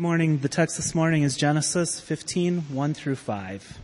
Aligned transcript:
Morning. 0.00 0.38
The 0.38 0.48
text 0.48 0.74
this 0.76 0.92
morning 0.92 1.22
is 1.22 1.36
Genesis 1.36 2.00
15, 2.00 2.62
1 2.74 2.94
through 2.94 3.14
5. 3.14 3.78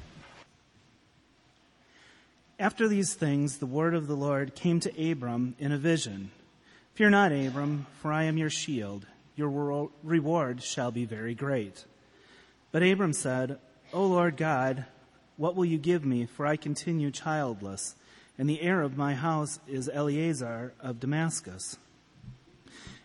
After 2.59 2.89
these 2.89 3.15
things, 3.15 3.59
the 3.59 3.67
word 3.67 3.95
of 3.95 4.09
the 4.09 4.17
Lord 4.17 4.57
came 4.57 4.81
to 4.81 5.13
Abram 5.13 5.55
in 5.61 5.71
a 5.71 5.79
vision. 5.79 6.33
Fear 6.95 7.11
not, 7.11 7.31
Abram, 7.31 7.87
for 8.03 8.13
I 8.13 8.25
am 8.25 8.37
your 8.37 8.51
shield. 8.51 9.07
Your 9.37 9.89
reward 10.03 10.65
shall 10.65 10.91
be 10.91 11.05
very 11.05 11.37
great. 11.37 11.85
But 12.73 12.83
Abram 12.83 13.13
said, 13.13 13.61
O 13.93 14.05
Lord 14.05 14.37
God, 14.37 14.87
what 15.37 15.55
will 15.55 15.65
you 15.65 15.79
give 15.79 16.05
me, 16.05 16.27
for 16.27 16.45
I 16.45 16.57
continue 16.57 17.13
childless, 17.13 17.95
and 18.37 18.51
the 18.51 18.63
heir 18.63 18.83
of 18.83 18.97
my 18.97 19.15
house 19.15 19.61
is 19.69 19.89
Eliezer 19.89 20.75
of 20.81 20.99
Damascus? 20.99 21.79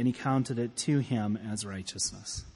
and 0.00 0.06
he 0.06 0.14
counted 0.14 0.58
it 0.58 0.74
to 0.76 1.00
him 1.00 1.38
as 1.52 1.66
righteousness. 1.66 2.46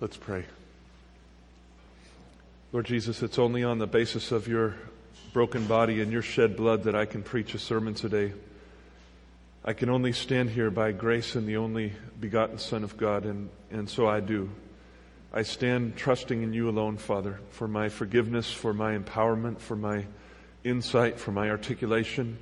Let's 0.00 0.16
pray. 0.16 0.44
Lord 2.72 2.86
Jesus, 2.86 3.22
it's 3.22 3.38
only 3.38 3.62
on 3.62 3.78
the 3.78 3.86
basis 3.86 4.32
of 4.32 4.48
your 4.48 4.74
broken 5.32 5.68
body 5.68 6.00
and 6.00 6.10
your 6.10 6.22
shed 6.22 6.56
blood 6.56 6.82
that 6.82 6.96
I 6.96 7.04
can 7.04 7.22
preach 7.22 7.54
a 7.54 7.60
sermon 7.60 7.94
today. 7.94 8.32
I 9.64 9.72
can 9.72 9.88
only 9.88 10.10
stand 10.10 10.50
here 10.50 10.72
by 10.72 10.90
grace 10.90 11.36
in 11.36 11.46
the 11.46 11.58
only 11.58 11.92
begotten 12.18 12.58
Son 12.58 12.82
of 12.82 12.96
God, 12.96 13.24
and, 13.24 13.48
and 13.70 13.88
so 13.88 14.08
I 14.08 14.18
do. 14.18 14.50
I 15.32 15.42
stand 15.42 15.96
trusting 15.96 16.42
in 16.42 16.52
you 16.52 16.68
alone, 16.68 16.96
Father, 16.96 17.38
for 17.50 17.68
my 17.68 17.88
forgiveness, 17.88 18.50
for 18.50 18.74
my 18.74 18.98
empowerment, 18.98 19.60
for 19.60 19.76
my 19.76 20.06
insight, 20.64 21.20
for 21.20 21.30
my 21.30 21.50
articulation. 21.50 22.36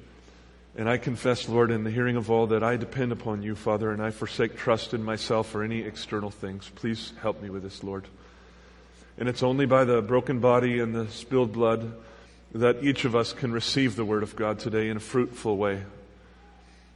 And 0.77 0.91
I 0.91 0.99
confess, 0.99 1.49
Lord, 1.49 1.71
in 1.71 1.85
the 1.85 1.91
hearing 1.91 2.17
of 2.17 2.31
all 2.31 2.49
that 2.49 2.63
I 2.63 2.77
depend 2.77 3.11
upon 3.11 3.43
you, 3.43 3.55
Father, 3.55 3.91
and 3.91 4.03
I 4.03 4.11
forsake 4.11 4.57
trust 4.57 4.93
in 4.93 5.03
myself 5.03 5.55
or 5.55 5.63
any 5.63 5.81
external 5.81 6.31
things. 6.31 6.71
Please 6.75 7.15
help 7.23 7.41
me 7.41 7.49
with 7.49 7.63
this, 7.63 7.83
Lord. 7.83 8.07
And 9.17 9.27
it's 9.27 9.43
only 9.43 9.65
by 9.65 9.85
the 9.85 10.03
broken 10.03 10.39
body 10.39 10.81
and 10.81 10.95
the 10.95 11.09
spilled 11.09 11.53
blood 11.53 11.95
that 12.53 12.85
each 12.85 13.07
of 13.07 13.17
us 13.17 13.33
can 13.33 13.53
receive 13.53 13.97
the 13.97 14.05
Word 14.05 14.23
of 14.23 14.37
God 14.37 14.59
today 14.59 14.91
in 14.91 14.99
a 14.99 15.01
fruitful 15.01 15.57
way. 15.57 15.83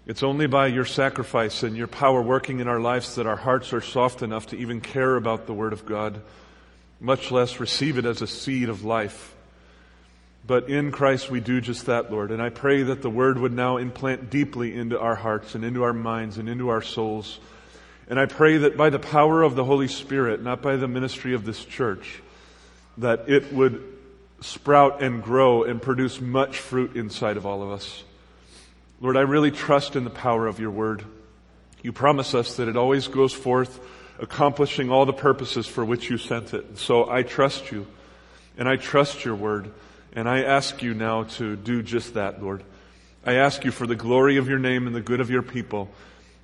It's 0.07 0.23
only 0.23 0.47
by 0.47 0.67
your 0.67 0.85
sacrifice 0.85 1.63
and 1.63 1.75
your 1.75 1.87
power 1.87 2.21
working 2.21 2.61
in 2.61 2.69
our 2.69 2.81
lives 2.81 3.15
that 3.15 3.27
our 3.27 3.37
hearts 3.37 3.73
are 3.73 3.81
soft 3.81 4.21
enough 4.21 4.49
to 4.49 4.59
even 4.59 4.83
care 4.83 5.17
about 5.17 5.47
the 5.47 5.55
Word 5.55 5.73
of 5.73 5.87
God, 5.87 6.21
much 7.01 7.31
less 7.31 7.61
receive 7.61 7.97
it 7.97 8.05
as 8.05 8.21
a 8.21 8.27
seed 8.27 8.69
of 8.69 8.85
life. 8.85 9.35
But 10.47 10.69
in 10.69 10.91
Christ 10.91 11.31
we 11.31 11.41
do 11.41 11.61
just 11.61 11.87
that, 11.87 12.11
Lord. 12.11 12.31
And 12.31 12.43
I 12.43 12.49
pray 12.49 12.83
that 12.83 13.03
the 13.03 13.11
word 13.11 13.39
would 13.39 13.53
now 13.53 13.77
implant 13.77 14.31
deeply 14.31 14.75
into 14.75 14.99
our 14.99 15.15
hearts 15.15 15.55
and 15.55 15.65
into 15.65 15.83
our 15.83 15.93
minds 15.93 16.39
and 16.39 16.49
into 16.49 16.69
our 16.69 16.83
souls. 16.83 17.39
And 18.09 18.19
I 18.19 18.27
pray 18.27 18.57
that 18.59 18.77
by 18.77 18.91
the 18.91 18.99
power 18.99 19.43
of 19.43 19.55
the 19.55 19.65
Holy 19.65 19.87
Spirit, 19.87 20.43
not 20.43 20.63
by 20.63 20.77
the 20.77 20.89
ministry 20.89 21.35
of 21.35 21.45
this 21.45 21.65
church, 21.65 22.23
that 22.99 23.29
it 23.29 23.53
would 23.53 23.83
sprout 24.41 25.03
and 25.03 25.23
grow 25.23 25.65
and 25.65 25.81
produce 25.81 26.21
much 26.21 26.59
fruit 26.59 26.97
inside 26.97 27.37
of 27.37 27.47
all 27.47 27.63
of 27.63 27.71
us. 27.71 28.03
Lord, 29.01 29.17
I 29.17 29.21
really 29.21 29.51
trust 29.51 29.97
in 29.97 30.05
the 30.05 30.11
power 30.11 30.47
of 30.47 30.59
your 30.59 30.71
word. 30.71 31.05
You 31.83 31.93
promise 31.93 32.35
us 32.35 32.57
that 32.57 32.69
it 32.69 32.77
always 32.77 33.09
goes 33.09 33.33
forth 33.33 33.81
accomplishing 34.19 34.91
all 34.91 35.07
the 35.07 35.13
purposes 35.13 35.67
for 35.67 35.85
which 35.85 36.11
you 36.11 36.19
sent 36.19 36.53
it. 36.53 36.79
So 36.79 37.09
I 37.09 37.23
trust 37.23 37.73
you 37.73 37.87
and 38.59 38.69
I 38.69 38.77
trust 38.77 39.25
your 39.25 39.35
word. 39.35 39.73
And 40.13 40.29
I 40.29 40.43
ask 40.43 40.83
you 40.83 40.95
now 40.95 41.25
to 41.25 41.57
do 41.57 41.83
just 41.83 42.15
that, 42.15 42.43
Lord. 42.43 42.65
I 43.25 43.35
ask 43.35 43.65
you 43.65 43.71
for 43.71 43.87
the 43.87 43.97
glory 43.97 44.39
of 44.39 44.49
your 44.49 44.59
name 44.59 44.87
and 44.87 44.97
the 44.97 45.01
good 45.01 45.21
of 45.21 45.31
your 45.31 45.43
people 45.43 45.89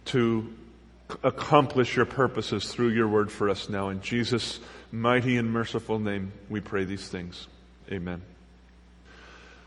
to 0.07 0.53
accomplish 1.23 1.97
your 1.97 2.07
purposes 2.07 2.73
through 2.73 2.89
your 2.89 3.09
word 3.09 3.31
for 3.31 3.49
us 3.49 3.69
now. 3.69 3.89
In 3.89 4.01
Jesus' 4.03 4.61
mighty 4.93 5.37
and 5.37 5.53
merciful 5.53 5.99
name, 5.99 6.33
we 6.49 6.61
pray 6.61 6.85
these 6.85 7.09
things. 7.09 7.49
Amen. 7.91 8.23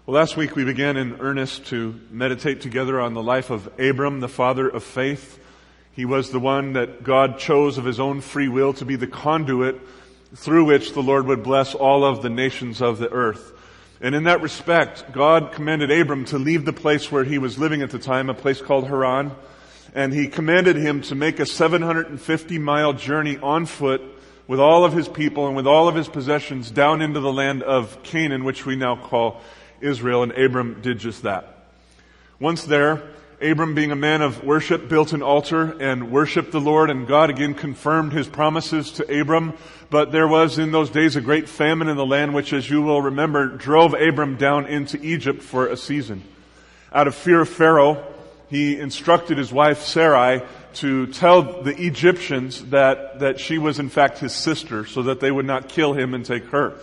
Well, 0.05 0.15
last 0.15 0.37
week 0.37 0.55
we 0.55 0.65
began 0.65 0.97
in 0.97 1.19
earnest 1.19 1.67
to 1.67 1.99
meditate 2.09 2.61
together 2.61 2.99
on 2.99 3.13
the 3.13 3.23
life 3.23 3.49
of 3.49 3.67
Abram, 3.79 4.21
the 4.21 4.27
father 4.27 4.67
of 4.67 4.83
faith. 4.83 5.39
He 5.91 6.05
was 6.05 6.31
the 6.31 6.39
one 6.39 6.73
that 6.73 7.03
God 7.03 7.37
chose 7.37 7.77
of 7.77 7.85
his 7.85 7.99
own 7.99 8.21
free 8.21 8.47
will 8.47 8.73
to 8.73 8.85
be 8.85 8.95
the 8.95 9.07
conduit 9.07 9.79
through 10.35 10.65
which 10.65 10.93
the 10.93 11.03
Lord 11.03 11.25
would 11.27 11.43
bless 11.43 11.75
all 11.75 12.05
of 12.05 12.21
the 12.21 12.29
nations 12.29 12.81
of 12.81 12.97
the 12.97 13.11
earth. 13.11 13.53
And 14.01 14.15
in 14.15 14.23
that 14.23 14.41
respect, 14.41 15.11
God 15.11 15.51
commanded 15.51 15.91
Abram 15.91 16.23
to 16.25 16.37
leave 16.37 16.63
the 16.63 16.73
place 16.73 17.11
where 17.11 17.25
he 17.25 17.37
was 17.37 17.59
living 17.59 17.81
at 17.81 17.89
the 17.89 17.99
time, 17.99 18.29
a 18.29 18.33
place 18.33 18.61
called 18.61 18.87
Haran, 18.87 19.31
and 19.93 20.13
he 20.13 20.27
commanded 20.27 20.77
him 20.77 21.01
to 21.01 21.15
make 21.15 21.39
a 21.39 21.45
750 21.45 22.59
mile 22.59 22.93
journey 22.93 23.37
on 23.37 23.65
foot 23.65 24.01
with 24.47 24.59
all 24.59 24.85
of 24.85 24.93
his 24.93 25.09
people 25.09 25.47
and 25.47 25.55
with 25.55 25.67
all 25.67 25.87
of 25.89 25.95
his 25.95 26.07
possessions 26.07 26.71
down 26.71 27.01
into 27.01 27.19
the 27.19 27.31
land 27.31 27.61
of 27.61 28.01
Canaan, 28.03 28.45
which 28.45 28.65
we 28.65 28.77
now 28.77 28.95
call 28.95 29.41
Israel, 29.81 30.23
and 30.23 30.31
Abram 30.31 30.81
did 30.81 30.99
just 30.99 31.23
that. 31.23 31.65
Once 32.39 32.63
there, 32.63 33.03
Abram, 33.41 33.73
being 33.73 33.91
a 33.91 33.95
man 33.95 34.21
of 34.21 34.43
worship, 34.43 34.89
built 34.89 35.13
an 35.13 35.21
altar 35.21 35.77
and 35.79 36.11
worshiped 36.11 36.51
the 36.51 36.59
Lord, 36.59 36.89
and 36.89 37.07
God 37.07 37.29
again 37.29 37.53
confirmed 37.53 38.11
his 38.11 38.27
promises 38.27 38.91
to 38.93 39.21
Abram. 39.21 39.53
But 39.89 40.11
there 40.11 40.27
was 40.27 40.59
in 40.59 40.71
those 40.73 40.89
days 40.89 41.15
a 41.15 41.21
great 41.21 41.47
famine 41.47 41.87
in 41.87 41.95
the 41.95 42.05
land, 42.05 42.33
which, 42.33 42.51
as 42.51 42.69
you 42.69 42.81
will 42.81 43.01
remember, 43.01 43.47
drove 43.47 43.93
Abram 43.93 44.35
down 44.35 44.65
into 44.65 45.01
Egypt 45.01 45.41
for 45.41 45.67
a 45.67 45.77
season. 45.77 46.23
Out 46.91 47.07
of 47.07 47.15
fear 47.15 47.39
of 47.39 47.47
Pharaoh, 47.47 48.05
he 48.49 48.77
instructed 48.77 49.37
his 49.37 49.53
wife 49.53 49.83
Sarai 49.83 50.41
to 50.75 51.07
tell 51.07 51.63
the 51.63 51.75
Egyptians 51.81 52.65
that, 52.65 53.19
that 53.19 53.39
she 53.39 53.57
was 53.57 53.79
in 53.79 53.89
fact 53.89 54.19
his 54.19 54.33
sister, 54.33 54.85
so 54.85 55.03
that 55.03 55.21
they 55.21 55.31
would 55.31 55.45
not 55.45 55.69
kill 55.69 55.93
him 55.93 56.13
and 56.13 56.25
take 56.25 56.45
her. 56.47 56.73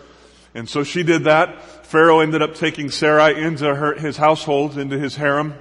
And 0.54 0.66
so 0.66 0.84
she 0.84 1.02
did 1.02 1.24
that. 1.24 1.86
Pharaoh 1.86 2.20
ended 2.20 2.40
up 2.40 2.54
taking 2.54 2.90
Sarai 2.90 3.38
into 3.40 3.74
her, 3.74 3.94
his 3.94 4.16
household, 4.16 4.78
into 4.78 4.98
his 4.98 5.16
harem. 5.16 5.54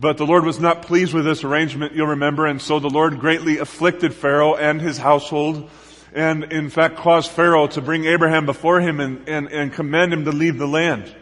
But 0.00 0.16
the 0.16 0.26
Lord 0.26 0.44
was 0.44 0.60
not 0.60 0.82
pleased 0.82 1.12
with 1.12 1.24
this 1.24 1.42
arrangement, 1.42 1.92
you'll 1.92 2.06
remember, 2.06 2.46
and 2.46 2.62
so 2.62 2.78
the 2.78 2.88
Lord 2.88 3.18
greatly 3.18 3.58
afflicted 3.58 4.14
Pharaoh 4.14 4.54
and 4.54 4.80
his 4.80 4.96
household, 4.96 5.68
and 6.14 6.44
in 6.44 6.70
fact 6.70 6.96
caused 6.96 7.32
Pharaoh 7.32 7.66
to 7.68 7.80
bring 7.80 8.04
Abraham 8.04 8.46
before 8.46 8.80
him 8.80 9.00
and, 9.00 9.28
and, 9.28 9.48
and 9.50 9.72
command 9.72 10.12
him 10.12 10.24
to 10.26 10.30
leave 10.30 10.56
the 10.56 10.68
land. 10.68 11.12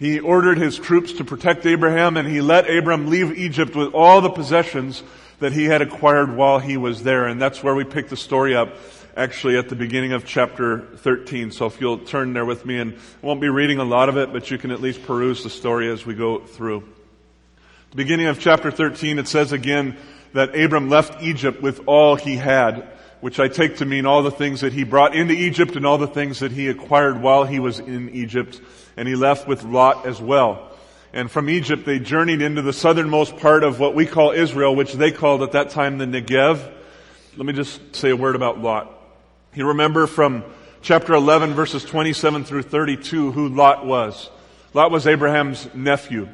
He 0.00 0.18
ordered 0.18 0.58
his 0.58 0.76
troops 0.76 1.12
to 1.14 1.24
protect 1.24 1.66
Abraham, 1.66 2.16
and 2.16 2.26
he 2.26 2.40
let 2.40 2.68
Abraham 2.68 3.10
leave 3.10 3.38
Egypt 3.38 3.76
with 3.76 3.94
all 3.94 4.20
the 4.20 4.30
possessions 4.30 5.04
that 5.38 5.52
he 5.52 5.66
had 5.66 5.80
acquired 5.80 6.36
while 6.36 6.58
he 6.58 6.76
was 6.76 7.04
there. 7.04 7.26
And 7.26 7.40
that's 7.40 7.62
where 7.62 7.76
we 7.76 7.84
pick 7.84 8.08
the 8.08 8.16
story 8.16 8.56
up, 8.56 8.74
actually 9.16 9.56
at 9.56 9.68
the 9.68 9.76
beginning 9.76 10.12
of 10.12 10.24
chapter 10.24 10.80
13. 10.96 11.52
So 11.52 11.66
if 11.66 11.80
you'll 11.80 11.98
turn 11.98 12.32
there 12.32 12.44
with 12.44 12.66
me, 12.66 12.78
and 12.78 12.94
I 12.94 13.26
won't 13.26 13.40
be 13.40 13.48
reading 13.48 13.78
a 13.78 13.84
lot 13.84 14.08
of 14.08 14.16
it, 14.16 14.32
but 14.32 14.50
you 14.50 14.58
can 14.58 14.72
at 14.72 14.80
least 14.80 15.04
peruse 15.04 15.44
the 15.44 15.50
story 15.50 15.88
as 15.90 16.04
we 16.04 16.14
go 16.14 16.40
through. 16.40 16.97
Beginning 17.94 18.26
of 18.26 18.38
chapter 18.38 18.70
13, 18.70 19.18
it 19.18 19.28
says 19.28 19.52
again 19.52 19.96
that 20.34 20.54
Abram 20.54 20.90
left 20.90 21.22
Egypt 21.22 21.62
with 21.62 21.80
all 21.86 22.16
he 22.16 22.36
had, 22.36 22.86
which 23.22 23.40
I 23.40 23.48
take 23.48 23.78
to 23.78 23.86
mean 23.86 24.04
all 24.04 24.22
the 24.22 24.30
things 24.30 24.60
that 24.60 24.74
he 24.74 24.84
brought 24.84 25.16
into 25.16 25.32
Egypt 25.32 25.74
and 25.74 25.86
all 25.86 25.96
the 25.96 26.06
things 26.06 26.40
that 26.40 26.52
he 26.52 26.68
acquired 26.68 27.22
while 27.22 27.44
he 27.44 27.58
was 27.58 27.78
in 27.78 28.10
Egypt. 28.10 28.60
And 28.98 29.08
he 29.08 29.14
left 29.14 29.48
with 29.48 29.62
Lot 29.64 30.04
as 30.04 30.20
well. 30.20 30.70
And 31.14 31.30
from 31.30 31.48
Egypt, 31.48 31.86
they 31.86 31.98
journeyed 31.98 32.42
into 32.42 32.60
the 32.60 32.74
southernmost 32.74 33.38
part 33.38 33.64
of 33.64 33.80
what 33.80 33.94
we 33.94 34.04
call 34.04 34.32
Israel, 34.32 34.76
which 34.76 34.92
they 34.92 35.10
called 35.10 35.42
at 35.42 35.52
that 35.52 35.70
time 35.70 35.96
the 35.96 36.04
Negev. 36.04 36.70
Let 37.38 37.46
me 37.46 37.54
just 37.54 37.96
say 37.96 38.10
a 38.10 38.16
word 38.16 38.36
about 38.36 38.60
Lot. 38.60 38.92
You 39.54 39.68
remember 39.68 40.06
from 40.06 40.44
chapter 40.82 41.14
11 41.14 41.54
verses 41.54 41.84
27 41.84 42.44
through 42.44 42.62
32 42.62 43.32
who 43.32 43.48
Lot 43.48 43.86
was. 43.86 44.28
Lot 44.74 44.90
was 44.90 45.06
Abraham's 45.06 45.66
nephew. 45.74 46.28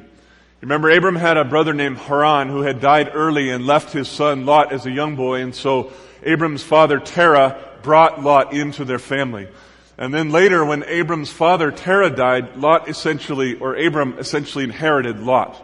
Remember, 0.65 0.89
Abram 0.89 1.15
had 1.15 1.37
a 1.37 1.45
brother 1.45 1.75
named 1.75 1.97
Haran 1.99 2.49
who 2.49 2.61
had 2.61 2.81
died 2.81 3.11
early 3.13 3.51
and 3.51 3.67
left 3.67 3.93
his 3.93 4.07
son 4.07 4.47
Lot 4.47 4.73
as 4.73 4.87
a 4.87 4.91
young 4.91 5.15
boy, 5.15 5.41
and 5.41 5.53
so 5.53 5.93
Abram's 6.23 6.63
father 6.63 6.99
Terah 6.99 7.55
brought 7.83 8.23
Lot 8.23 8.51
into 8.51 8.83
their 8.83 8.97
family. 8.97 9.47
And 9.95 10.11
then 10.11 10.31
later, 10.31 10.65
when 10.65 10.83
Abram's 10.85 11.31
father 11.31 11.69
Terah 11.69 12.09
died, 12.09 12.57
Lot 12.57 12.89
essentially, 12.89 13.59
or 13.59 13.75
Abram 13.75 14.17
essentially 14.17 14.63
inherited 14.63 15.19
Lot. 15.19 15.55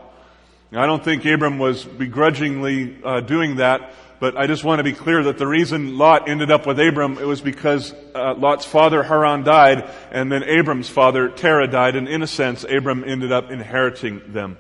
Now, 0.69 0.83
I 0.83 0.85
don't 0.85 1.03
think 1.03 1.25
Abram 1.25 1.57
was 1.57 1.83
begrudgingly 1.83 2.95
uh, 3.03 3.21
doing 3.21 3.55
that, 3.55 3.95
but 4.19 4.37
I 4.37 4.45
just 4.45 4.63
want 4.63 4.81
to 4.81 4.83
be 4.83 4.93
clear 4.93 5.23
that 5.23 5.39
the 5.39 5.47
reason 5.47 5.97
Lot 5.97 6.29
ended 6.29 6.51
up 6.51 6.67
with 6.67 6.79
Abram, 6.79 7.17
it 7.17 7.25
was 7.25 7.41
because 7.41 7.91
uh, 8.13 8.35
Lot's 8.35 8.65
father 8.65 9.01
Haran 9.01 9.41
died, 9.41 9.89
and 10.11 10.31
then 10.31 10.43
Abram's 10.43 10.89
father 10.89 11.27
Terah 11.27 11.65
died, 11.65 11.95
and 11.95 12.07
in 12.07 12.21
a 12.21 12.27
sense, 12.27 12.63
Abram 12.63 13.03
ended 13.03 13.31
up 13.31 13.49
inheriting 13.49 14.21
them. 14.27 14.59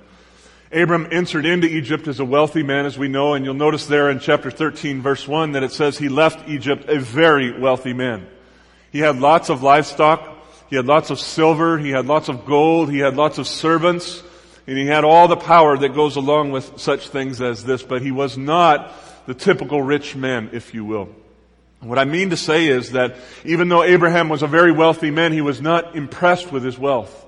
Abram 0.73 1.09
entered 1.11 1.45
into 1.45 1.67
Egypt 1.67 2.07
as 2.07 2.19
a 2.21 2.25
wealthy 2.25 2.63
man, 2.63 2.85
as 2.85 2.97
we 2.97 3.09
know, 3.09 3.33
and 3.33 3.43
you'll 3.43 3.53
notice 3.53 3.87
there 3.87 4.09
in 4.09 4.19
chapter 4.19 4.49
13, 4.49 5.01
verse 5.01 5.27
1, 5.27 5.51
that 5.51 5.63
it 5.63 5.73
says 5.73 5.97
he 5.97 6.07
left 6.07 6.47
Egypt 6.47 6.85
a 6.87 6.97
very 6.97 7.59
wealthy 7.59 7.91
man. 7.91 8.25
He 8.91 8.99
had 8.99 9.19
lots 9.19 9.49
of 9.49 9.63
livestock, 9.63 10.37
he 10.69 10.77
had 10.77 10.85
lots 10.85 11.09
of 11.09 11.19
silver, 11.19 11.77
he 11.77 11.89
had 11.89 12.05
lots 12.05 12.29
of 12.29 12.45
gold, 12.45 12.89
he 12.89 12.99
had 12.99 13.17
lots 13.17 13.37
of 13.37 13.47
servants, 13.47 14.23
and 14.65 14.77
he 14.77 14.85
had 14.85 15.03
all 15.03 15.27
the 15.27 15.35
power 15.35 15.77
that 15.77 15.93
goes 15.93 16.15
along 16.15 16.51
with 16.51 16.79
such 16.79 17.09
things 17.09 17.41
as 17.41 17.65
this, 17.65 17.83
but 17.83 18.01
he 18.01 18.11
was 18.11 18.37
not 18.37 18.93
the 19.25 19.33
typical 19.33 19.81
rich 19.81 20.15
man, 20.15 20.49
if 20.53 20.73
you 20.73 20.85
will. 20.85 21.09
What 21.81 21.99
I 21.99 22.05
mean 22.05 22.29
to 22.29 22.37
say 22.37 22.67
is 22.67 22.91
that 22.91 23.15
even 23.43 23.67
though 23.67 23.83
Abraham 23.83 24.29
was 24.29 24.43
a 24.43 24.47
very 24.47 24.71
wealthy 24.71 25.11
man, 25.11 25.33
he 25.33 25.41
was 25.41 25.59
not 25.59 25.95
impressed 25.95 26.51
with 26.51 26.63
his 26.63 26.77
wealth. 26.77 27.20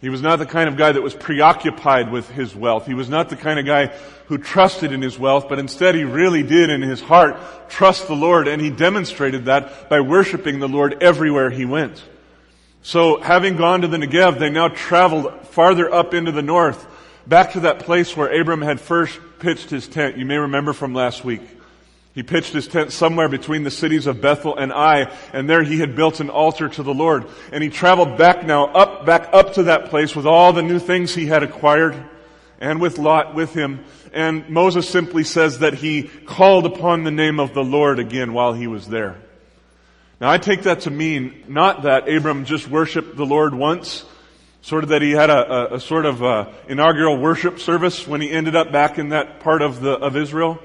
He 0.00 0.10
was 0.10 0.20
not 0.20 0.38
the 0.38 0.46
kind 0.46 0.68
of 0.68 0.76
guy 0.76 0.92
that 0.92 1.00
was 1.00 1.14
preoccupied 1.14 2.12
with 2.12 2.28
his 2.28 2.54
wealth. 2.54 2.86
He 2.86 2.94
was 2.94 3.08
not 3.08 3.30
the 3.30 3.36
kind 3.36 3.58
of 3.58 3.64
guy 3.64 3.86
who 4.26 4.38
trusted 4.38 4.92
in 4.92 5.00
his 5.00 5.18
wealth, 5.18 5.48
but 5.48 5.58
instead 5.58 5.94
he 5.94 6.04
really 6.04 6.42
did 6.42 6.68
in 6.70 6.82
his 6.82 7.00
heart 7.00 7.36
trust 7.70 8.06
the 8.06 8.14
Lord, 8.14 8.46
and 8.46 8.60
he 8.60 8.70
demonstrated 8.70 9.46
that 9.46 9.88
by 9.88 10.00
worshiping 10.00 10.58
the 10.58 10.68
Lord 10.68 11.02
everywhere 11.02 11.50
he 11.50 11.64
went. 11.64 12.02
So 12.82 13.18
having 13.20 13.56
gone 13.56 13.80
to 13.80 13.88
the 13.88 13.96
Negev, 13.96 14.38
they 14.38 14.50
now 14.50 14.68
traveled 14.68 15.46
farther 15.48 15.92
up 15.92 16.12
into 16.12 16.32
the 16.32 16.42
north, 16.42 16.86
back 17.26 17.52
to 17.52 17.60
that 17.60 17.78
place 17.78 18.14
where 18.14 18.28
Abram 18.28 18.60
had 18.60 18.80
first 18.80 19.18
pitched 19.38 19.70
his 19.70 19.88
tent. 19.88 20.18
You 20.18 20.26
may 20.26 20.36
remember 20.36 20.74
from 20.74 20.92
last 20.92 21.24
week. 21.24 21.40
He 22.14 22.22
pitched 22.22 22.52
his 22.52 22.68
tent 22.68 22.92
somewhere 22.92 23.28
between 23.28 23.64
the 23.64 23.72
cities 23.72 24.06
of 24.06 24.20
Bethel 24.20 24.56
and 24.56 24.72
Ai, 24.72 25.12
and 25.32 25.50
there 25.50 25.64
he 25.64 25.80
had 25.80 25.96
built 25.96 26.20
an 26.20 26.30
altar 26.30 26.68
to 26.68 26.82
the 26.84 26.94
Lord. 26.94 27.26
And 27.50 27.62
he 27.62 27.70
traveled 27.70 28.16
back 28.16 28.46
now, 28.46 28.66
up, 28.66 29.04
back 29.04 29.30
up 29.32 29.54
to 29.54 29.64
that 29.64 29.86
place 29.86 30.14
with 30.14 30.24
all 30.24 30.52
the 30.52 30.62
new 30.62 30.78
things 30.78 31.12
he 31.12 31.26
had 31.26 31.42
acquired, 31.42 31.96
and 32.60 32.80
with 32.80 32.98
Lot 32.98 33.34
with 33.34 33.52
him. 33.52 33.84
And 34.12 34.48
Moses 34.48 34.88
simply 34.88 35.24
says 35.24 35.58
that 35.58 35.74
he 35.74 36.04
called 36.04 36.66
upon 36.66 37.02
the 37.02 37.10
name 37.10 37.40
of 37.40 37.52
the 37.52 37.64
Lord 37.64 37.98
again 37.98 38.32
while 38.32 38.52
he 38.52 38.68
was 38.68 38.86
there. 38.86 39.16
Now 40.20 40.30
I 40.30 40.38
take 40.38 40.62
that 40.62 40.82
to 40.82 40.92
mean 40.92 41.44
not 41.48 41.82
that 41.82 42.08
Abram 42.08 42.44
just 42.44 42.68
worshiped 42.68 43.16
the 43.16 43.26
Lord 43.26 43.54
once, 43.54 44.04
sort 44.62 44.84
of 44.84 44.90
that 44.90 45.02
he 45.02 45.10
had 45.10 45.30
a, 45.30 45.72
a, 45.72 45.74
a 45.74 45.80
sort 45.80 46.06
of 46.06 46.22
a 46.22 46.26
uh, 46.26 46.52
inaugural 46.68 47.18
worship 47.18 47.58
service 47.58 48.06
when 48.06 48.20
he 48.20 48.30
ended 48.30 48.54
up 48.54 48.70
back 48.70 48.98
in 48.98 49.08
that 49.08 49.40
part 49.40 49.62
of 49.62 49.80
the, 49.80 49.90
of 49.90 50.16
Israel. 50.16 50.60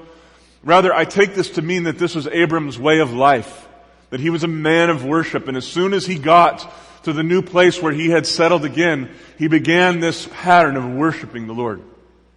Rather, 0.62 0.92
I 0.92 1.04
take 1.04 1.34
this 1.34 1.50
to 1.50 1.62
mean 1.62 1.84
that 1.84 1.98
this 1.98 2.14
was 2.14 2.26
Abram's 2.26 2.78
way 2.78 3.00
of 3.00 3.12
life. 3.12 3.68
That 4.10 4.20
he 4.20 4.30
was 4.30 4.44
a 4.44 4.48
man 4.48 4.90
of 4.90 5.04
worship. 5.04 5.48
And 5.48 5.56
as 5.56 5.66
soon 5.66 5.94
as 5.94 6.06
he 6.06 6.18
got 6.18 6.70
to 7.04 7.12
the 7.12 7.22
new 7.22 7.42
place 7.42 7.80
where 7.80 7.92
he 7.92 8.10
had 8.10 8.26
settled 8.26 8.64
again, 8.64 9.10
he 9.38 9.48
began 9.48 10.00
this 10.00 10.28
pattern 10.32 10.76
of 10.76 10.84
worshiping 10.84 11.46
the 11.46 11.54
Lord. 11.54 11.80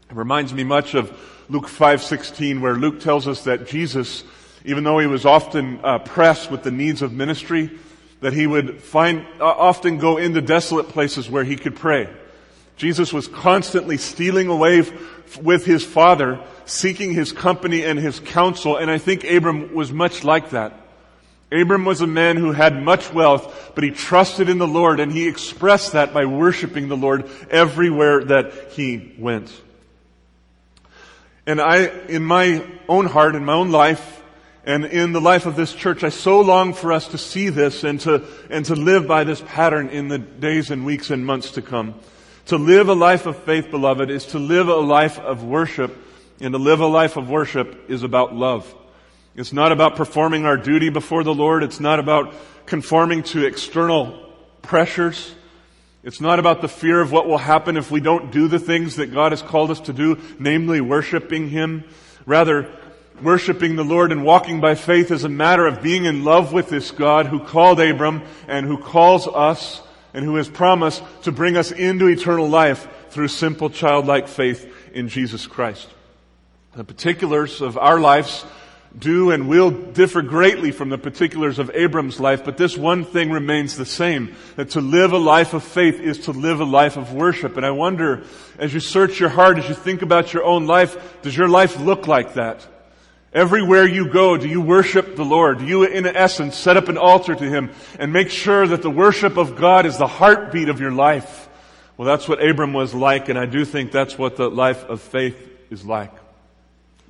It 0.09 0.15
reminds 0.15 0.53
me 0.53 0.63
much 0.63 0.93
of 0.93 1.11
Luke 1.49 1.67
5:16 1.67 2.61
where 2.61 2.75
Luke 2.75 3.01
tells 3.01 3.27
us 3.27 3.43
that 3.43 3.67
Jesus, 3.67 4.23
even 4.63 4.83
though 4.83 4.99
he 4.99 5.07
was 5.07 5.25
often 5.25 5.79
uh, 5.83 5.99
pressed 5.99 6.49
with 6.49 6.63
the 6.63 6.71
needs 6.71 7.01
of 7.01 7.11
ministry, 7.11 7.71
that 8.21 8.31
he 8.31 8.47
would 8.47 8.81
find 8.81 9.25
uh, 9.41 9.45
often 9.45 9.97
go 9.97 10.17
into 10.17 10.39
desolate 10.39 10.87
places 10.87 11.29
where 11.29 11.43
he 11.43 11.57
could 11.57 11.75
pray. 11.75 12.07
Jesus 12.75 13.13
was 13.13 13.27
constantly 13.27 13.97
stealing 13.97 14.47
away 14.47 14.79
f- 14.79 15.37
with 15.37 15.65
his 15.65 15.83
Father 15.83 16.39
seeking 16.65 17.13
his 17.13 17.31
company 17.31 17.83
and 17.83 17.99
his 17.99 18.19
counsel, 18.19 18.77
and 18.77 18.89
I 18.89 18.97
think 18.97 19.23
Abram 19.23 19.73
was 19.73 19.91
much 19.91 20.23
like 20.23 20.51
that. 20.51 20.79
Abram 21.51 21.85
was 21.85 22.01
a 22.01 22.07
man 22.07 22.37
who 22.37 22.51
had 22.51 22.81
much 22.81 23.13
wealth, 23.13 23.73
but 23.75 23.83
he 23.83 23.91
trusted 23.91 24.49
in 24.49 24.57
the 24.57 24.67
Lord, 24.67 24.99
and 24.99 25.11
he 25.11 25.27
expressed 25.27 25.91
that 25.91 26.13
by 26.13 26.25
worshiping 26.25 26.87
the 26.87 26.97
Lord 26.97 27.29
everywhere 27.49 28.23
that 28.25 28.71
he 28.71 29.13
went. 29.19 29.51
And 31.45 31.61
I, 31.61 31.85
in 32.07 32.23
my 32.23 32.65
own 32.87 33.05
heart, 33.05 33.35
in 33.35 33.45
my 33.45 33.53
own 33.53 33.71
life, 33.71 34.21
and 34.65 34.85
in 34.85 35.11
the 35.11 35.19
life 35.19 35.45
of 35.45 35.57
this 35.57 35.73
church, 35.73 36.03
I 36.05 36.09
so 36.09 36.39
long 36.39 36.73
for 36.73 36.93
us 36.93 37.09
to 37.09 37.17
see 37.17 37.49
this 37.49 37.83
and 37.83 37.99
to, 38.01 38.23
and 38.49 38.65
to 38.65 38.75
live 38.75 39.07
by 39.07 39.25
this 39.25 39.41
pattern 39.41 39.89
in 39.89 40.07
the 40.07 40.17
days 40.17 40.71
and 40.71 40.85
weeks 40.85 41.09
and 41.09 41.25
months 41.25 41.51
to 41.51 41.61
come. 41.61 41.95
To 42.47 42.57
live 42.57 42.89
a 42.89 42.93
life 42.93 43.25
of 43.25 43.37
faith, 43.37 43.71
beloved, 43.71 44.09
is 44.09 44.25
to 44.27 44.39
live 44.39 44.67
a 44.67 44.75
life 44.75 45.17
of 45.17 45.45
worship 45.45 45.95
and 46.41 46.51
to 46.51 46.57
live 46.57 46.81
a 46.81 46.87
life 46.87 47.15
of 47.15 47.29
worship 47.29 47.89
is 47.89 48.03
about 48.03 48.35
love. 48.35 48.73
It's 49.35 49.53
not 49.53 49.71
about 49.71 49.95
performing 49.95 50.45
our 50.45 50.57
duty 50.57 50.89
before 50.89 51.23
the 51.23 51.33
Lord. 51.33 51.63
It's 51.63 51.79
not 51.79 51.99
about 51.99 52.33
conforming 52.65 53.23
to 53.23 53.45
external 53.45 54.29
pressures. 54.61 55.33
It's 56.03 56.19
not 56.19 56.37
about 56.37 56.61
the 56.61 56.67
fear 56.67 56.99
of 56.99 57.13
what 57.13 57.27
will 57.27 57.37
happen 57.37 57.77
if 57.77 57.89
we 57.89 58.01
don't 58.01 58.29
do 58.31 58.49
the 58.49 58.59
things 58.59 58.97
that 58.97 59.13
God 59.13 59.31
has 59.31 59.41
called 59.41 59.71
us 59.71 59.79
to 59.81 59.93
do, 59.93 60.19
namely 60.37 60.81
worshiping 60.81 61.49
Him. 61.49 61.85
Rather, 62.25 62.69
worshiping 63.21 63.77
the 63.77 63.85
Lord 63.85 64.11
and 64.11 64.25
walking 64.25 64.59
by 64.59 64.75
faith 64.75 65.11
is 65.11 65.23
a 65.23 65.29
matter 65.29 65.65
of 65.65 65.81
being 65.81 66.03
in 66.03 66.25
love 66.25 66.51
with 66.51 66.67
this 66.67 66.91
God 66.91 67.27
who 67.27 67.39
called 67.39 67.79
Abram 67.79 68.21
and 68.49 68.65
who 68.65 68.77
calls 68.77 69.29
us 69.29 69.81
and 70.13 70.23
who 70.25 70.35
has 70.35 70.49
promised 70.49 71.03
to 71.23 71.31
bring 71.31 71.57
us 71.57 71.71
into 71.71 72.07
eternal 72.07 72.47
life 72.47 72.87
through 73.09 73.27
simple 73.27 73.69
childlike 73.69 74.27
faith 74.27 74.71
in 74.93 75.07
Jesus 75.07 75.47
Christ. 75.47 75.87
The 76.75 76.83
particulars 76.83 77.61
of 77.61 77.77
our 77.77 77.99
lives 77.99 78.45
do 78.97 79.31
and 79.31 79.49
will 79.49 79.71
differ 79.71 80.21
greatly 80.21 80.71
from 80.71 80.89
the 80.89 80.97
particulars 80.97 81.57
of 81.57 81.71
Abram's 81.73 82.19
life, 82.19 82.45
but 82.45 82.57
this 82.57 82.77
one 82.77 83.03
thing 83.05 83.31
remains 83.31 83.75
the 83.75 83.85
same, 83.85 84.35
that 84.55 84.71
to 84.71 84.81
live 84.81 85.13
a 85.13 85.17
life 85.17 85.53
of 85.53 85.63
faith 85.63 85.99
is 85.99 86.19
to 86.19 86.31
live 86.31 86.59
a 86.59 86.65
life 86.65 86.95
of 86.97 87.13
worship. 87.13 87.57
And 87.57 87.65
I 87.65 87.71
wonder, 87.71 88.23
as 88.59 88.73
you 88.73 88.79
search 88.79 89.19
your 89.19 89.29
heart, 89.29 89.57
as 89.57 89.67
you 89.67 89.75
think 89.75 90.03
about 90.03 90.33
your 90.33 90.43
own 90.43 90.67
life, 90.67 91.21
does 91.23 91.35
your 91.35 91.47
life 91.47 91.79
look 91.79 92.07
like 92.07 92.35
that? 92.35 92.67
Everywhere 93.33 93.87
you 93.87 94.09
go, 94.09 94.37
do 94.37 94.47
you 94.47 94.61
worship 94.61 95.15
the 95.15 95.25
Lord? 95.25 95.57
Do 95.59 95.65
you, 95.65 95.83
in 95.83 96.05
essence, 96.05 96.55
set 96.55 96.77
up 96.77 96.87
an 96.87 96.97
altar 96.97 97.33
to 97.33 97.43
Him 97.43 97.71
and 97.97 98.13
make 98.13 98.29
sure 98.29 98.67
that 98.67 98.83
the 98.83 98.91
worship 98.91 99.37
of 99.37 99.55
God 99.55 99.87
is 99.87 99.97
the 99.97 100.07
heartbeat 100.07 100.69
of 100.69 100.79
your 100.79 100.91
life? 100.91 101.49
Well, 101.97 102.07
that's 102.07 102.27
what 102.27 102.47
Abram 102.47 102.73
was 102.73 102.93
like, 102.93 103.29
and 103.29 103.39
I 103.39 103.45
do 103.45 103.65
think 103.65 103.91
that's 103.91 104.17
what 104.17 104.35
the 104.35 104.49
life 104.49 104.83
of 104.85 105.01
faith 105.01 105.35
is 105.71 105.83
like. 105.83 106.11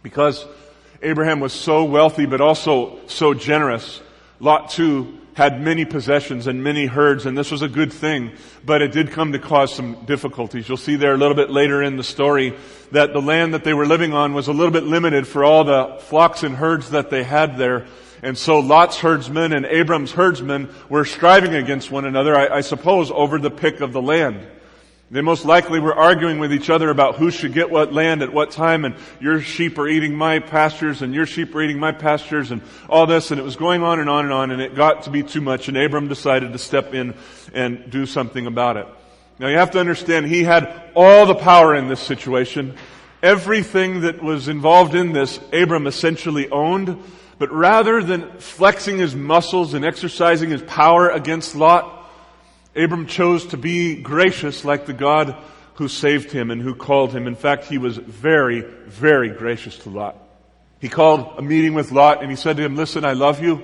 Because 0.01 0.45
Abraham 1.01 1.41
was 1.41 1.51
so 1.51 1.83
wealthy 1.83 2.25
but 2.25 2.39
also 2.39 2.99
so 3.07 3.33
generous, 3.33 4.01
Lot 4.39 4.69
too 4.69 5.19
had 5.33 5.59
many 5.61 5.83
possessions 5.83 6.47
and 6.47 6.63
many 6.63 6.85
herds, 6.85 7.25
and 7.25 7.37
this 7.37 7.51
was 7.51 7.61
a 7.61 7.67
good 7.67 7.91
thing, 7.91 8.31
but 8.65 8.81
it 8.81 8.91
did 8.91 9.11
come 9.11 9.31
to 9.31 9.39
cause 9.39 9.73
some 9.73 10.05
difficulties. 10.05 10.67
You'll 10.67 10.77
see 10.77 10.95
there 10.95 11.13
a 11.13 11.17
little 11.17 11.35
bit 11.35 11.49
later 11.49 11.81
in 11.81 11.97
the 11.97 12.03
story 12.03 12.53
that 12.91 13.13
the 13.13 13.21
land 13.21 13.53
that 13.53 13.63
they 13.63 13.73
were 13.73 13.87
living 13.87 14.13
on 14.13 14.33
was 14.33 14.47
a 14.47 14.53
little 14.53 14.71
bit 14.71 14.83
limited 14.83 15.27
for 15.27 15.43
all 15.43 15.63
the 15.63 15.97
flocks 16.01 16.43
and 16.43 16.55
herds 16.55 16.91
that 16.91 17.09
they 17.09 17.23
had 17.23 17.57
there. 17.57 17.87
And 18.21 18.37
so 18.37 18.59
Lot's 18.59 18.99
herdsmen 18.99 19.51
and 19.51 19.65
Abram's 19.65 20.11
herdsmen 20.11 20.69
were 20.87 21.03
striving 21.03 21.55
against 21.55 21.91
one 21.91 22.05
another, 22.05 22.35
I, 22.35 22.57
I 22.57 22.61
suppose, 22.61 23.11
over 23.11 23.39
the 23.39 23.51
pick 23.51 23.81
of 23.81 23.91
the 23.91 24.01
land. 24.01 24.45
They 25.13 25.21
most 25.21 25.45
likely 25.45 25.79
were 25.79 25.93
arguing 25.93 26.39
with 26.39 26.51
each 26.51 26.71
other 26.71 26.89
about 26.89 27.17
who 27.17 27.29
should 27.29 27.53
get 27.53 27.69
what 27.69 27.93
land 27.93 28.23
at 28.23 28.33
what 28.33 28.49
time 28.49 28.83
and 28.83 28.95
your 29.19 29.41
sheep 29.41 29.77
are 29.77 29.87
eating 29.87 30.15
my 30.15 30.39
pastures 30.39 31.03
and 31.03 31.13
your 31.13 31.27
sheep 31.27 31.53
are 31.53 31.61
eating 31.61 31.77
my 31.77 31.91
pastures 31.91 32.49
and 32.49 32.63
all 32.89 33.05
this 33.05 33.29
and 33.29 33.39
it 33.39 33.43
was 33.43 33.55
going 33.55 33.83
on 33.83 33.99
and 33.99 34.09
on 34.09 34.25
and 34.25 34.33
on 34.33 34.49
and 34.49 34.59
it 34.59 34.73
got 34.73 35.03
to 35.03 35.11
be 35.11 35.21
too 35.21 35.39
much 35.39 35.67
and 35.67 35.77
Abram 35.77 36.07
decided 36.07 36.51
to 36.51 36.57
step 36.57 36.95
in 36.95 37.13
and 37.53 37.91
do 37.91 38.07
something 38.07 38.47
about 38.47 38.75
it. 38.75 38.87
Now 39.37 39.49
you 39.49 39.57
have 39.57 39.69
to 39.71 39.79
understand 39.79 40.25
he 40.25 40.43
had 40.43 40.81
all 40.95 41.27
the 41.27 41.35
power 41.35 41.75
in 41.75 41.89
this 41.89 41.99
situation. 41.99 42.75
Everything 43.21 44.01
that 44.01 44.23
was 44.23 44.47
involved 44.47 44.95
in 44.95 45.13
this, 45.13 45.39
Abram 45.53 45.85
essentially 45.85 46.49
owned, 46.49 46.97
but 47.37 47.51
rather 47.51 48.01
than 48.01 48.39
flexing 48.39 48.97
his 48.97 49.15
muscles 49.15 49.75
and 49.75 49.85
exercising 49.85 50.49
his 50.49 50.63
power 50.63 51.07
against 51.09 51.55
Lot, 51.55 52.02
Abram 52.75 53.07
chose 53.07 53.47
to 53.47 53.57
be 53.57 54.01
gracious 54.01 54.65
like 54.65 54.85
the 54.85 54.93
God 54.93 55.35
who 55.75 55.87
saved 55.87 56.31
him 56.31 56.51
and 56.51 56.61
who 56.61 56.75
called 56.75 57.13
him. 57.13 57.27
In 57.27 57.35
fact, 57.35 57.65
he 57.65 57.77
was 57.77 57.97
very, 57.97 58.61
very 58.61 59.29
gracious 59.29 59.77
to 59.79 59.89
Lot. 59.89 60.17
He 60.79 60.89
called 60.89 61.35
a 61.37 61.41
meeting 61.41 61.73
with 61.73 61.91
Lot 61.91 62.21
and 62.21 62.29
he 62.29 62.35
said 62.35 62.57
to 62.57 62.63
him, 62.63 62.75
listen, 62.75 63.05
I 63.05 63.13
love 63.13 63.41
you. 63.41 63.63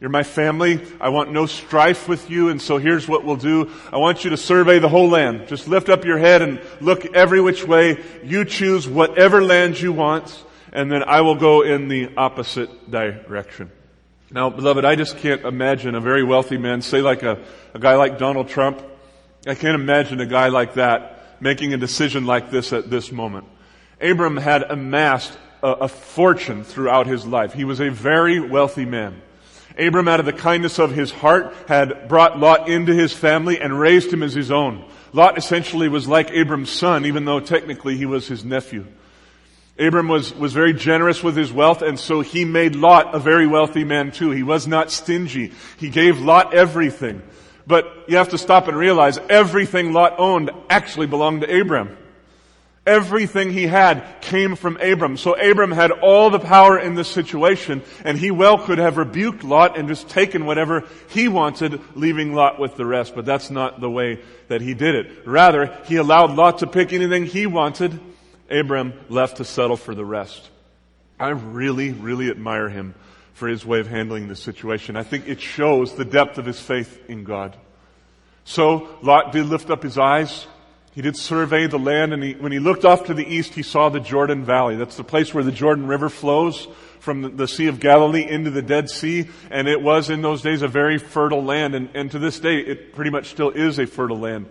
You're 0.00 0.10
my 0.10 0.22
family. 0.22 0.80
I 1.00 1.08
want 1.08 1.32
no 1.32 1.46
strife 1.46 2.08
with 2.08 2.30
you. 2.30 2.48
And 2.50 2.60
so 2.60 2.78
here's 2.78 3.08
what 3.08 3.24
we'll 3.24 3.36
do. 3.36 3.70
I 3.90 3.96
want 3.96 4.24
you 4.24 4.30
to 4.30 4.36
survey 4.36 4.78
the 4.78 4.88
whole 4.88 5.08
land. 5.08 5.48
Just 5.48 5.66
lift 5.66 5.88
up 5.88 6.04
your 6.04 6.18
head 6.18 6.42
and 6.42 6.60
look 6.80 7.06
every 7.14 7.40
which 7.40 7.66
way. 7.66 8.02
You 8.22 8.44
choose 8.44 8.86
whatever 8.86 9.42
land 9.42 9.80
you 9.80 9.92
want 9.92 10.44
and 10.74 10.90
then 10.90 11.04
I 11.04 11.20
will 11.22 11.36
go 11.36 11.62
in 11.62 11.88
the 11.88 12.10
opposite 12.16 12.90
direction. 12.90 13.70
Now, 14.34 14.50
beloved, 14.50 14.84
I 14.84 14.96
just 14.96 15.18
can't 15.18 15.42
imagine 15.44 15.94
a 15.94 16.00
very 16.00 16.24
wealthy 16.24 16.58
man, 16.58 16.82
say 16.82 17.00
like 17.00 17.22
a, 17.22 17.38
a 17.72 17.78
guy 17.78 17.94
like 17.94 18.18
Donald 18.18 18.48
Trump. 18.48 18.82
I 19.46 19.54
can't 19.54 19.76
imagine 19.76 20.20
a 20.20 20.26
guy 20.26 20.48
like 20.48 20.74
that 20.74 21.40
making 21.40 21.72
a 21.72 21.76
decision 21.76 22.26
like 22.26 22.50
this 22.50 22.72
at 22.72 22.90
this 22.90 23.12
moment. 23.12 23.46
Abram 24.00 24.36
had 24.36 24.64
amassed 24.64 25.38
a, 25.62 25.68
a 25.68 25.88
fortune 25.88 26.64
throughout 26.64 27.06
his 27.06 27.24
life. 27.24 27.52
He 27.52 27.62
was 27.62 27.80
a 27.80 27.90
very 27.90 28.40
wealthy 28.40 28.84
man. 28.84 29.22
Abram, 29.78 30.08
out 30.08 30.18
of 30.18 30.26
the 30.26 30.32
kindness 30.32 30.80
of 30.80 30.90
his 30.90 31.12
heart, 31.12 31.54
had 31.68 32.08
brought 32.08 32.36
Lot 32.36 32.68
into 32.68 32.92
his 32.92 33.12
family 33.12 33.60
and 33.60 33.78
raised 33.78 34.12
him 34.12 34.24
as 34.24 34.34
his 34.34 34.50
own. 34.50 34.84
Lot 35.12 35.38
essentially 35.38 35.88
was 35.88 36.08
like 36.08 36.32
Abram's 36.32 36.70
son, 36.70 37.06
even 37.06 37.24
though 37.24 37.38
technically 37.38 37.96
he 37.96 38.06
was 38.06 38.26
his 38.26 38.44
nephew. 38.44 38.84
Abram 39.78 40.06
was, 40.06 40.32
was 40.34 40.52
very 40.52 40.72
generous 40.72 41.22
with 41.22 41.36
his 41.36 41.52
wealth, 41.52 41.82
and 41.82 41.98
so 41.98 42.20
he 42.20 42.44
made 42.44 42.76
Lot 42.76 43.14
a 43.14 43.18
very 43.18 43.46
wealthy 43.46 43.82
man 43.82 44.12
too. 44.12 44.30
He 44.30 44.44
was 44.44 44.68
not 44.68 44.92
stingy. 44.92 45.52
He 45.78 45.88
gave 45.88 46.20
Lot 46.20 46.54
everything. 46.54 47.22
But 47.66 47.86
you 48.06 48.18
have 48.18 48.28
to 48.28 48.38
stop 48.38 48.68
and 48.68 48.76
realize 48.76 49.18
everything 49.28 49.92
Lot 49.92 50.14
owned 50.18 50.50
actually 50.70 51.06
belonged 51.06 51.40
to 51.40 51.60
Abram. 51.60 51.96
Everything 52.86 53.50
he 53.50 53.66
had 53.66 54.20
came 54.20 54.56
from 54.56 54.76
Abram. 54.76 55.16
So 55.16 55.32
Abram 55.32 55.72
had 55.72 55.90
all 55.90 56.28
the 56.28 56.38
power 56.38 56.78
in 56.78 56.94
this 56.94 57.08
situation, 57.08 57.82
and 58.04 58.18
he 58.18 58.30
well 58.30 58.58
could 58.58 58.76
have 58.76 58.98
rebuked 58.98 59.42
Lot 59.42 59.78
and 59.78 59.88
just 59.88 60.08
taken 60.08 60.44
whatever 60.44 60.84
he 61.08 61.26
wanted, 61.26 61.80
leaving 61.96 62.34
Lot 62.34 62.60
with 62.60 62.76
the 62.76 62.84
rest. 62.84 63.14
But 63.14 63.24
that's 63.24 63.50
not 63.50 63.80
the 63.80 63.90
way 63.90 64.20
that 64.48 64.60
he 64.60 64.74
did 64.74 64.94
it. 64.94 65.26
Rather, 65.26 65.76
he 65.86 65.96
allowed 65.96 66.36
Lot 66.36 66.58
to 66.58 66.66
pick 66.66 66.92
anything 66.92 67.24
he 67.24 67.46
wanted. 67.46 67.98
Abram 68.50 68.94
left 69.08 69.38
to 69.38 69.44
settle 69.44 69.76
for 69.76 69.94
the 69.94 70.04
rest. 70.04 70.50
I 71.18 71.30
really, 71.30 71.92
really 71.92 72.30
admire 72.30 72.68
him 72.68 72.94
for 73.34 73.48
his 73.48 73.64
way 73.64 73.80
of 73.80 73.86
handling 73.86 74.28
the 74.28 74.36
situation. 74.36 74.96
I 74.96 75.02
think 75.02 75.28
it 75.28 75.40
shows 75.40 75.94
the 75.94 76.04
depth 76.04 76.38
of 76.38 76.46
his 76.46 76.60
faith 76.60 77.08
in 77.08 77.24
God. 77.24 77.56
So 78.44 78.88
Lot 79.02 79.32
did 79.32 79.46
lift 79.46 79.70
up 79.70 79.82
his 79.82 79.98
eyes 79.98 80.46
he 80.94 81.02
did 81.02 81.16
survey 81.16 81.66
the 81.66 81.78
land, 81.78 82.12
and 82.12 82.22
he, 82.22 82.34
when 82.34 82.52
he 82.52 82.60
looked 82.60 82.84
off 82.84 83.06
to 83.06 83.14
the 83.14 83.26
east, 83.26 83.54
he 83.54 83.64
saw 83.64 83.88
the 83.88 83.98
Jordan 83.98 84.44
Valley. 84.44 84.76
That's 84.76 84.96
the 84.96 85.02
place 85.02 85.34
where 85.34 85.42
the 85.42 85.50
Jordan 85.50 85.88
River 85.88 86.08
flows 86.08 86.68
from 87.00 87.22
the, 87.22 87.28
the 87.30 87.48
Sea 87.48 87.66
of 87.66 87.80
Galilee 87.80 88.24
into 88.24 88.50
the 88.50 88.62
Dead 88.62 88.88
Sea, 88.88 89.28
and 89.50 89.66
it 89.66 89.82
was 89.82 90.08
in 90.08 90.22
those 90.22 90.40
days 90.40 90.62
a 90.62 90.68
very 90.68 90.98
fertile 90.98 91.42
land, 91.42 91.74
and, 91.74 91.90
and 91.94 92.12
to 92.12 92.20
this 92.20 92.38
day, 92.38 92.58
it 92.58 92.94
pretty 92.94 93.10
much 93.10 93.30
still 93.30 93.50
is 93.50 93.80
a 93.80 93.86
fertile 93.86 94.20
land. 94.20 94.46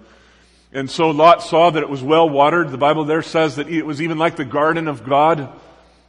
And 0.73 0.89
so 0.89 1.11
Lot 1.11 1.43
saw 1.43 1.69
that 1.69 1.83
it 1.83 1.89
was 1.89 2.01
well 2.01 2.27
watered. 2.27 2.71
The 2.71 2.77
Bible 2.77 3.05
there 3.05 3.21
says 3.21 3.57
that 3.57 3.69
it 3.69 3.85
was 3.85 4.01
even 4.01 4.17
like 4.17 4.37
the 4.37 4.45
garden 4.45 4.87
of 4.87 5.05
God, 5.05 5.47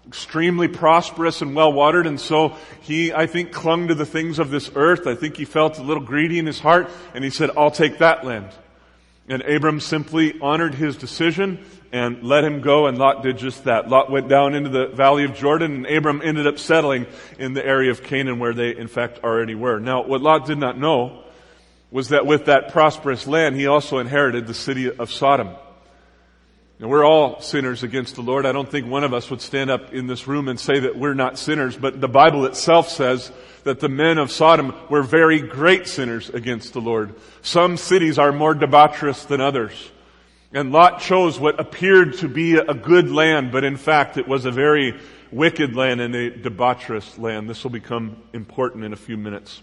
extremely 0.06 0.68
prosperous 0.68 1.42
and 1.42 1.54
well 1.54 1.72
watered. 1.72 2.06
And 2.06 2.18
so 2.18 2.56
he, 2.80 3.12
I 3.12 3.26
think, 3.26 3.52
clung 3.52 3.88
to 3.88 3.94
the 3.94 4.06
things 4.06 4.38
of 4.38 4.50
this 4.50 4.70
earth. 4.74 5.06
I 5.06 5.14
think 5.14 5.36
he 5.36 5.44
felt 5.44 5.78
a 5.78 5.82
little 5.82 6.02
greedy 6.02 6.38
in 6.38 6.46
his 6.46 6.60
heart, 6.60 6.90
and 7.14 7.22
he 7.22 7.30
said, 7.30 7.50
I'll 7.56 7.70
take 7.70 7.98
that 7.98 8.24
land. 8.24 8.48
And 9.28 9.42
Abram 9.42 9.80
simply 9.80 10.38
honored 10.40 10.74
his 10.74 10.96
decision 10.96 11.64
and 11.92 12.22
let 12.22 12.42
him 12.42 12.60
go, 12.60 12.86
and 12.86 12.98
Lot 12.98 13.22
did 13.22 13.38
just 13.38 13.64
that. 13.64 13.88
Lot 13.88 14.10
went 14.10 14.28
down 14.28 14.54
into 14.54 14.68
the 14.68 14.88
valley 14.88 15.24
of 15.24 15.34
Jordan, 15.34 15.76
and 15.76 15.86
Abram 15.86 16.22
ended 16.24 16.46
up 16.46 16.58
settling 16.58 17.06
in 17.38 17.52
the 17.52 17.64
area 17.64 17.90
of 17.90 18.02
Canaan 18.02 18.38
where 18.38 18.52
they, 18.52 18.76
in 18.76 18.88
fact, 18.88 19.20
already 19.22 19.54
were. 19.54 19.78
Now, 19.78 20.04
what 20.04 20.20
Lot 20.20 20.46
did 20.46 20.58
not 20.58 20.78
know 20.78 21.23
was 21.94 22.08
that 22.08 22.26
with 22.26 22.46
that 22.46 22.72
prosperous 22.72 23.24
land, 23.24 23.54
he 23.54 23.68
also 23.68 23.98
inherited 23.98 24.48
the 24.48 24.52
city 24.52 24.90
of 24.90 25.12
Sodom. 25.12 25.50
Now, 26.80 26.88
we're 26.88 27.06
all 27.06 27.40
sinners 27.40 27.84
against 27.84 28.16
the 28.16 28.20
Lord. 28.20 28.46
I 28.46 28.50
don't 28.50 28.68
think 28.68 28.88
one 28.88 29.04
of 29.04 29.14
us 29.14 29.30
would 29.30 29.40
stand 29.40 29.70
up 29.70 29.94
in 29.94 30.08
this 30.08 30.26
room 30.26 30.48
and 30.48 30.58
say 30.58 30.80
that 30.80 30.98
we're 30.98 31.14
not 31.14 31.38
sinners, 31.38 31.76
but 31.76 32.00
the 32.00 32.08
Bible 32.08 32.46
itself 32.46 32.88
says 32.88 33.30
that 33.62 33.78
the 33.78 33.88
men 33.88 34.18
of 34.18 34.32
Sodom 34.32 34.74
were 34.90 35.04
very 35.04 35.38
great 35.38 35.86
sinners 35.86 36.30
against 36.30 36.72
the 36.72 36.80
Lord. 36.80 37.14
Some 37.42 37.76
cities 37.76 38.18
are 38.18 38.32
more 38.32 38.56
debaucherous 38.56 39.28
than 39.28 39.40
others. 39.40 39.92
And 40.52 40.72
Lot 40.72 41.00
chose 41.00 41.38
what 41.38 41.60
appeared 41.60 42.14
to 42.14 42.28
be 42.28 42.56
a 42.56 42.74
good 42.74 43.08
land, 43.08 43.52
but 43.52 43.62
in 43.62 43.76
fact 43.76 44.16
it 44.16 44.26
was 44.26 44.46
a 44.46 44.50
very 44.50 44.98
wicked 45.30 45.76
land 45.76 46.00
and 46.00 46.12
a 46.12 46.32
debaucherous 46.32 47.20
land. 47.20 47.48
This 47.48 47.62
will 47.62 47.70
become 47.70 48.16
important 48.32 48.82
in 48.82 48.92
a 48.92 48.96
few 48.96 49.16
minutes. 49.16 49.62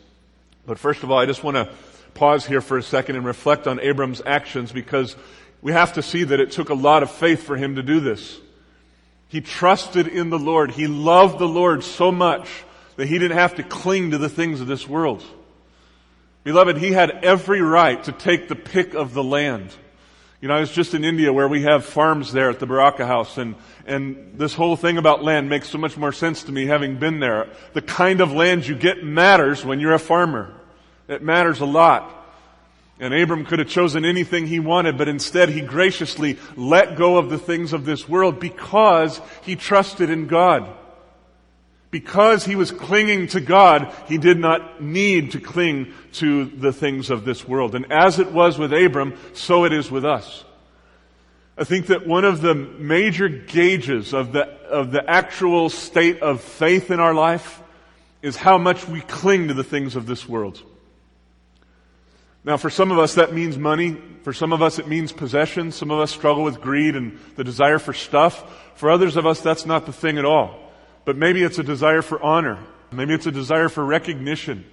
But 0.66 0.80
first 0.80 1.04
of 1.04 1.12
all, 1.12 1.18
I 1.18 1.26
just 1.26 1.44
want 1.44 1.56
to 1.56 1.70
pause 2.14 2.46
here 2.46 2.62
for 2.62 2.78
a 2.78 2.84
second 2.84 3.16
and 3.16 3.26
reflect 3.26 3.68
on 3.68 3.80
Abram's 3.80 4.22
actions 4.26 4.72
because 4.72 5.16
we 5.62 5.72
have 5.72 5.94
to 5.94 6.02
see 6.02 6.24
that 6.24 6.40
it 6.40 6.52
took 6.52 6.70
a 6.70 6.74
lot 6.74 7.04
of 7.04 7.12
faith 7.12 7.44
for 7.44 7.56
him 7.56 7.76
to 7.76 7.84
do 7.84 8.00
this. 8.00 8.40
He 9.28 9.42
trusted 9.42 10.08
in 10.08 10.30
the 10.30 10.40
Lord. 10.40 10.72
He 10.72 10.88
loved 10.88 11.40
the 11.40 11.48
Lord 11.48 11.84
so 11.84 12.12
much 12.12 12.50
that 12.98 13.08
he 13.08 13.18
didn't 13.18 13.38
have 13.38 13.56
to 13.56 13.64
cling 13.64 14.12
to 14.12 14.18
the 14.18 14.30
things 14.30 14.60
of 14.60 14.68
this 14.68 14.88
world. 14.88 15.24
Beloved, 16.44 16.78
he 16.78 16.92
had 16.92 17.12
every 17.24 17.62
right 17.62 18.04
to 18.04 18.12
take 18.12 18.48
the 18.48 18.56
pick 18.56 18.94
of 18.94 19.14
the 19.14 19.24
land. 19.24 19.74
You 20.42 20.48
know, 20.48 20.56
I 20.56 20.60
was 20.60 20.72
just 20.72 20.96
in 20.96 21.06
India 21.06 21.32
where 21.32 21.48
we 21.48 21.62
have 21.62 21.86
farms 21.86 22.34
there 22.34 22.50
at 22.50 22.60
the 22.60 22.66
Baraka 22.66 23.06
House 23.06 23.38
and, 23.38 23.56
and 23.86 24.34
this 24.40 24.56
whole 24.56 24.76
thing 24.76 24.98
about 24.98 25.24
land 25.24 25.50
makes 25.50 25.70
so 25.70 25.78
much 25.78 25.98
more 25.98 26.12
sense 26.12 26.44
to 26.46 26.52
me 26.52 26.66
having 26.66 26.98
been 26.98 27.20
there. 27.20 27.48
The 27.74 27.82
kind 27.84 28.22
of 28.22 28.32
land 28.32 28.68
you 28.68 28.76
get 28.76 29.04
matters 29.04 29.64
when 29.64 29.80
you're 29.80 29.94
a 29.94 30.00
farmer. 30.00 30.52
It 31.12 31.22
matters 31.22 31.60
a 31.60 31.66
lot. 31.66 32.18
And 32.98 33.14
Abram 33.14 33.46
could 33.46 33.60
have 33.60 33.68
chosen 33.68 34.06
anything 34.06 34.48
he 34.48 34.60
wanted, 34.60 34.98
but 34.98 35.10
instead 35.10 35.50
he 35.50 35.62
graciously 35.62 36.38
let 36.56 36.96
go 36.96 37.18
of 37.18 37.30
the 37.30 37.38
things 37.38 37.74
of 37.74 37.84
this 37.84 38.08
world 38.08 38.40
because 38.40 39.20
he 39.42 39.56
trusted 39.56 40.10
in 40.10 40.28
God. 40.28 40.70
Because 41.90 42.46
he 42.46 42.56
was 42.56 42.72
clinging 42.72 43.28
to 43.30 43.42
God, 43.42 43.94
he 44.08 44.18
did 44.18 44.38
not 44.38 44.82
need 44.82 45.32
to 45.32 45.42
cling 45.42 45.94
to 46.14 46.46
the 46.46 46.72
things 46.72 47.10
of 47.10 47.26
this 47.26 47.46
world. 47.46 47.76
And 47.76 47.92
as 47.92 48.20
it 48.20 48.32
was 48.32 48.58
with 48.58 48.72
Abram, 48.72 49.18
so 49.34 49.66
it 49.66 49.74
is 49.74 49.92
with 49.92 50.06
us. 50.06 50.46
I 51.58 51.66
think 51.66 51.88
that 51.88 52.08
one 52.08 52.24
of 52.24 52.40
the 52.40 52.56
major 52.56 53.28
gauges 53.28 54.14
of 54.14 54.32
the, 54.32 54.48
of 54.70 54.92
the 54.92 55.10
actual 55.10 55.70
state 55.70 56.22
of 56.22 56.40
faith 56.40 56.90
in 56.90 57.02
our 57.02 57.14
life 57.14 57.62
is 58.22 58.38
how 58.38 58.58
much 58.58 58.88
we 58.88 59.02
cling 59.02 59.50
to 59.50 59.54
the 59.54 59.64
things 59.64 59.98
of 59.98 60.06
this 60.06 60.30
world. 60.30 60.62
Now, 62.44 62.58
for 62.58 62.72
some 62.72 62.92
of 62.92 62.98
us, 62.98 63.16
that 63.16 63.34
means 63.34 63.58
money. 63.58 63.98
For 64.24 64.34
some 64.34 64.52
of 64.52 64.62
us, 64.62 64.80
it 64.80 64.88
means 64.88 65.12
possessions. 65.12 65.76
Some 65.76 65.92
of 65.92 66.00
us 66.00 66.12
struggle 66.12 66.44
with 66.44 66.60
greed 66.60 66.96
and 66.96 67.20
the 67.36 67.44
desire 67.44 67.78
for 67.78 67.94
stuff. 67.94 68.72
For 68.76 68.90
others 68.90 69.16
of 69.16 69.28
us, 69.28 69.42
that's 69.42 69.66
not 69.66 69.86
the 69.86 69.94
thing 69.94 70.18
at 70.18 70.26
all. 70.26 70.58
But 71.06 71.18
maybe 71.18 71.44
it's 71.44 71.60
a 71.60 71.64
desire 71.64 72.02
for 72.02 72.22
honor. 72.22 72.58
Maybe 72.92 73.14
it's 73.14 73.28
a 73.28 73.32
desire 73.32 73.70
for 73.70 73.86
recognition. 73.86 74.66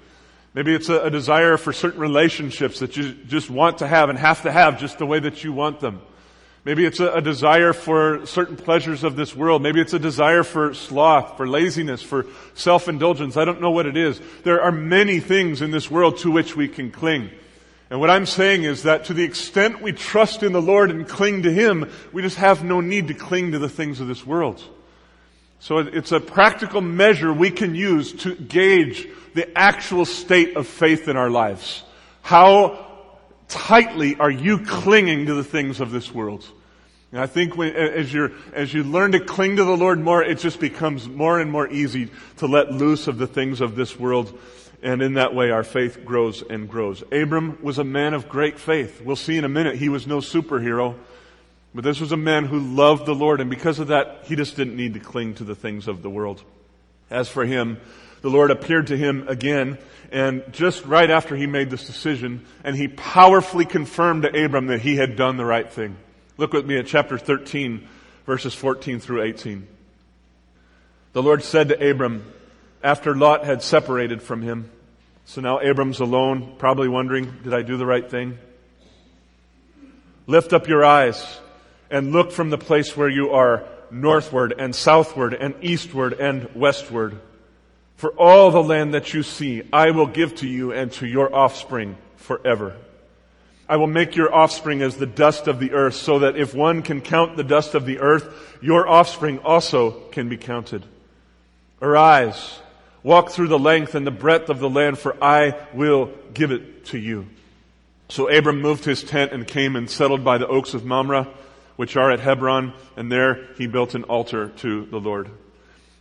Maybe 0.55 0.75
it's 0.75 0.89
a, 0.89 1.03
a, 1.03 1.11
desire 1.11 1.57
for 1.57 1.73
certain 1.73 2.01
relationships 2.01 2.81
that 2.81 2.97
you 2.97 3.13
just 3.13 3.51
want 3.51 3.79
to 3.79 3.87
have 3.87 4.09
and 4.09 4.19
have 4.19 4.43
to 4.43 4.51
have 4.51 4.81
just 4.81 4.99
the 4.99 5.07
way 5.07 5.21
that 5.21 5.45
you 5.45 5.53
want 5.53 5.79
them. 5.81 6.01
Maybe 6.65 6.85
it's 6.85 7.01
a, 7.01 7.13
a 7.13 7.21
desire 7.21 7.73
for 7.73 8.27
certain 8.27 8.57
pleasures 8.57 9.05
of 9.05 9.15
this 9.15 9.37
world. 9.37 9.63
Maybe 9.63 9.81
it's 9.81 9.93
a 9.93 9.99
desire 9.99 10.43
for 10.43 10.75
sloth, 10.75 11.37
for 11.37 11.47
laziness, 11.47 12.03
for 12.03 12.27
self-indulgence. 12.55 13.37
I 13.37 13.45
don't 13.45 13.61
know 13.61 13.71
what 13.71 13.87
it 13.87 13.97
is. 13.97 14.21
There 14.43 14.61
are 14.63 14.73
many 14.73 15.21
things 15.21 15.63
in 15.63 15.71
this 15.71 15.91
world 15.91 16.19
to 16.19 16.31
which 16.31 16.57
we 16.57 16.67
can 16.67 16.91
cling. 16.91 17.31
And 17.90 18.00
what 18.00 18.11
I'm 18.11 18.26
saying 18.26 18.64
is 18.64 18.83
that 18.83 19.07
to 19.07 19.14
the 19.14 19.25
extent 19.25 19.80
we 19.80 19.92
trust 19.92 20.42
in 20.42 20.52
the 20.52 20.61
Lord 20.61 20.90
and 20.90 21.09
cling 21.09 21.45
to 21.45 21.52
Him, 21.52 21.90
we 22.12 22.21
just 22.21 22.37
have 22.37 22.62
no 22.62 22.80
need 22.80 23.09
to 23.09 23.14
cling 23.14 23.52
to 23.52 23.59
the 23.59 23.68
things 23.68 24.00
of 24.00 24.09
this 24.09 24.26
world. 24.26 24.62
So 25.61 25.78
it's 25.78 26.12
a 26.12 26.21
practical 26.21 26.80
measure 26.80 27.33
we 27.33 27.50
can 27.50 27.75
use 27.75 28.12
to 28.23 28.35
gauge 28.35 29.09
the 29.35 29.59
actual 29.59 30.04
state 30.04 30.57
of 30.57 30.66
faith 30.66 31.09
in 31.09 31.16
our 31.16 31.30
lives. 31.30 31.83
How 32.23 32.87
tightly 33.49 34.16
are 34.16 34.30
you 34.30 34.59
clinging 34.59 35.26
to 35.26 35.35
the 35.35 35.45
things 35.45 35.80
of 35.80 35.90
this 35.90 36.12
world? 36.12 36.45
And 37.11 37.21
I 37.21 37.26
think 37.26 37.57
when, 37.57 37.75
as 37.75 38.12
you 38.12 38.35
as 38.52 38.75
you 38.75 38.85
learn 38.85 39.12
to 39.12 39.21
cling 39.21 39.57
to 39.57 39.64
the 39.64 39.76
Lord 39.76 39.99
more, 39.99 40.23
it 40.23 40.38
just 40.38 40.61
becomes 40.61 41.09
more 41.09 41.40
and 41.40 41.50
more 41.50 41.66
easy 41.66 42.11
to 42.37 42.47
let 42.47 42.71
loose 42.71 43.09
of 43.09 43.16
the 43.16 43.26
things 43.26 43.62
of 43.62 43.76
this 43.76 43.99
world. 43.99 44.38
And 44.82 45.02
in 45.02 45.14
that 45.14 45.35
way, 45.35 45.50
our 45.50 45.64
faith 45.64 46.04
grows 46.04 46.42
and 46.42 46.68
grows. 46.68 47.02
Abram 47.11 47.58
was 47.62 47.78
a 47.78 47.85
man 47.85 48.14
of 48.14 48.28
great 48.28 48.58
faith. 48.58 49.00
We'll 49.02 49.16
see 49.16 49.37
in 49.37 49.44
a 49.44 49.49
minute, 49.49 49.76
he 49.76 49.88
was 49.88 50.06
no 50.06 50.18
superhero. 50.18 50.94
But 51.75 51.85
this 51.85 52.00
was 52.00 52.12
a 52.12 52.16
man 52.16 52.44
who 52.44 52.61
loved 52.61 53.04
the 53.06 53.14
Lord, 53.14 53.40
and 53.40 53.50
because 53.50 53.78
of 53.78 53.88
that, 53.88 54.20
he 54.25 54.37
just 54.37 54.56
didn't 54.56 54.76
need 54.76 54.94
to 54.94 55.00
cling 55.00 55.35
to 55.35 55.44
the 55.44 55.54
things 55.54 55.88
of 55.88 56.02
the 56.02 56.11
world. 56.11 56.42
As 57.11 57.28
for 57.28 57.44
him, 57.44 57.78
the 58.23 58.30
Lord 58.30 58.50
appeared 58.50 58.88
to 58.88 58.97
him 58.97 59.28
again, 59.28 59.78
and 60.11 60.42
just 60.52 60.85
right 60.85 61.11
after 61.11 61.37
he 61.37 61.47
made 61.47 61.70
this 61.70 61.87
decision, 61.87 62.44
and 62.64 62.75
he 62.75 62.88
powerfully 62.88 63.64
confirmed 63.64 64.23
to 64.23 64.44
Abram 64.44 64.68
that 64.68 64.80
he 64.80 64.97
had 64.97 65.16
done 65.16 65.37
the 65.37 65.44
right 65.44 65.70
thing. 65.70 65.97
Look 66.37 66.52
with 66.52 66.66
me 66.66 66.78
at 66.78 66.87
chapter 66.87 67.18
13, 67.18 67.87
verses 68.26 68.54
14 68.54 69.00
through 69.00 69.23
18. 69.23 69.66
The 71.12 71.23
Lord 71.23 71.42
said 71.42 71.68
to 71.68 71.90
Abram, 71.90 72.32
after 72.82 73.14
Lot 73.14 73.44
had 73.44 73.62
separated 73.62 74.23
from 74.23 74.42
him, 74.42 74.70
so 75.25 75.40
now 75.40 75.61
Abram's 75.61 76.00
alone, 76.00 76.54
probably 76.58 76.88
wondering, 76.88 77.32
did 77.42 77.52
I 77.52 77.62
do 77.62 77.76
the 77.76 77.87
right 77.87 78.08
thing? 78.08 78.38
Lift 80.26 80.52
up 80.52 80.68
your 80.68 80.85
eyes 80.85 81.40
and 81.90 82.12
look 82.12 82.32
from 82.32 82.50
the 82.50 82.58
place 82.58 82.97
where 82.97 83.08
you 83.08 83.30
are 83.30 83.64
northward 83.90 84.54
and 84.58 84.75
southward 84.75 85.35
and 85.35 85.54
eastward 85.62 86.12
and 86.14 86.54
westward. 86.54 87.18
For 87.97 88.11
all 88.11 88.50
the 88.50 88.62
land 88.62 88.94
that 88.94 89.12
you 89.12 89.23
see, 89.23 89.62
I 89.73 89.90
will 89.90 90.06
give 90.06 90.37
to 90.37 90.47
you 90.47 90.73
and 90.73 90.92
to 90.92 91.06
your 91.06 91.35
offspring 91.35 91.97
forever. 92.16 92.76
I 93.68 93.76
will 93.76 93.87
make 93.87 94.16
your 94.16 94.35
offspring 94.35 94.82
as 94.82 94.97
the 94.97 95.06
dust 95.06 95.47
of 95.47 95.58
the 95.58 95.73
earth, 95.73 95.94
so 95.94 96.20
that 96.20 96.37
if 96.37 96.54
one 96.54 96.82
can 96.82 97.00
count 97.00 97.37
the 97.37 97.44
dust 97.44 97.75
of 97.75 97.85
the 97.85 97.99
earth, 97.99 98.56
your 98.62 98.88
offspring 98.88 99.40
also 99.40 99.90
can 99.90 100.28
be 100.28 100.37
counted. 100.37 100.85
Arise, 101.82 102.61
walk 103.02 103.31
through 103.31 103.49
the 103.49 103.59
length 103.59 103.95
and 103.95 104.07
the 104.07 104.11
breadth 104.11 104.49
of 104.49 104.59
the 104.59 104.71
land, 104.71 104.99
for 104.99 105.17
I 105.23 105.55
will 105.73 106.12
give 106.35 106.50
it 106.50 106.87
to 106.87 106.99
you. 106.99 107.26
So 108.09 108.31
Abram 108.31 108.61
moved 108.61 108.85
his 108.85 109.02
tent 109.02 109.33
and 109.33 109.47
came 109.47 109.76
and 109.76 109.88
settled 109.88 110.25
by 110.25 110.38
the 110.38 110.47
oaks 110.47 110.75
of 110.75 110.85
Mamre, 110.85 111.28
which 111.76 111.97
are 111.97 112.11
at 112.11 112.21
Hebron, 112.21 112.73
and 112.97 113.12
there 113.12 113.47
he 113.57 113.67
built 113.67 113.95
an 113.95 114.05
altar 114.05 114.49
to 114.49 114.87
the 114.87 114.99
Lord. 114.99 115.31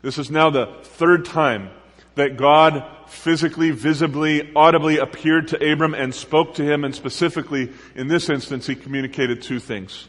This 0.02 0.18
is 0.18 0.32
now 0.32 0.50
the 0.50 0.68
third 0.84 1.26
time 1.26 1.70
that 2.16 2.38
God 2.38 2.84
physically, 3.08 3.72
visibly, 3.72 4.52
audibly 4.56 4.98
appeared 4.98 5.50
to 5.50 5.72
Abram 5.72 5.94
and 5.94 6.16
spoke 6.16 6.56
to 6.56 6.64
him, 6.64 6.84
and 6.84 6.96
specifically, 6.96 7.72
in 7.96 8.08
this 8.08 8.30
instance, 8.30 8.68
he 8.68 8.76
communicated 8.76 9.42
two 9.42 9.60
things. 9.60 10.08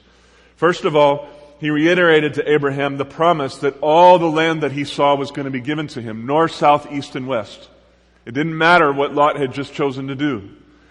First 0.57 0.85
of 0.85 0.97
all, 0.97 1.29
he 1.59 1.71
reiterated 1.71 2.35
to 2.35 2.51
Abraham 2.51 2.97
the 2.97 3.05
promise 3.05 3.59
that 3.59 3.79
all 3.81 4.19
the 4.19 4.31
land 4.31 4.63
that 4.63 4.73
he 4.73 4.85
saw 4.85 5.15
was 5.15 5.31
going 5.31 5.45
to 5.45 5.51
be 5.51 5.61
given 5.61 5.89
to 5.89 6.01
him, 6.01 6.27
north, 6.27 6.53
south, 6.53 6.91
east, 6.93 7.17
and 7.17 7.27
west. 7.27 7.69
It 8.25 8.33
didn't 8.33 8.57
matter 8.57 8.93
what 8.93 9.15
Lot 9.15 9.37
had 9.37 9.53
just 9.53 9.73
chosen 9.73 10.09
to 10.09 10.15
do. 10.15 10.51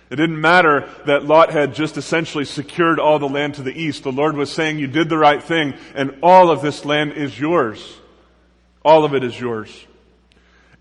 It 0.10 0.16
didn't 0.16 0.40
matter 0.40 0.90
that 1.06 1.26
Lot 1.26 1.52
had 1.52 1.76
just 1.76 1.98
essentially 1.98 2.46
secured 2.46 3.00
all 3.00 3.20
the 3.20 3.28
land 3.28 3.56
to 3.56 3.62
the 3.62 3.78
east. 3.78 4.04
The 4.04 4.12
Lord 4.12 4.36
was 4.36 4.52
saying, 4.52 4.80
you 4.80 4.88
did 4.88 5.10
the 5.10 5.18
right 5.18 5.44
thing, 5.44 5.74
and 5.96 6.18
all 6.24 6.50
of 6.50 6.62
this 6.62 6.86
land 6.86 7.14
is 7.14 7.38
yours. 7.38 7.98
All 8.84 9.04
of 9.04 9.14
it 9.14 9.24
is 9.24 9.40
yours. 9.40 9.86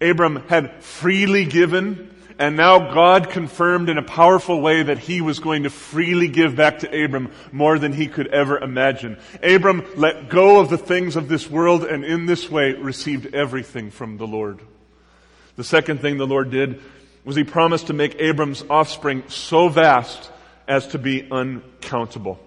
Abram 0.01 0.47
had 0.49 0.83
freely 0.83 1.45
given, 1.45 2.15
and 2.39 2.57
now 2.57 2.93
God 2.93 3.31
confirmed 3.31 3.89
in 3.89 3.97
a 3.97 4.03
powerful 4.03 4.61
way 4.61 4.83
that 4.83 4.99
he 4.99 5.21
was 5.21 5.39
going 5.39 5.63
to 5.63 5.71
freely 5.71 6.29
give 6.29 6.55
back 6.55 6.81
to 6.81 7.05
Abram 7.05 7.31
more 7.51 7.79
than 7.79 7.93
he 7.93 8.09
could 8.09 8.27
ever 8.29 8.59
imagine. 8.59 9.17
Abram 9.43 9.87
let 9.97 10.29
go 10.29 10.61
of 10.61 10.69
the 10.69 10.79
things 10.79 11.17
of 11.17 11.29
this 11.29 11.49
world 11.51 11.85
and 11.85 12.05
in 12.05 12.27
this 12.27 12.51
way 12.51 12.75
received 12.75 13.35
everything 13.35 13.91
from 13.91 14.19
the 14.19 14.27
Lord. 14.27 14.61
The 15.57 15.65
second 15.65 16.01
thing 16.01 16.19
the 16.19 16.27
Lord 16.27 16.51
did 16.51 16.83
was 17.25 17.37
he 17.37 17.45
promised 17.45 17.87
to 17.87 17.95
make 17.95 18.21
Abram's 18.21 18.63
offspring 18.69 19.25
so 19.29 19.69
vast 19.69 20.31
as 20.69 20.89
to 20.89 20.99
be 20.99 21.27
uncountable. 21.31 22.39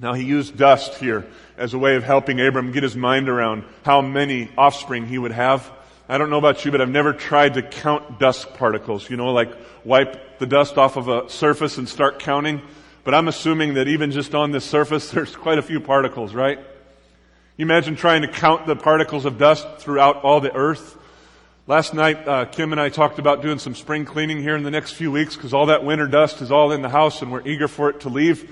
Now 0.00 0.14
he 0.14 0.24
used 0.24 0.56
dust 0.56 0.94
here 0.94 1.26
as 1.56 1.74
a 1.74 1.78
way 1.78 1.96
of 1.96 2.04
helping 2.04 2.40
Abram 2.40 2.72
get 2.72 2.82
his 2.82 2.96
mind 2.96 3.28
around 3.28 3.64
how 3.84 4.00
many 4.00 4.50
offspring 4.56 5.06
he 5.06 5.18
would 5.18 5.32
have. 5.32 5.70
I 6.10 6.16
don't 6.16 6.30
know 6.30 6.38
about 6.38 6.64
you, 6.64 6.70
but 6.70 6.80
I've 6.80 6.88
never 6.88 7.12
tried 7.12 7.54
to 7.54 7.62
count 7.62 8.18
dust 8.18 8.54
particles. 8.54 9.10
You 9.10 9.18
know, 9.18 9.32
like 9.32 9.52
wipe 9.84 10.38
the 10.38 10.46
dust 10.46 10.78
off 10.78 10.96
of 10.96 11.08
a 11.08 11.28
surface 11.28 11.76
and 11.76 11.86
start 11.86 12.18
counting. 12.18 12.62
But 13.04 13.14
I'm 13.14 13.28
assuming 13.28 13.74
that 13.74 13.88
even 13.88 14.10
just 14.10 14.34
on 14.34 14.50
this 14.50 14.64
surface, 14.64 15.10
there's 15.12 15.36
quite 15.36 15.58
a 15.58 15.62
few 15.62 15.80
particles, 15.80 16.34
right? 16.34 16.58
You 17.58 17.64
imagine 17.64 17.94
trying 17.96 18.22
to 18.22 18.28
count 18.28 18.66
the 18.66 18.76
particles 18.76 19.26
of 19.26 19.36
dust 19.36 19.66
throughout 19.78 20.22
all 20.22 20.40
the 20.40 20.54
earth. 20.54 20.96
Last 21.66 21.92
night, 21.92 22.26
uh, 22.26 22.46
Kim 22.46 22.72
and 22.72 22.80
I 22.80 22.88
talked 22.88 23.18
about 23.18 23.42
doing 23.42 23.58
some 23.58 23.74
spring 23.74 24.06
cleaning 24.06 24.40
here 24.40 24.56
in 24.56 24.62
the 24.62 24.70
next 24.70 24.92
few 24.92 25.12
weeks 25.12 25.36
because 25.36 25.52
all 25.52 25.66
that 25.66 25.84
winter 25.84 26.06
dust 26.06 26.40
is 26.40 26.50
all 26.50 26.72
in 26.72 26.80
the 26.80 26.88
house 26.88 27.20
and 27.20 27.30
we're 27.30 27.46
eager 27.46 27.68
for 27.68 27.90
it 27.90 28.00
to 28.00 28.08
leave. 28.08 28.50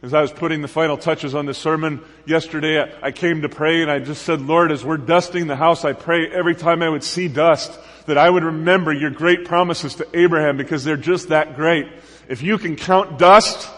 As 0.00 0.14
I 0.14 0.20
was 0.20 0.30
putting 0.30 0.62
the 0.62 0.68
final 0.68 0.96
touches 0.96 1.34
on 1.34 1.46
this 1.46 1.58
sermon 1.58 2.00
yesterday, 2.24 2.80
I, 2.80 3.08
I 3.08 3.10
came 3.10 3.42
to 3.42 3.48
pray 3.48 3.82
and 3.82 3.90
I 3.90 3.98
just 3.98 4.22
said, 4.22 4.40
Lord, 4.40 4.70
as 4.70 4.84
we're 4.84 4.96
dusting 4.96 5.48
the 5.48 5.56
house, 5.56 5.84
I 5.84 5.92
pray 5.92 6.30
every 6.30 6.54
time 6.54 6.82
I 6.82 6.88
would 6.88 7.02
see 7.02 7.26
dust 7.26 7.76
that 8.06 8.16
I 8.16 8.30
would 8.30 8.44
remember 8.44 8.92
your 8.92 9.10
great 9.10 9.44
promises 9.44 9.96
to 9.96 10.06
Abraham 10.16 10.56
because 10.56 10.84
they're 10.84 10.96
just 10.96 11.30
that 11.30 11.56
great. 11.56 11.88
If 12.28 12.42
you 12.42 12.58
can 12.58 12.76
count 12.76 13.18
dust, 13.18 13.68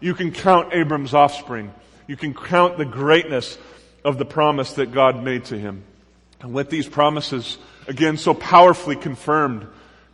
you 0.00 0.14
can 0.14 0.32
count 0.32 0.74
Abram's 0.74 1.14
offspring. 1.14 1.72
You 2.06 2.16
can 2.16 2.34
count 2.34 2.76
the 2.76 2.84
greatness 2.84 3.56
of 4.04 4.18
the 4.18 4.26
promise 4.26 4.74
that 4.74 4.92
God 4.92 5.22
made 5.22 5.46
to 5.46 5.58
him. 5.58 5.82
And 6.40 6.52
with 6.52 6.68
these 6.68 6.88
promises, 6.88 7.56
again, 7.86 8.18
so 8.18 8.34
powerfully 8.34 8.96
confirmed, 8.96 9.66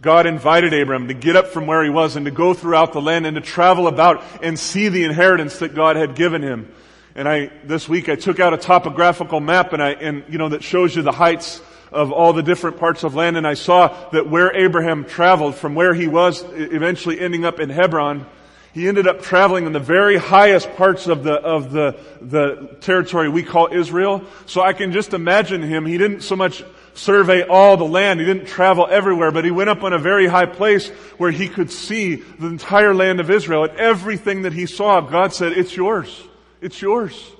God 0.07 0.27
invited 0.27 0.73
Abram 0.73 1.09
to 1.09 1.15
get 1.15 1.35
up 1.35 1.49
from 1.49 1.67
where 1.67 1.83
he 1.83 1.91
was 1.91 2.15
and 2.15 2.27
to 2.27 2.31
go 2.31 2.55
throughout 2.55 2.93
the 2.93 3.03
land 3.03 3.27
and 3.27 3.35
to 3.35 3.41
travel 3.41 3.89
about 3.89 4.23
and 4.41 4.57
see 4.57 4.89
the 4.89 5.03
inheritance 5.03 5.59
that 5.59 5.75
God 5.75 5.97
had 5.97 6.15
given 6.15 6.43
him. 6.43 6.73
And 7.17 7.29
I, 7.29 7.51
this 7.65 7.89
week 7.89 8.09
I 8.09 8.15
took 8.15 8.39
out 8.39 8.55
a 8.55 8.57
topographical 8.57 9.41
map 9.41 9.73
and 9.73 9.83
I, 9.83 9.95
and, 9.95 10.23
you 10.29 10.39
know, 10.39 10.51
that 10.51 10.63
shows 10.63 10.95
you 10.95 11.03
the 11.03 11.11
heights 11.11 11.61
of 11.91 12.13
all 12.13 12.33
the 12.33 12.45
different 12.45 12.79
parts 12.79 13.03
of 13.03 13.17
land 13.17 13.37
and 13.37 13.45
I 13.45 13.55
saw 13.55 13.89
that 14.11 14.31
where 14.31 14.55
Abraham 14.55 15.07
traveled 15.07 15.57
from 15.57 15.75
where 15.75 15.93
he 15.93 16.07
was 16.07 16.45
eventually 16.53 17.19
ending 17.19 17.45
up 17.45 17.59
in 17.59 17.69
Hebron, 17.69 18.27
he 18.75 18.87
ended 18.87 19.09
up 19.09 19.23
traveling 19.23 19.67
in 19.67 19.73
the 19.73 19.81
very 19.81 20.19
highest 20.19 20.73
parts 20.77 21.09
of 21.09 21.25
the, 21.25 21.33
of 21.33 21.73
the, 21.73 21.99
the 22.21 22.77
territory 22.81 23.29
we 23.29 23.43
call 23.43 23.71
Israel. 23.73 24.23
So 24.45 24.61
I 24.61 24.73
can 24.73 24.93
just 24.93 25.15
imagine 25.15 25.63
him. 25.63 25.85
He 25.85 25.99
didn't 25.99 26.21
so 26.21 26.37
much 26.37 26.63
survey 26.97 27.43
all 27.43 27.77
the 27.77 27.85
land. 27.85 28.21
He 28.21 28.27
didn't 28.27 28.47
travel 28.47 28.87
everywhere, 28.91 29.31
but 29.31 29.45
he 29.45 29.51
went 29.51 29.71
up 29.71 29.83
on 29.83 29.93
a 29.93 29.99
very 29.99 30.27
high 30.27 30.47
place 30.47 30.89
where 31.19 31.31
he 31.31 31.49
could 31.49 31.71
see 31.71 32.17
the 32.17 32.47
entire 32.47 32.95
land 32.95 33.21
of 33.21 33.31
Israel. 33.31 33.65
And 33.65 33.79
everything 33.79 34.43
that 34.43 34.53
he 34.53 34.67
saw, 34.67 35.01
God 35.01 35.33
said, 35.33 35.53
it's 35.53 35.77
yours. 35.77 36.23
It's 36.61 36.81
yours. 36.81 37.33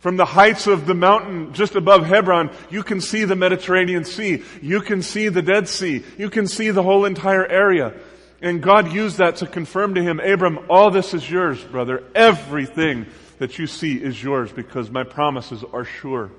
From 0.00 0.16
the 0.16 0.24
heights 0.24 0.66
of 0.66 0.86
the 0.86 0.94
mountain 0.94 1.52
just 1.52 1.74
above 1.76 2.06
Hebron, 2.06 2.50
you 2.70 2.82
can 2.82 3.02
see 3.02 3.24
the 3.24 3.36
Mediterranean 3.36 4.04
Sea. 4.04 4.42
You 4.62 4.80
can 4.80 5.02
see 5.02 5.28
the 5.28 5.42
Dead 5.42 5.68
Sea. 5.68 6.02
You 6.16 6.30
can 6.30 6.46
see 6.46 6.70
the 6.70 6.82
whole 6.82 7.04
entire 7.04 7.46
area. 7.46 7.92
And 8.40 8.62
God 8.62 8.92
used 8.92 9.18
that 9.18 9.36
to 9.36 9.46
confirm 9.46 9.94
to 9.96 10.02
him, 10.02 10.18
Abram, 10.18 10.58
all 10.70 10.90
this 10.90 11.12
is 11.12 11.30
yours, 11.30 11.62
brother. 11.62 12.02
Everything 12.14 13.04
that 13.38 13.58
you 13.58 13.66
see 13.66 13.96
is 13.96 14.22
yours 14.22 14.50
because 14.50 14.90
my 14.90 15.04
promises 15.04 15.62
are 15.72 15.84
sure. 15.84 16.30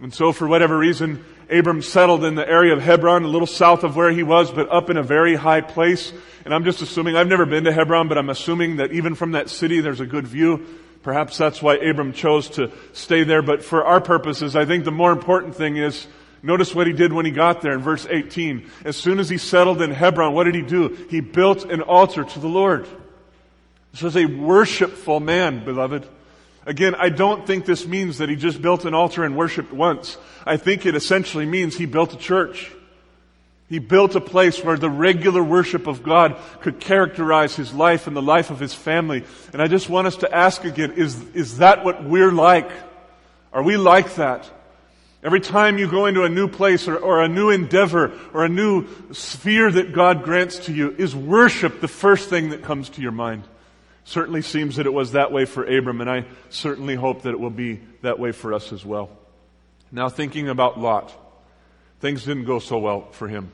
And 0.00 0.12
so 0.12 0.32
for 0.32 0.48
whatever 0.48 0.78
reason, 0.78 1.24
Abram 1.50 1.82
settled 1.82 2.24
in 2.24 2.34
the 2.34 2.48
area 2.48 2.72
of 2.72 2.82
Hebron, 2.82 3.24
a 3.24 3.28
little 3.28 3.46
south 3.46 3.84
of 3.84 3.96
where 3.96 4.10
he 4.10 4.22
was, 4.22 4.50
but 4.50 4.70
up 4.70 4.88
in 4.88 4.96
a 4.96 5.02
very 5.02 5.34
high 5.34 5.60
place. 5.60 6.12
And 6.44 6.54
I'm 6.54 6.64
just 6.64 6.80
assuming, 6.80 7.16
I've 7.16 7.26
never 7.26 7.44
been 7.44 7.64
to 7.64 7.72
Hebron, 7.72 8.08
but 8.08 8.16
I'm 8.16 8.30
assuming 8.30 8.76
that 8.76 8.92
even 8.92 9.14
from 9.14 9.32
that 9.32 9.50
city 9.50 9.80
there's 9.80 10.00
a 10.00 10.06
good 10.06 10.26
view. 10.26 10.66
Perhaps 11.02 11.38
that's 11.38 11.62
why 11.62 11.76
Abram 11.76 12.12
chose 12.12 12.48
to 12.50 12.70
stay 12.92 13.24
there. 13.24 13.42
But 13.42 13.62
for 13.62 13.84
our 13.84 14.00
purposes, 14.00 14.56
I 14.56 14.64
think 14.64 14.84
the 14.84 14.90
more 14.90 15.12
important 15.12 15.54
thing 15.54 15.76
is 15.76 16.06
Notice 16.42 16.74
what 16.74 16.86
he 16.86 16.92
did 16.92 17.12
when 17.12 17.26
he 17.26 17.32
got 17.32 17.60
there 17.60 17.72
in 17.72 17.80
verse 17.80 18.06
18. 18.08 18.70
As 18.84 18.96
soon 18.96 19.18
as 19.18 19.28
he 19.28 19.36
settled 19.36 19.82
in 19.82 19.90
Hebron, 19.90 20.32
what 20.32 20.44
did 20.44 20.54
he 20.54 20.62
do? 20.62 20.88
He 21.10 21.20
built 21.20 21.70
an 21.70 21.82
altar 21.82 22.24
to 22.24 22.38
the 22.38 22.48
Lord. 22.48 22.86
This 23.92 24.02
was 24.02 24.16
a 24.16 24.24
worshipful 24.24 25.20
man, 25.20 25.64
beloved. 25.64 26.08
Again, 26.66 26.94
I 26.94 27.08
don't 27.08 27.46
think 27.46 27.64
this 27.64 27.86
means 27.86 28.18
that 28.18 28.28
he 28.28 28.36
just 28.36 28.60
built 28.60 28.84
an 28.84 28.94
altar 28.94 29.24
and 29.24 29.36
worshiped 29.36 29.72
once. 29.72 30.18
I 30.44 30.56
think 30.56 30.84
it 30.84 30.94
essentially 30.94 31.46
means 31.46 31.76
he 31.76 31.86
built 31.86 32.12
a 32.12 32.18
church. 32.18 32.70
He 33.68 33.78
built 33.78 34.16
a 34.16 34.20
place 34.20 34.62
where 34.62 34.76
the 34.76 34.90
regular 34.90 35.42
worship 35.42 35.86
of 35.86 36.02
God 36.02 36.36
could 36.60 36.80
characterize 36.80 37.54
his 37.54 37.72
life 37.72 38.06
and 38.08 38.16
the 38.16 38.22
life 38.22 38.50
of 38.50 38.58
his 38.58 38.74
family. 38.74 39.24
And 39.52 39.62
I 39.62 39.68
just 39.68 39.88
want 39.88 40.08
us 40.08 40.16
to 40.16 40.34
ask 40.34 40.64
again, 40.64 40.92
is, 40.92 41.22
is 41.34 41.58
that 41.58 41.84
what 41.84 42.04
we're 42.04 42.32
like? 42.32 42.70
Are 43.52 43.62
we 43.62 43.76
like 43.76 44.16
that? 44.16 44.50
Every 45.22 45.40
time 45.40 45.78
you 45.78 45.88
go 45.88 46.06
into 46.06 46.24
a 46.24 46.28
new 46.28 46.48
place 46.48 46.88
or, 46.88 46.96
or, 46.96 47.22
a 47.22 47.28
new 47.28 47.50
endeavor 47.50 48.12
or 48.32 48.44
a 48.44 48.48
new 48.48 48.86
sphere 49.12 49.70
that 49.70 49.92
God 49.92 50.24
grants 50.24 50.60
to 50.60 50.72
you, 50.72 50.94
is 50.96 51.14
worship 51.14 51.80
the 51.80 51.88
first 51.88 52.28
thing 52.30 52.50
that 52.50 52.62
comes 52.62 52.88
to 52.90 53.02
your 53.02 53.12
mind? 53.12 53.44
Certainly 54.04 54.42
seems 54.42 54.76
that 54.76 54.86
it 54.86 54.92
was 54.92 55.12
that 55.12 55.30
way 55.30 55.44
for 55.44 55.64
Abram, 55.64 56.00
and 56.00 56.10
I 56.10 56.24
certainly 56.48 56.94
hope 56.94 57.22
that 57.22 57.30
it 57.30 57.40
will 57.40 57.50
be 57.50 57.80
that 58.02 58.18
way 58.18 58.32
for 58.32 58.52
us 58.54 58.72
as 58.72 58.84
well. 58.84 59.10
Now 59.92 60.08
thinking 60.08 60.48
about 60.48 60.78
Lot, 60.78 61.12
things 62.00 62.24
didn't 62.24 62.44
go 62.44 62.58
so 62.58 62.78
well 62.78 63.10
for 63.12 63.28
him. 63.28 63.52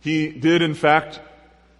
He 0.00 0.28
did 0.28 0.60
in 0.60 0.74
fact 0.74 1.20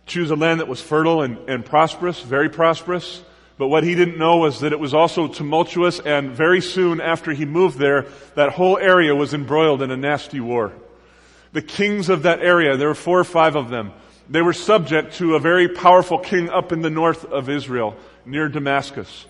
choose 0.07 0.31
a 0.31 0.37
land 0.37 0.61
that 0.61 0.69
was 0.69 0.81
fertile 0.81 1.23
and, 1.23 1.39
and 1.49 1.65
prosperous, 1.65 2.21
very 2.21 2.49
prosperous. 2.49 3.23
But 3.57 3.69
what 3.69 3.85
he 3.85 3.95
didn't 3.95 4.19
know 4.19 4.39
was 4.39 4.61
that 4.61 4.73
it 4.73 4.81
was 4.81 4.95
also 4.95 5.29
tumultuous 5.29 6.01
and 6.01 6.33
very 6.33 6.61
soon 6.61 7.01
after 7.01 7.33
he 7.33 7.45
moved 7.45 7.79
there, 7.79 8.07
that 8.35 8.51
whole 8.51 8.79
area 8.79 9.15
was 9.15 9.33
embroiled 9.33 9.81
in 9.81 9.91
a 9.91 9.97
nasty 9.97 10.41
war. 10.41 10.73
The 11.53 11.63
kings 11.63 12.09
of 12.09 12.23
that 12.25 12.41
area, 12.41 12.77
there 12.77 12.89
were 12.89 12.97
four 12.97 13.21
or 13.21 13.25
five 13.25 13.55
of 13.55 13.71
them, 13.71 13.93
they 14.29 14.43
were 14.43 14.53
subject 14.53 15.15
to 15.17 15.35
a 15.35 15.41
very 15.41 15.69
powerful 15.69 16.19
king 16.19 16.49
up 16.49 16.73
in 16.73 16.83
the 16.83 16.91
north 16.91 17.25
of 17.25 17.49
Israel, 17.49 17.97
near 18.25 18.49
Damascus. 18.49 19.27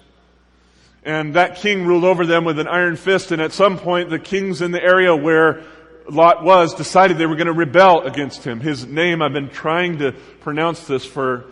And 1.04 1.34
that 1.34 1.56
king 1.56 1.86
ruled 1.86 2.04
over 2.04 2.24
them 2.24 2.44
with 2.44 2.58
an 2.58 2.68
iron 2.68 2.96
fist, 2.96 3.30
and 3.30 3.42
at 3.42 3.52
some 3.52 3.78
point 3.78 4.10
the 4.10 4.18
kings 4.18 4.62
in 4.62 4.70
the 4.70 4.82
area 4.82 5.14
where 5.14 5.64
Lot 6.08 6.44
was 6.44 6.74
decided 6.74 7.18
they 7.18 7.26
were 7.26 7.36
going 7.36 7.46
to 7.46 7.52
rebel 7.52 8.02
against 8.02 8.44
him. 8.44 8.60
His 8.60 8.86
name, 8.86 9.22
I've 9.22 9.32
been 9.32 9.50
trying 9.50 9.98
to 9.98 10.12
pronounce 10.40 10.86
this 10.86 11.04
for 11.04 11.46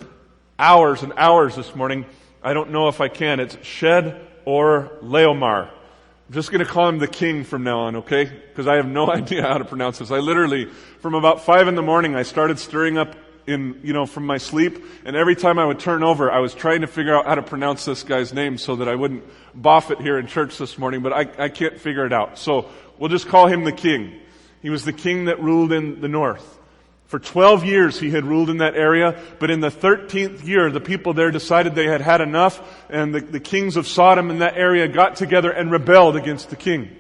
hours 0.59 1.03
and 1.03 1.13
hours 1.17 1.57
this 1.57 1.75
morning. 1.75 2.07
I 2.43 2.53
don't 2.53 2.71
know 2.71 2.89
if 2.89 3.01
I 3.01 3.09
can. 3.09 3.41
It's 3.41 3.57
Shed 3.65 4.27
or 4.45 4.93
Leomar. 5.03 5.69
I'm 5.69 6.35
just 6.35 6.51
going 6.51 6.65
to 6.65 6.71
call 6.71 6.89
him 6.89 6.99
the 6.99 7.09
king 7.09 7.45
from 7.45 7.65
now 7.65 7.81
on, 7.81 7.97
okay? 7.97 8.25
Because 8.25 8.67
I 8.67 8.77
have 8.77 8.87
no 8.87 9.11
idea 9.11 9.43
how 9.43 9.59
to 9.59 9.65
pronounce 9.65 9.99
this. 9.99 10.11
I 10.11 10.19
literally, 10.19 10.67
from 11.01 11.15
about 11.15 11.45
five 11.45 11.69
in 11.69 11.75
the 11.75 11.83
morning, 11.83 12.15
I 12.15 12.23
started 12.23 12.59
stirring 12.59 12.99
up 12.99 13.17
in, 13.47 13.81
you 13.83 13.93
know, 13.93 14.07
from 14.07 14.27
my 14.27 14.39
sleep. 14.39 14.85
And 15.05 15.17
every 15.17 15.35
time 15.35 15.59
I 15.59 15.65
would 15.65 15.81
turn 15.81 16.03
over, 16.03 16.31
I 16.31 16.39
was 16.39 16.55
trying 16.55 16.83
to 16.83 16.87
figure 16.87 17.15
out 17.15 17.27
how 17.27 17.35
to 17.35 17.43
pronounce 17.43 17.85
this 17.85 18.03
guy's 18.03 18.33
name 18.33 18.59
so 18.59 18.77
that 18.77 18.89
I 18.89 18.95
wouldn't 18.95 19.25
boff 19.61 19.91
it 19.91 20.01
here 20.01 20.19
in 20.19 20.27
church 20.27 20.59
this 20.59 20.79
morning, 20.79 21.03
but 21.03 21.13
I, 21.13 21.45
I 21.45 21.49
can't 21.49 21.79
figure 21.79 22.07
it 22.07 22.13
out. 22.13 22.39
So 22.39 22.71
we'll 22.99 23.11
just 23.11 23.29
call 23.29 23.47
him 23.47 23.65
the 23.65 23.73
king. 23.73 24.21
He 24.61 24.71
was 24.71 24.85
the 24.85 24.93
king 24.93 25.27
that 25.27 25.43
ruled 25.43 25.73
in 25.73 26.01
the 26.01 26.09
north. 26.09 26.59
For 27.07 27.19
12 27.19 27.67
years 27.67 28.01
he 28.01 28.11
had 28.11 28.25
ruled 28.25 28.49
in 28.49 28.59
that 28.59 28.75
area, 28.75 29.21
but 29.39 29.51
in 29.51 29.61
the 29.61 29.71
13th 29.71 30.47
year 30.47 30.71
the 30.71 30.81
people 30.81 31.13
there 31.13 31.31
decided 31.31 31.75
they 31.75 31.87
had 31.87 32.01
had 32.01 32.23
enough 32.23 32.63
and 32.89 33.15
the, 33.15 33.21
the 33.21 33.41
kings 33.41 33.77
of 33.77 33.87
Sodom 33.87 34.31
in 34.31 34.39
that 34.39 34.57
area 34.57 34.89
got 34.89 35.17
together 35.17 35.51
and 35.51 35.71
rebelled 35.71 36.17
against 36.17 36.49
the 36.49 36.57
king. 36.57 36.97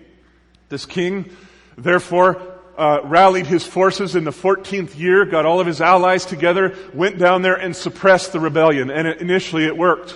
This 0.68 0.84
king, 0.84 1.30
therefore, 1.78 2.51
uh, 2.76 3.00
rallied 3.04 3.46
his 3.46 3.64
forces 3.64 4.16
in 4.16 4.24
the 4.24 4.30
14th 4.30 4.98
year, 4.98 5.24
got 5.24 5.44
all 5.44 5.60
of 5.60 5.66
his 5.66 5.80
allies 5.80 6.24
together, 6.24 6.76
went 6.94 7.18
down 7.18 7.42
there 7.42 7.54
and 7.54 7.74
suppressed 7.74 8.32
the 8.32 8.40
rebellion. 8.40 8.90
And 8.90 9.06
it, 9.06 9.20
initially 9.20 9.64
it 9.64 9.76
worked. 9.76 10.14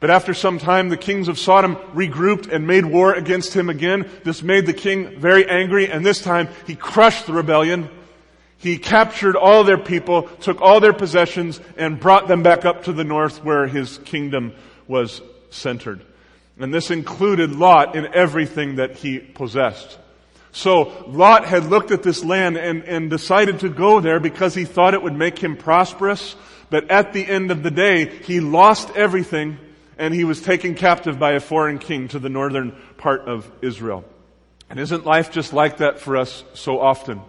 But 0.00 0.10
after 0.10 0.32
some 0.32 0.58
time, 0.58 0.88
the 0.88 0.96
kings 0.96 1.28
of 1.28 1.38
Sodom 1.38 1.76
regrouped 1.94 2.50
and 2.50 2.66
made 2.66 2.86
war 2.86 3.12
against 3.12 3.54
him 3.54 3.68
again. 3.68 4.08
This 4.24 4.42
made 4.42 4.66
the 4.66 4.72
king 4.72 5.20
very 5.20 5.48
angry, 5.48 5.90
and 5.90 6.04
this 6.04 6.22
time 6.22 6.48
he 6.66 6.74
crushed 6.74 7.26
the 7.26 7.32
rebellion 7.34 7.90
he 8.60 8.76
captured 8.76 9.36
all 9.36 9.64
their 9.64 9.78
people, 9.78 10.24
took 10.24 10.60
all 10.60 10.80
their 10.80 10.92
possessions, 10.92 11.58
and 11.78 11.98
brought 11.98 12.28
them 12.28 12.42
back 12.42 12.66
up 12.66 12.84
to 12.84 12.92
the 12.92 13.04
north 13.04 13.42
where 13.42 13.66
his 13.66 13.96
kingdom 14.04 14.52
was 14.86 15.22
centered. 15.48 16.04
And 16.58 16.72
this 16.72 16.90
included 16.90 17.52
Lot 17.52 17.96
in 17.96 18.12
everything 18.14 18.76
that 18.76 18.96
he 18.96 19.18
possessed. 19.18 19.98
So 20.52 21.04
Lot 21.06 21.44
had 21.44 21.66
looked 21.66 21.90
at 21.90 22.02
this 22.02 22.24
land 22.24 22.56
and, 22.56 22.82
and 22.84 23.08
decided 23.08 23.60
to 23.60 23.68
go 23.68 24.00
there 24.00 24.20
because 24.20 24.54
he 24.54 24.64
thought 24.64 24.94
it 24.94 25.02
would 25.02 25.16
make 25.16 25.38
him 25.38 25.56
prosperous. 25.56 26.34
But 26.70 26.90
at 26.90 27.12
the 27.12 27.26
end 27.26 27.50
of 27.50 27.62
the 27.62 27.70
day, 27.70 28.06
he 28.06 28.40
lost 28.40 28.90
everything 28.96 29.58
and 29.98 30.14
he 30.14 30.24
was 30.24 30.40
taken 30.40 30.74
captive 30.74 31.18
by 31.18 31.32
a 31.32 31.40
foreign 31.40 31.78
king 31.78 32.08
to 32.08 32.18
the 32.18 32.28
northern 32.28 32.74
part 32.96 33.28
of 33.28 33.50
Israel. 33.60 34.04
And 34.70 34.78
isn't 34.78 35.04
life 35.04 35.30
just 35.30 35.52
like 35.52 35.78
that 35.78 36.00
for 36.00 36.16
us 36.16 36.44
so 36.54 36.80
often? 36.80 37.20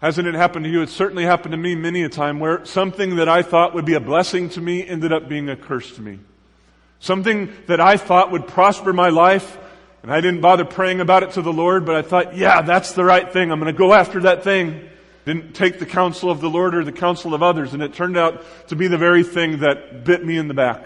Hasn't 0.00 0.26
it 0.26 0.34
happened 0.34 0.64
to 0.64 0.70
you? 0.70 0.82
It 0.82 0.90
certainly 0.90 1.24
happened 1.24 1.52
to 1.52 1.58
me 1.58 1.74
many 1.74 2.02
a 2.02 2.08
time 2.08 2.40
where 2.40 2.64
something 2.64 3.16
that 3.16 3.28
I 3.28 3.42
thought 3.42 3.74
would 3.74 3.84
be 3.84 3.94
a 3.94 4.00
blessing 4.00 4.48
to 4.50 4.60
me 4.60 4.86
ended 4.86 5.12
up 5.12 5.28
being 5.28 5.48
a 5.48 5.56
curse 5.56 5.94
to 5.96 6.02
me. 6.02 6.18
Something 6.98 7.52
that 7.66 7.80
I 7.80 7.96
thought 7.96 8.30
would 8.30 8.46
prosper 8.46 8.92
my 8.92 9.08
life, 9.08 9.58
and 10.02 10.12
I 10.12 10.20
didn't 10.20 10.40
bother 10.40 10.64
praying 10.64 11.00
about 11.00 11.22
it 11.22 11.32
to 11.32 11.42
the 11.42 11.52
Lord, 11.52 11.86
but 11.86 11.94
I 11.94 12.02
thought, 12.02 12.36
yeah, 12.36 12.62
that's 12.62 12.92
the 12.92 13.04
right 13.04 13.30
thing. 13.32 13.52
I'm 13.52 13.60
going 13.60 13.72
to 13.72 13.78
go 13.78 13.92
after 13.92 14.20
that 14.22 14.42
thing. 14.42 14.88
Didn't 15.24 15.54
take 15.54 15.78
the 15.78 15.86
counsel 15.86 16.30
of 16.30 16.40
the 16.40 16.50
Lord 16.50 16.74
or 16.74 16.84
the 16.84 16.90
counsel 16.92 17.34
of 17.34 17.42
others, 17.42 17.74
and 17.74 17.82
it 17.82 17.94
turned 17.94 18.16
out 18.16 18.44
to 18.68 18.76
be 18.76 18.88
the 18.88 18.98
very 18.98 19.22
thing 19.22 19.60
that 19.60 20.04
bit 20.04 20.24
me 20.24 20.36
in 20.36 20.48
the 20.48 20.54
back. 20.54 20.84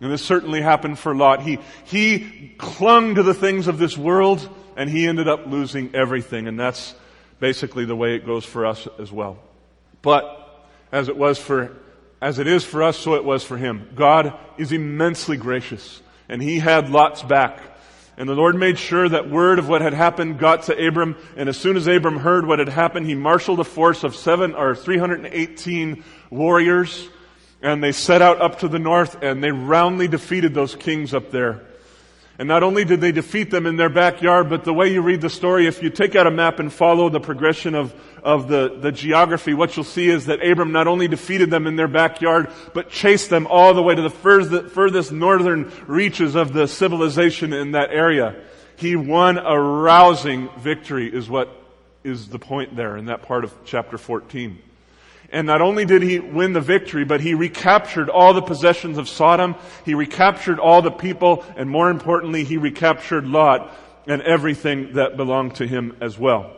And 0.00 0.12
this 0.12 0.22
certainly 0.22 0.60
happened 0.60 0.98
for 0.98 1.14
Lot. 1.14 1.42
He, 1.42 1.58
he 1.84 2.54
clung 2.58 3.16
to 3.16 3.22
the 3.24 3.34
things 3.34 3.66
of 3.66 3.78
this 3.78 3.98
world, 3.98 4.48
and 4.76 4.88
he 4.88 5.08
ended 5.08 5.26
up 5.26 5.46
losing 5.46 5.94
everything, 5.94 6.46
and 6.46 6.58
that's 6.58 6.94
basically 7.40 7.84
the 7.84 7.96
way 7.96 8.14
it 8.14 8.24
goes 8.24 8.44
for 8.44 8.66
us 8.66 8.86
as 9.00 9.10
well. 9.10 9.38
But 10.02 10.66
as 10.92 11.08
it 11.08 11.16
was 11.16 11.38
for, 11.38 11.76
as 12.22 12.38
it 12.38 12.46
is 12.46 12.64
for 12.64 12.82
us, 12.84 12.96
so 12.96 13.14
it 13.14 13.24
was 13.24 13.42
for 13.42 13.56
him. 13.56 13.88
God 13.96 14.38
is 14.56 14.70
immensely 14.70 15.36
gracious, 15.36 16.00
and 16.28 16.40
he 16.40 16.60
had 16.60 16.90
Lot's 16.90 17.22
back. 17.22 17.60
And 18.16 18.28
the 18.28 18.34
Lord 18.34 18.54
made 18.54 18.78
sure 18.78 19.08
that 19.08 19.28
word 19.28 19.58
of 19.58 19.68
what 19.68 19.80
had 19.80 19.92
happened 19.92 20.38
got 20.38 20.64
to 20.64 20.86
Abram, 20.86 21.16
and 21.36 21.48
as 21.48 21.56
soon 21.56 21.76
as 21.76 21.88
Abram 21.88 22.18
heard 22.18 22.46
what 22.46 22.60
had 22.60 22.68
happened, 22.68 23.06
he 23.06 23.14
marshaled 23.14 23.58
a 23.58 23.64
force 23.64 24.04
of 24.04 24.14
seven 24.14 24.54
or 24.54 24.76
318 24.76 26.04
warriors, 26.30 27.08
and 27.60 27.82
they 27.82 27.90
set 27.90 28.22
out 28.22 28.40
up 28.40 28.60
to 28.60 28.68
the 28.68 28.78
north, 28.78 29.20
and 29.20 29.42
they 29.42 29.50
roundly 29.50 30.06
defeated 30.06 30.54
those 30.54 30.76
kings 30.76 31.12
up 31.12 31.32
there. 31.32 31.62
And 32.38 32.48
not 32.48 32.62
only 32.62 32.84
did 32.84 33.00
they 33.00 33.12
defeat 33.12 33.50
them 33.50 33.66
in 33.66 33.76
their 33.76 33.88
backyard, 33.88 34.48
but 34.48 34.64
the 34.64 34.72
way 34.72 34.92
you 34.92 35.02
read 35.02 35.20
the 35.20 35.30
story, 35.30 35.66
if 35.66 35.82
you 35.82 35.90
take 35.90 36.16
out 36.16 36.26
a 36.26 36.32
map 36.32 36.58
and 36.58 36.72
follow 36.72 37.08
the 37.08 37.20
progression 37.20 37.74
of, 37.74 37.94
of 38.24 38.48
the, 38.48 38.78
the 38.80 38.90
geography, 38.90 39.52
what 39.52 39.76
you'll 39.76 39.84
see 39.84 40.08
is 40.08 40.26
that 40.26 40.44
Abram 40.44 40.72
not 40.72 40.88
only 40.88 41.06
defeated 41.06 41.50
them 41.50 41.66
in 41.66 41.76
their 41.76 41.88
backyard, 41.88 42.50
but 42.72 42.88
chased 42.88 43.28
them 43.28 43.46
all 43.46 43.74
the 43.74 43.82
way 43.82 43.94
to 43.94 44.00
the 44.00 44.10
furthest, 44.10 44.74
furthest 44.74 45.12
northern 45.12 45.70
reaches 45.86 46.34
of 46.34 46.54
the 46.54 46.66
civilization 46.66 47.52
in 47.52 47.72
that 47.72 47.90
area. 47.90 48.34
He 48.76 48.96
won 48.96 49.36
a 49.36 49.60
rousing 49.60 50.48
victory 50.58 51.14
is 51.14 51.28
what 51.28 51.50
is 52.02 52.28
the 52.28 52.38
point 52.38 52.74
there 52.74 52.96
in 52.96 53.06
that 53.06 53.22
part 53.22 53.44
of 53.44 53.54
chapter 53.66 53.98
14. 53.98 54.58
And 55.30 55.46
not 55.46 55.60
only 55.60 55.84
did 55.84 56.02
he 56.02 56.18
win 56.18 56.54
the 56.54 56.60
victory, 56.60 57.04
but 57.04 57.20
he 57.20 57.34
recaptured 57.34 58.08
all 58.08 58.32
the 58.32 58.42
possessions 58.42 58.98
of 58.98 59.08
Sodom. 59.08 59.54
He 59.84 59.94
recaptured 59.94 60.58
all 60.58 60.80
the 60.80 60.90
people, 60.90 61.44
and 61.56 61.68
more 61.68 61.90
importantly, 61.90 62.44
he 62.44 62.56
recaptured 62.56 63.26
Lot 63.26 63.70
and 64.06 64.22
everything 64.22 64.94
that 64.94 65.16
belonged 65.16 65.56
to 65.56 65.66
him 65.66 65.96
as 66.00 66.18
well. 66.18 66.54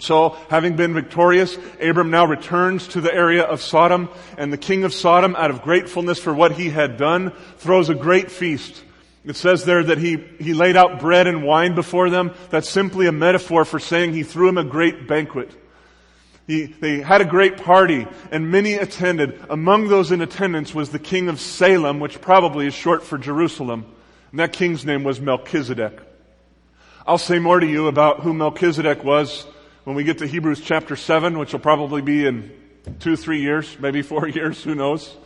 So, 0.00 0.30
having 0.48 0.76
been 0.76 0.94
victorious, 0.94 1.58
Abram 1.80 2.10
now 2.10 2.24
returns 2.24 2.88
to 2.88 3.02
the 3.02 3.14
area 3.14 3.42
of 3.42 3.60
Sodom, 3.60 4.08
and 4.38 4.50
the 4.50 4.58
king 4.58 4.84
of 4.84 4.94
Sodom, 4.94 5.36
out 5.36 5.50
of 5.50 5.62
gratefulness 5.62 6.18
for 6.18 6.32
what 6.32 6.52
he 6.52 6.70
had 6.70 6.96
done, 6.96 7.32
throws 7.58 7.90
a 7.90 7.94
great 7.94 8.30
feast. 8.30 8.82
It 9.26 9.36
says 9.36 9.66
there 9.66 9.84
that 9.84 9.98
he, 9.98 10.16
he 10.38 10.54
laid 10.54 10.76
out 10.76 11.00
bread 11.00 11.26
and 11.26 11.44
wine 11.44 11.74
before 11.74 12.08
them. 12.08 12.32
That's 12.48 12.68
simply 12.68 13.06
a 13.06 13.12
metaphor 13.12 13.66
for 13.66 13.78
saying 13.78 14.14
he 14.14 14.22
threw 14.22 14.48
him 14.48 14.56
a 14.56 14.64
great 14.64 15.06
banquet. 15.06 15.50
He, 16.46 16.64
they 16.64 17.00
had 17.00 17.20
a 17.20 17.26
great 17.26 17.58
party 17.58 18.06
and 18.32 18.50
many 18.50 18.74
attended. 18.74 19.38
Among 19.50 19.88
those 19.88 20.10
in 20.10 20.22
attendance 20.22 20.74
was 20.74 20.88
the 20.88 20.98
king 20.98 21.28
of 21.28 21.38
Salem, 21.38 22.00
which 22.00 22.22
probably 22.22 22.66
is 22.66 22.74
short 22.74 23.04
for 23.04 23.18
Jerusalem. 23.18 23.84
And 24.30 24.40
that 24.40 24.54
king's 24.54 24.86
name 24.86 25.04
was 25.04 25.20
Melchizedek. 25.20 26.00
I'll 27.06 27.18
say 27.18 27.38
more 27.38 27.60
to 27.60 27.66
you 27.66 27.88
about 27.88 28.20
who 28.20 28.32
Melchizedek 28.32 29.04
was 29.04 29.46
when 29.84 29.96
we 29.96 30.04
get 30.04 30.18
to 30.18 30.26
Hebrews 30.26 30.60
chapter 30.60 30.94
7, 30.94 31.38
which 31.38 31.52
will 31.52 31.60
probably 31.60 32.02
be 32.02 32.26
in 32.26 32.52
two, 32.98 33.16
three 33.16 33.40
years, 33.40 33.78
maybe 33.78 34.02
four 34.02 34.28
years, 34.28 34.62
who 34.62 34.74
knows. 34.74 35.16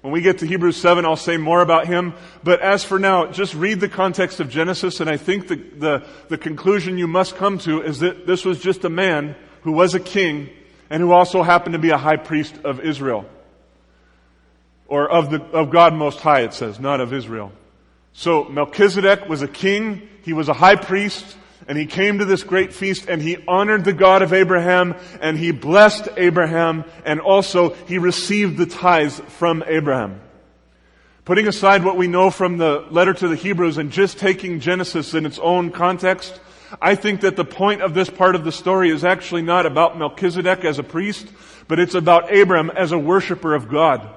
When 0.00 0.12
we 0.12 0.22
get 0.22 0.38
to 0.38 0.46
Hebrews 0.46 0.76
7, 0.76 1.04
I'll 1.04 1.16
say 1.16 1.36
more 1.36 1.60
about 1.60 1.86
him. 1.86 2.14
But 2.44 2.60
as 2.60 2.84
for 2.84 2.98
now, 2.98 3.26
just 3.26 3.54
read 3.54 3.80
the 3.80 3.88
context 3.88 4.40
of 4.40 4.48
Genesis, 4.48 5.00
and 5.00 5.10
I 5.10 5.16
think 5.16 5.48
the, 5.48 5.56
the, 5.56 6.06
the 6.28 6.38
conclusion 6.38 6.98
you 6.98 7.08
must 7.08 7.36
come 7.36 7.58
to 7.58 7.82
is 7.82 7.98
that 7.98 8.26
this 8.26 8.44
was 8.44 8.60
just 8.60 8.84
a 8.84 8.88
man 8.88 9.34
who 9.62 9.72
was 9.72 9.94
a 9.94 10.00
king 10.00 10.50
and 10.88 11.02
who 11.02 11.12
also 11.12 11.42
happened 11.42 11.74
to 11.74 11.78
be 11.78 11.90
a 11.90 11.98
high 11.98 12.16
priest 12.16 12.54
of 12.64 12.80
Israel. 12.80 13.26
Or 14.86 15.10
of, 15.10 15.30
the, 15.30 15.42
of 15.42 15.70
God 15.70 15.92
Most 15.92 16.20
High, 16.20 16.42
it 16.42 16.54
says, 16.54 16.80
not 16.80 17.00
of 17.00 17.12
Israel. 17.12 17.52
So 18.14 18.44
Melchizedek 18.44 19.28
was 19.28 19.42
a 19.42 19.48
king, 19.48 20.08
he 20.22 20.32
was 20.32 20.48
a 20.48 20.54
high 20.54 20.76
priest, 20.76 21.36
and 21.68 21.76
he 21.76 21.84
came 21.84 22.18
to 22.18 22.24
this 22.24 22.42
great 22.42 22.72
feast 22.72 23.08
and 23.08 23.20
he 23.20 23.36
honored 23.46 23.84
the 23.84 23.92
God 23.92 24.22
of 24.22 24.32
Abraham 24.32 24.96
and 25.20 25.38
he 25.38 25.52
blessed 25.52 26.08
Abraham 26.16 26.84
and 27.04 27.20
also 27.20 27.74
he 27.86 27.98
received 27.98 28.56
the 28.56 28.66
tithes 28.66 29.20
from 29.38 29.62
Abraham. 29.66 30.22
Putting 31.26 31.46
aside 31.46 31.84
what 31.84 31.98
we 31.98 32.08
know 32.08 32.30
from 32.30 32.56
the 32.56 32.86
letter 32.90 33.12
to 33.12 33.28
the 33.28 33.36
Hebrews 33.36 33.76
and 33.76 33.92
just 33.92 34.18
taking 34.18 34.60
Genesis 34.60 35.12
in 35.12 35.26
its 35.26 35.38
own 35.38 35.70
context, 35.70 36.40
I 36.80 36.94
think 36.94 37.20
that 37.20 37.36
the 37.36 37.44
point 37.44 37.82
of 37.82 37.92
this 37.92 38.08
part 38.08 38.34
of 38.34 38.44
the 38.44 38.52
story 38.52 38.88
is 38.90 39.04
actually 39.04 39.42
not 39.42 39.66
about 39.66 39.98
Melchizedek 39.98 40.64
as 40.64 40.78
a 40.78 40.82
priest, 40.82 41.28
but 41.68 41.78
it's 41.78 41.94
about 41.94 42.34
Abram 42.34 42.70
as 42.70 42.92
a 42.92 42.98
worshiper 42.98 43.54
of 43.54 43.68
God. 43.68 44.08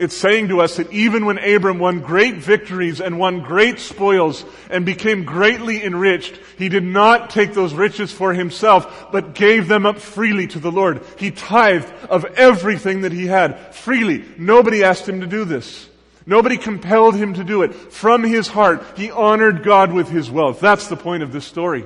It's 0.00 0.16
saying 0.16 0.48
to 0.48 0.62
us 0.62 0.78
that 0.78 0.90
even 0.94 1.26
when 1.26 1.36
Abram 1.36 1.78
won 1.78 2.00
great 2.00 2.36
victories 2.36 3.02
and 3.02 3.18
won 3.18 3.42
great 3.42 3.78
spoils 3.78 4.46
and 4.70 4.86
became 4.86 5.24
greatly 5.24 5.84
enriched, 5.84 6.40
he 6.56 6.70
did 6.70 6.84
not 6.84 7.28
take 7.28 7.52
those 7.52 7.74
riches 7.74 8.10
for 8.10 8.32
himself, 8.32 9.12
but 9.12 9.34
gave 9.34 9.68
them 9.68 9.84
up 9.84 9.98
freely 9.98 10.46
to 10.46 10.58
the 10.58 10.72
Lord. 10.72 11.02
He 11.18 11.30
tithed 11.30 11.92
of 12.08 12.24
everything 12.24 13.02
that 13.02 13.12
he 13.12 13.26
had 13.26 13.74
freely. 13.74 14.24
Nobody 14.38 14.84
asked 14.84 15.06
him 15.06 15.20
to 15.20 15.26
do 15.26 15.44
this. 15.44 15.86
Nobody 16.24 16.56
compelled 16.56 17.14
him 17.14 17.34
to 17.34 17.44
do 17.44 17.60
it. 17.60 17.74
From 17.74 18.24
his 18.24 18.48
heart, 18.48 18.82
he 18.96 19.10
honored 19.10 19.62
God 19.62 19.92
with 19.92 20.08
his 20.08 20.30
wealth. 20.30 20.60
That's 20.60 20.86
the 20.86 20.96
point 20.96 21.22
of 21.22 21.30
this 21.30 21.44
story, 21.44 21.84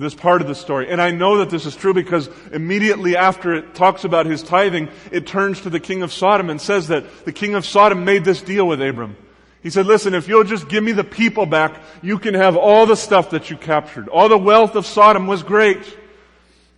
this 0.00 0.14
part 0.14 0.40
of 0.40 0.48
the 0.48 0.54
story. 0.54 0.90
And 0.90 1.02
I 1.02 1.10
know 1.10 1.38
that 1.38 1.50
this 1.50 1.66
is 1.66 1.76
true 1.76 1.92
because 1.92 2.30
immediately 2.50 3.16
after 3.16 3.54
it 3.54 3.74
talks 3.74 4.04
about 4.04 4.24
his 4.24 4.42
tithing, 4.42 4.88
it 5.10 5.26
turns 5.26 5.60
to 5.62 5.70
the 5.70 5.80
king 5.80 6.02
of 6.02 6.12
Sodom 6.12 6.48
and 6.48 6.60
says 6.60 6.88
that 6.88 7.24
the 7.26 7.32
king 7.32 7.54
of 7.54 7.66
Sodom 7.66 8.04
made 8.04 8.24
this 8.24 8.40
deal 8.40 8.66
with 8.66 8.80
Abram. 8.80 9.16
He 9.62 9.70
said, 9.70 9.86
listen, 9.86 10.14
if 10.14 10.28
you'll 10.28 10.44
just 10.44 10.68
give 10.68 10.82
me 10.82 10.92
the 10.92 11.04
people 11.04 11.46
back, 11.46 11.80
you 12.02 12.18
can 12.18 12.34
have 12.34 12.56
all 12.56 12.86
the 12.86 12.96
stuff 12.96 13.30
that 13.30 13.50
you 13.50 13.56
captured. 13.56 14.08
All 14.08 14.28
the 14.28 14.38
wealth 14.38 14.74
of 14.76 14.86
Sodom 14.86 15.26
was 15.26 15.42
great. 15.42 15.98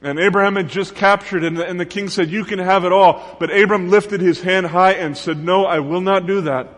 And 0.02 0.18
Abraham 0.18 0.56
had 0.56 0.68
just 0.68 0.94
captured 0.94 1.44
and 1.44 1.56
the, 1.56 1.66
and 1.66 1.80
the 1.80 1.86
king 1.86 2.10
said, 2.10 2.28
you 2.30 2.44
can 2.44 2.58
have 2.58 2.84
it 2.84 2.92
all. 2.92 3.36
But 3.40 3.56
Abram 3.56 3.88
lifted 3.88 4.20
his 4.20 4.42
hand 4.42 4.66
high 4.66 4.92
and 4.92 5.16
said, 5.16 5.42
no, 5.42 5.64
I 5.64 5.78
will 5.78 6.02
not 6.02 6.26
do 6.26 6.42
that. 6.42 6.68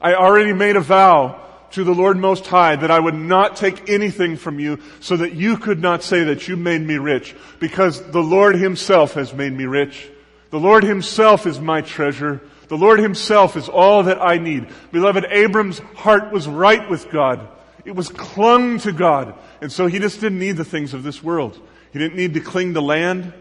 I 0.00 0.14
already 0.14 0.52
made 0.52 0.76
a 0.76 0.80
vow 0.80 1.40
to 1.74 1.82
the 1.82 1.94
Lord 1.94 2.16
Most 2.16 2.46
High 2.46 2.76
that 2.76 2.90
I 2.92 3.00
would 3.00 3.16
not 3.16 3.56
take 3.56 3.90
anything 3.90 4.36
from 4.36 4.60
you 4.60 4.78
so 5.00 5.16
that 5.16 5.32
you 5.32 5.56
could 5.56 5.80
not 5.80 6.04
say 6.04 6.22
that 6.24 6.46
you 6.46 6.56
made 6.56 6.80
me 6.80 6.98
rich 6.98 7.34
because 7.58 8.00
the 8.12 8.22
Lord 8.22 8.54
Himself 8.54 9.14
has 9.14 9.34
made 9.34 9.52
me 9.52 9.64
rich. 9.64 10.08
The 10.50 10.60
Lord 10.60 10.84
Himself 10.84 11.46
is 11.46 11.58
my 11.58 11.80
treasure. 11.80 12.40
The 12.68 12.76
Lord 12.76 13.00
Himself 13.00 13.56
is 13.56 13.68
all 13.68 14.04
that 14.04 14.22
I 14.22 14.38
need. 14.38 14.68
Beloved, 14.92 15.26
Abram's 15.28 15.80
heart 15.96 16.30
was 16.32 16.46
right 16.46 16.88
with 16.88 17.10
God. 17.10 17.48
It 17.84 17.96
was 17.96 18.08
clung 18.08 18.78
to 18.78 18.92
God. 18.92 19.34
And 19.60 19.72
so 19.72 19.88
he 19.88 19.98
just 19.98 20.20
didn't 20.20 20.38
need 20.38 20.56
the 20.56 20.64
things 20.64 20.94
of 20.94 21.02
this 21.02 21.24
world. 21.24 21.60
He 21.92 21.98
didn't 21.98 22.16
need 22.16 22.34
to 22.34 22.40
cling 22.40 22.74
to 22.74 22.80
land. 22.80 23.34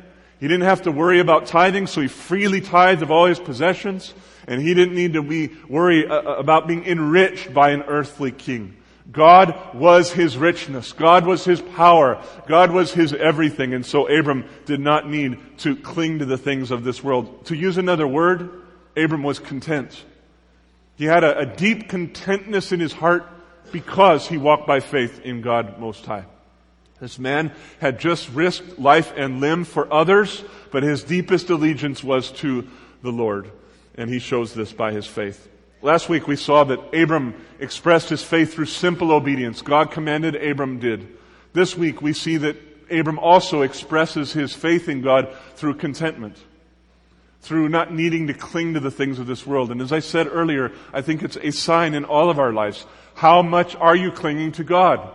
He 0.43 0.49
didn't 0.49 0.65
have 0.65 0.81
to 0.81 0.91
worry 0.91 1.21
about 1.21 1.45
tithing, 1.45 1.87
so 1.87 2.01
he 2.01 2.09
freely 2.09 2.59
tithed 2.59 3.01
of 3.01 3.09
all 3.09 3.27
his 3.27 3.39
possessions. 3.39 4.13
And 4.45 4.61
he 4.61 4.73
didn't 4.73 4.93
need 4.93 5.13
to 5.13 5.23
be 5.23 5.51
worry 5.69 6.05
uh, 6.05 6.15
uh, 6.15 6.35
about 6.35 6.67
being 6.67 6.85
enriched 6.85 7.53
by 7.53 7.69
an 7.69 7.83
earthly 7.83 8.33
king. 8.33 8.75
God 9.09 9.57
was 9.73 10.11
his 10.11 10.35
richness. 10.35 10.91
God 10.91 11.25
was 11.25 11.45
his 11.45 11.61
power. 11.61 12.21
God 12.45 12.71
was 12.71 12.93
his 12.93 13.13
everything. 13.13 13.73
And 13.73 13.85
so 13.85 14.05
Abram 14.09 14.43
did 14.65 14.81
not 14.81 15.09
need 15.09 15.39
to 15.59 15.77
cling 15.77 16.19
to 16.19 16.25
the 16.25 16.37
things 16.37 16.71
of 16.71 16.83
this 16.83 17.01
world. 17.01 17.45
To 17.45 17.55
use 17.55 17.77
another 17.77 18.05
word, 18.05 18.49
Abram 18.97 19.23
was 19.23 19.39
content. 19.39 20.03
He 20.97 21.05
had 21.05 21.23
a, 21.23 21.37
a 21.37 21.45
deep 21.45 21.87
contentness 21.87 22.73
in 22.73 22.81
his 22.81 22.91
heart 22.91 23.25
because 23.71 24.27
he 24.27 24.35
walked 24.35 24.67
by 24.67 24.81
faith 24.81 25.21
in 25.21 25.39
God 25.39 25.79
Most 25.79 26.05
High. 26.05 26.25
This 26.99 27.19
man 27.19 27.51
had 27.79 27.99
just 27.99 28.29
risked 28.29 28.79
life 28.79 29.13
and 29.15 29.41
limb 29.41 29.65
for 29.65 29.91
others, 29.91 30.43
but 30.71 30.83
his 30.83 31.03
deepest 31.03 31.49
allegiance 31.49 32.03
was 32.03 32.31
to 32.33 32.67
the 33.01 33.11
Lord. 33.11 33.51
And 33.95 34.09
he 34.09 34.19
shows 34.19 34.53
this 34.53 34.71
by 34.71 34.91
his 34.91 35.05
faith. 35.05 35.49
Last 35.81 36.07
week 36.07 36.27
we 36.27 36.37
saw 36.37 36.63
that 36.63 36.95
Abram 36.95 37.35
expressed 37.59 38.09
his 38.09 38.23
faith 38.23 38.53
through 38.53 38.65
simple 38.65 39.11
obedience. 39.11 39.61
God 39.61 39.91
commanded, 39.91 40.35
Abram 40.35 40.79
did. 40.79 41.07
This 41.51 41.77
week 41.77 42.01
we 42.01 42.13
see 42.13 42.37
that 42.37 42.57
Abram 42.89 43.19
also 43.19 43.61
expresses 43.63 44.31
his 44.31 44.53
faith 44.53 44.87
in 44.87 45.01
God 45.01 45.35
through 45.55 45.75
contentment 45.75 46.37
through 47.43 47.67
not 47.67 47.93
needing 47.93 48.27
to 48.27 48.33
cling 48.33 48.73
to 48.73 48.79
the 48.79 48.89
things 48.89 49.19
of 49.19 49.27
this 49.27 49.45
world. 49.45 49.69
And 49.69 49.81
as 49.81 49.91
I 49.91 49.99
said 49.99 50.27
earlier, 50.31 50.71
I 50.93 51.01
think 51.01 51.21
it's 51.21 51.35
a 51.35 51.51
sign 51.51 51.93
in 51.93 52.05
all 52.05 52.29
of 52.29 52.39
our 52.39 52.53
lives. 52.53 52.85
How 53.15 53.41
much 53.41 53.75
are 53.75 53.95
you 53.97 54.11
clinging 54.11 54.53
to 54.53 54.63
God? 54.63 55.13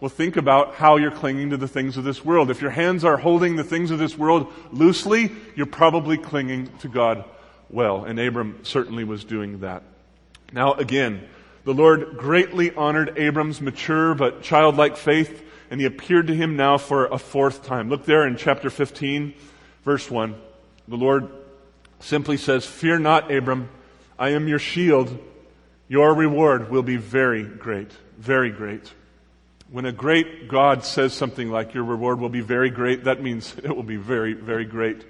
Well, 0.00 0.08
think 0.08 0.38
about 0.38 0.76
how 0.76 0.96
you're 0.96 1.10
clinging 1.10 1.50
to 1.50 1.58
the 1.58 1.68
things 1.68 1.98
of 1.98 2.04
this 2.04 2.24
world. 2.24 2.50
If 2.50 2.62
your 2.62 2.70
hands 2.70 3.04
are 3.04 3.18
holding 3.18 3.56
the 3.56 3.64
things 3.64 3.90
of 3.90 3.98
this 3.98 4.16
world 4.16 4.50
loosely, 4.72 5.30
you're 5.54 5.66
probably 5.66 6.16
clinging 6.16 6.70
to 6.78 6.88
God 6.88 7.24
well. 7.68 8.04
And 8.04 8.18
Abram 8.18 8.60
certainly 8.62 9.04
was 9.04 9.24
doing 9.24 9.60
that. 9.60 9.82
Now 10.54 10.72
again, 10.72 11.28
the 11.64 11.74
Lord 11.74 12.16
greatly 12.16 12.74
honored 12.74 13.18
Abram's 13.18 13.60
mature 13.60 14.14
but 14.14 14.42
childlike 14.42 14.96
faith, 14.96 15.44
and 15.70 15.78
he 15.80 15.86
appeared 15.86 16.28
to 16.28 16.34
him 16.34 16.56
now 16.56 16.78
for 16.78 17.04
a 17.06 17.18
fourth 17.18 17.64
time. 17.64 17.90
Look 17.90 18.06
there 18.06 18.26
in 18.26 18.36
chapter 18.36 18.70
15, 18.70 19.34
verse 19.84 20.10
1. 20.10 20.34
The 20.88 20.96
Lord 20.96 21.28
simply 22.00 22.38
says, 22.38 22.64
Fear 22.64 23.00
not, 23.00 23.30
Abram, 23.30 23.68
I 24.18 24.30
am 24.30 24.48
your 24.48 24.58
shield. 24.58 25.16
Your 25.88 26.14
reward 26.14 26.70
will 26.70 26.82
be 26.82 26.96
very 26.96 27.44
great, 27.44 27.92
very 28.18 28.50
great. 28.50 28.90
When 29.70 29.84
a 29.84 29.92
great 29.92 30.48
God 30.48 30.84
says 30.84 31.12
something 31.14 31.48
like, 31.48 31.74
Your 31.74 31.84
reward 31.84 32.18
will 32.18 32.28
be 32.28 32.40
very 32.40 32.70
great, 32.70 33.04
that 33.04 33.22
means 33.22 33.54
it 33.62 33.74
will 33.74 33.84
be 33.84 33.96
very, 33.96 34.32
very 34.32 34.64
great. 34.64 35.04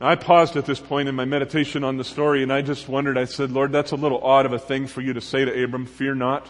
Now, 0.00 0.08
I 0.08 0.14
paused 0.14 0.56
at 0.56 0.64
this 0.64 0.80
point 0.80 1.08
in 1.08 1.14
my 1.14 1.24
meditation 1.24 1.82
on 1.82 1.96
the 1.96 2.04
story 2.04 2.42
and 2.42 2.52
I 2.52 2.62
just 2.62 2.88
wondered, 2.88 3.18
I 3.18 3.24
said, 3.24 3.50
Lord, 3.50 3.72
that's 3.72 3.92
a 3.92 3.96
little 3.96 4.22
odd 4.22 4.46
of 4.46 4.52
a 4.52 4.58
thing 4.58 4.86
for 4.86 5.00
you 5.00 5.12
to 5.14 5.20
say 5.20 5.44
to 5.44 5.64
Abram, 5.64 5.86
fear 5.86 6.14
not. 6.14 6.46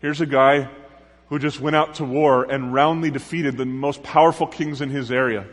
Here's 0.00 0.20
a 0.20 0.26
guy 0.26 0.68
who 1.28 1.38
just 1.38 1.60
went 1.60 1.74
out 1.74 1.94
to 1.94 2.04
war 2.04 2.44
and 2.44 2.72
roundly 2.72 3.10
defeated 3.10 3.56
the 3.56 3.66
most 3.66 4.02
powerful 4.02 4.46
kings 4.46 4.80
in 4.80 4.90
his 4.90 5.10
area. 5.10 5.46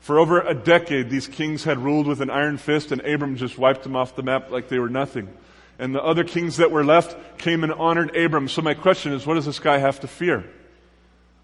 For 0.00 0.18
over 0.18 0.40
a 0.40 0.54
decade, 0.54 1.08
these 1.08 1.26
kings 1.26 1.64
had 1.64 1.78
ruled 1.78 2.06
with 2.06 2.20
an 2.20 2.28
iron 2.28 2.58
fist, 2.58 2.92
and 2.92 3.00
Abram 3.00 3.36
just 3.36 3.56
wiped 3.56 3.84
them 3.84 3.96
off 3.96 4.16
the 4.16 4.22
map 4.22 4.50
like 4.50 4.68
they 4.68 4.78
were 4.78 4.90
nothing. 4.90 5.28
And 5.78 5.94
the 5.94 6.02
other 6.02 6.24
kings 6.24 6.58
that 6.58 6.70
were 6.70 6.84
left 6.84 7.38
came 7.38 7.64
and 7.64 7.72
honored 7.72 8.16
Abram. 8.16 8.48
So 8.48 8.62
my 8.62 8.74
question 8.74 9.12
is, 9.12 9.26
what 9.26 9.34
does 9.34 9.46
this 9.46 9.58
guy 9.58 9.78
have 9.78 10.00
to 10.00 10.08
fear? 10.08 10.44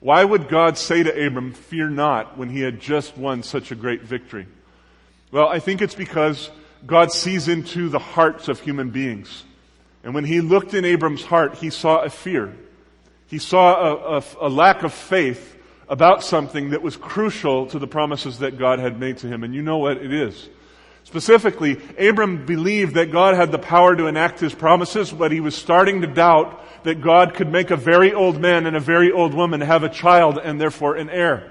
Why 0.00 0.24
would 0.24 0.48
God 0.48 0.78
say 0.78 1.02
to 1.02 1.26
Abram, 1.26 1.52
fear 1.52 1.90
not, 1.90 2.38
when 2.38 2.48
he 2.48 2.60
had 2.60 2.80
just 2.80 3.18
won 3.18 3.42
such 3.42 3.70
a 3.70 3.74
great 3.74 4.02
victory? 4.02 4.46
Well, 5.30 5.48
I 5.48 5.58
think 5.58 5.82
it's 5.82 5.94
because 5.94 6.50
God 6.86 7.12
sees 7.12 7.48
into 7.48 7.88
the 7.88 7.98
hearts 7.98 8.48
of 8.48 8.60
human 8.60 8.90
beings. 8.90 9.44
And 10.02 10.14
when 10.14 10.24
he 10.24 10.40
looked 10.40 10.72
in 10.72 10.84
Abram's 10.84 11.24
heart, 11.24 11.56
he 11.56 11.68
saw 11.70 12.02
a 12.02 12.08
fear. 12.08 12.54
He 13.26 13.38
saw 13.38 13.74
a, 13.74 14.18
a, 14.18 14.22
a 14.40 14.48
lack 14.48 14.82
of 14.82 14.94
faith 14.94 15.56
about 15.88 16.22
something 16.22 16.70
that 16.70 16.82
was 16.82 16.96
crucial 16.96 17.66
to 17.66 17.78
the 17.78 17.86
promises 17.86 18.38
that 18.38 18.56
God 18.56 18.78
had 18.78 18.98
made 18.98 19.18
to 19.18 19.26
him. 19.26 19.44
And 19.44 19.54
you 19.54 19.60
know 19.60 19.78
what 19.78 19.98
it 19.98 20.12
is. 20.12 20.48
Specifically, 21.10 21.76
Abram 21.98 22.46
believed 22.46 22.94
that 22.94 23.10
God 23.10 23.34
had 23.34 23.50
the 23.50 23.58
power 23.58 23.96
to 23.96 24.06
enact 24.06 24.38
his 24.38 24.54
promises, 24.54 25.10
but 25.10 25.32
he 25.32 25.40
was 25.40 25.56
starting 25.56 26.02
to 26.02 26.06
doubt 26.06 26.84
that 26.84 27.00
God 27.00 27.34
could 27.34 27.50
make 27.50 27.72
a 27.72 27.76
very 27.76 28.14
old 28.14 28.40
man 28.40 28.64
and 28.64 28.76
a 28.76 28.80
very 28.80 29.10
old 29.10 29.34
woman 29.34 29.60
have 29.60 29.82
a 29.82 29.88
child 29.88 30.38
and 30.38 30.60
therefore 30.60 30.94
an 30.94 31.10
heir. 31.10 31.50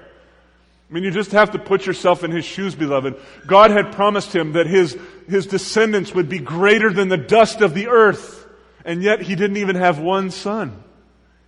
I 0.88 0.94
mean, 0.94 1.04
you 1.04 1.10
just 1.10 1.32
have 1.32 1.50
to 1.50 1.58
put 1.58 1.84
yourself 1.84 2.24
in 2.24 2.30
his 2.30 2.46
shoes, 2.46 2.74
beloved. 2.74 3.16
God 3.46 3.70
had 3.70 3.92
promised 3.92 4.34
him 4.34 4.54
that 4.54 4.66
his, 4.66 4.96
his 5.28 5.46
descendants 5.46 6.14
would 6.14 6.30
be 6.30 6.38
greater 6.38 6.90
than 6.90 7.10
the 7.10 7.18
dust 7.18 7.60
of 7.60 7.74
the 7.74 7.88
earth, 7.88 8.48
and 8.86 9.02
yet 9.02 9.20
he 9.20 9.34
didn't 9.34 9.58
even 9.58 9.76
have 9.76 9.98
one 9.98 10.30
son. 10.30 10.82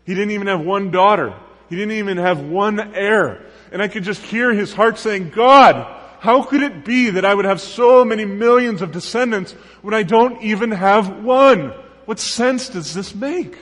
He 0.05 0.12
didn't 0.12 0.33
even 0.33 0.48
have 0.48 0.61
one 0.61 0.90
daughter. 0.90 1.33
He 1.70 1.77
didn't 1.77 1.92
even 1.92 2.18
have 2.18 2.40
one 2.40 2.79
heir. 2.94 3.40
And 3.72 3.81
I 3.81 3.88
could 3.88 4.05
just 4.05 4.20
hear 4.20 4.53
his 4.53 4.75
heart 4.75 4.98
saying, 4.98 5.31
God, 5.31 6.01
how 6.22 6.44
could 6.44 6.62
it 6.62 6.85
be 6.85 7.11
that 7.11 7.24
I 7.24 7.35
would 7.35 7.46
have 7.46 7.61
so 7.61 8.04
many 8.04 8.24
millions 8.24 8.80
of 8.80 8.92
descendants 8.92 9.50
when 9.80 9.92
I 9.92 10.04
don't 10.04 10.40
even 10.40 10.70
have 10.70 11.24
one? 11.24 11.70
What 12.04 12.20
sense 12.20 12.68
does 12.68 12.94
this 12.94 13.12
make? 13.12 13.58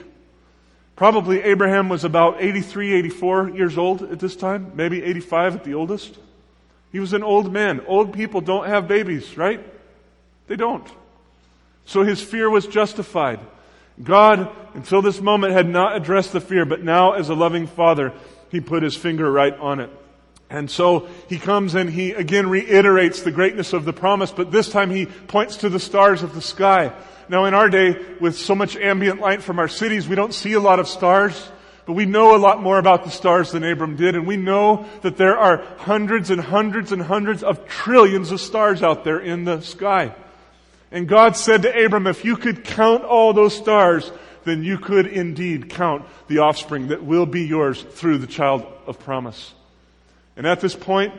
Probably 0.95 1.41
Abraham 1.41 1.89
was 1.89 2.03
about 2.03 2.35
83, 2.39 2.93
84 2.93 3.49
years 3.49 3.79
old 3.79 4.03
at 4.03 4.19
this 4.19 4.35
time, 4.35 4.73
maybe 4.75 5.01
85 5.03 5.55
at 5.55 5.63
the 5.63 5.73
oldest. 5.73 6.19
He 6.91 6.99
was 6.99 7.13
an 7.13 7.23
old 7.23 7.51
man. 7.51 7.81
Old 7.87 8.13
people 8.13 8.41
don't 8.41 8.67
have 8.67 8.87
babies, 8.87 9.35
right? 9.35 9.65
They 10.45 10.55
don't. 10.55 10.87
So 11.87 12.03
his 12.03 12.21
fear 12.21 12.47
was 12.47 12.67
justified. 12.67 13.39
God, 14.03 14.55
until 14.75 15.01
this 15.01 15.19
moment, 15.19 15.53
had 15.53 15.67
not 15.67 15.95
addressed 15.95 16.31
the 16.31 16.39
fear, 16.39 16.65
but 16.65 16.83
now, 16.83 17.13
as 17.13 17.29
a 17.29 17.33
loving 17.33 17.65
father, 17.65 18.13
he 18.51 18.61
put 18.61 18.83
his 18.83 18.95
finger 18.95 19.31
right 19.31 19.57
on 19.57 19.79
it. 19.79 19.89
And 20.51 20.69
so 20.69 21.07
he 21.29 21.39
comes 21.39 21.75
and 21.75 21.89
he 21.89 22.11
again 22.11 22.49
reiterates 22.49 23.21
the 23.21 23.31
greatness 23.31 23.71
of 23.71 23.85
the 23.85 23.93
promise, 23.93 24.31
but 24.31 24.51
this 24.51 24.69
time 24.69 24.91
he 24.91 25.05
points 25.05 25.55
to 25.57 25.69
the 25.69 25.79
stars 25.79 26.23
of 26.23 26.35
the 26.35 26.41
sky. 26.41 26.91
Now 27.29 27.45
in 27.45 27.53
our 27.53 27.69
day, 27.69 27.95
with 28.19 28.37
so 28.37 28.53
much 28.53 28.75
ambient 28.75 29.21
light 29.21 29.41
from 29.41 29.59
our 29.59 29.69
cities, 29.69 30.09
we 30.09 30.17
don't 30.17 30.33
see 30.33 30.51
a 30.51 30.59
lot 30.59 30.79
of 30.79 30.89
stars, 30.89 31.49
but 31.85 31.93
we 31.93 32.05
know 32.05 32.35
a 32.35 32.37
lot 32.37 32.61
more 32.61 32.79
about 32.79 33.05
the 33.05 33.11
stars 33.11 33.53
than 33.53 33.63
Abram 33.63 33.95
did, 33.95 34.13
and 34.15 34.27
we 34.27 34.35
know 34.35 34.85
that 35.03 35.15
there 35.15 35.37
are 35.37 35.63
hundreds 35.77 36.29
and 36.29 36.41
hundreds 36.41 36.91
and 36.91 37.01
hundreds 37.01 37.43
of 37.43 37.65
trillions 37.69 38.31
of 38.31 38.41
stars 38.41 38.83
out 38.83 39.05
there 39.05 39.19
in 39.19 39.45
the 39.45 39.61
sky. 39.61 40.13
And 40.91 41.07
God 41.07 41.37
said 41.37 41.61
to 41.61 41.85
Abram, 41.85 42.07
if 42.07 42.25
you 42.25 42.35
could 42.35 42.65
count 42.65 43.05
all 43.05 43.31
those 43.31 43.55
stars, 43.55 44.11
then 44.43 44.65
you 44.65 44.77
could 44.77 45.07
indeed 45.07 45.69
count 45.69 46.05
the 46.27 46.39
offspring 46.39 46.89
that 46.89 47.05
will 47.05 47.25
be 47.25 47.43
yours 47.43 47.81
through 47.81 48.17
the 48.17 48.27
child 48.27 48.65
of 48.85 48.99
promise. 48.99 49.53
And 50.35 50.47
at 50.47 50.61
this 50.61 50.75
point, 50.75 51.13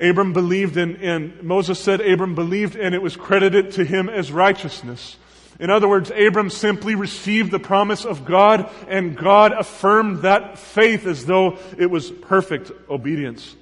Abram 0.00 0.32
believed 0.32 0.76
in, 0.76 0.96
and 0.96 1.42
Moses 1.42 1.78
said 1.78 2.00
Abram 2.00 2.34
believed 2.34 2.76
and 2.76 2.94
it 2.94 3.02
was 3.02 3.16
credited 3.16 3.72
to 3.72 3.84
him 3.84 4.08
as 4.08 4.32
righteousness. 4.32 5.16
In 5.60 5.70
other 5.70 5.88
words, 5.88 6.10
Abram 6.10 6.50
simply 6.50 6.96
received 6.96 7.52
the 7.52 7.60
promise 7.60 8.04
of 8.04 8.24
God 8.24 8.68
and 8.88 9.16
God 9.16 9.52
affirmed 9.52 10.22
that 10.22 10.58
faith 10.58 11.06
as 11.06 11.26
though 11.26 11.58
it 11.78 11.86
was 11.86 12.10
perfect 12.10 12.72
obedience. 12.90 13.54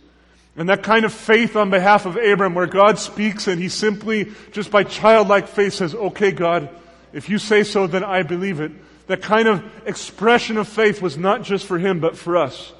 And 0.56 0.68
that 0.68 0.82
kind 0.82 1.04
of 1.04 1.12
faith 1.12 1.54
on 1.54 1.70
behalf 1.70 2.06
of 2.06 2.16
Abram 2.16 2.54
where 2.54 2.66
God 2.66 2.98
speaks 2.98 3.46
and 3.46 3.60
he 3.60 3.68
simply, 3.68 4.32
just 4.52 4.70
by 4.70 4.84
childlike 4.84 5.48
faith 5.48 5.74
says, 5.74 5.94
okay 5.94 6.30
God, 6.30 6.70
if 7.12 7.28
you 7.28 7.38
say 7.38 7.62
so, 7.62 7.86
then 7.86 8.04
I 8.04 8.22
believe 8.22 8.60
it. 8.60 8.72
That 9.06 9.20
kind 9.20 9.48
of 9.48 9.62
expression 9.86 10.56
of 10.56 10.68
faith 10.68 11.02
was 11.02 11.18
not 11.18 11.42
just 11.42 11.66
for 11.66 11.78
him, 11.78 12.00
but 12.00 12.16
for 12.16 12.38
us. 12.38 12.72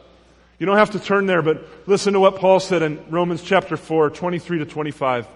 You 0.63 0.67
don't 0.67 0.77
have 0.77 0.93
to 0.93 1.01
turn 1.01 1.27
there, 1.27 1.43
but 1.43 1.89
listen 1.89 2.13
to 2.13 2.21
what 2.21 2.37
Paul 2.37 2.61
said 2.61 2.83
in 2.83 3.05
Romans 3.11 3.43
chapter 3.43 3.77
4, 3.77 4.11
23 4.11 4.59
to 4.61 4.65
25. 4.65 5.27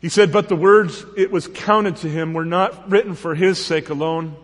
He 0.00 0.08
said, 0.08 0.32
But 0.32 0.48
the 0.48 0.56
words 0.56 1.04
it 1.14 1.30
was 1.30 1.46
counted 1.46 1.96
to 1.96 2.08
him 2.08 2.32
were 2.32 2.46
not 2.46 2.90
written 2.90 3.14
for 3.14 3.34
his 3.34 3.62
sake 3.62 3.90
alone, 3.90 4.34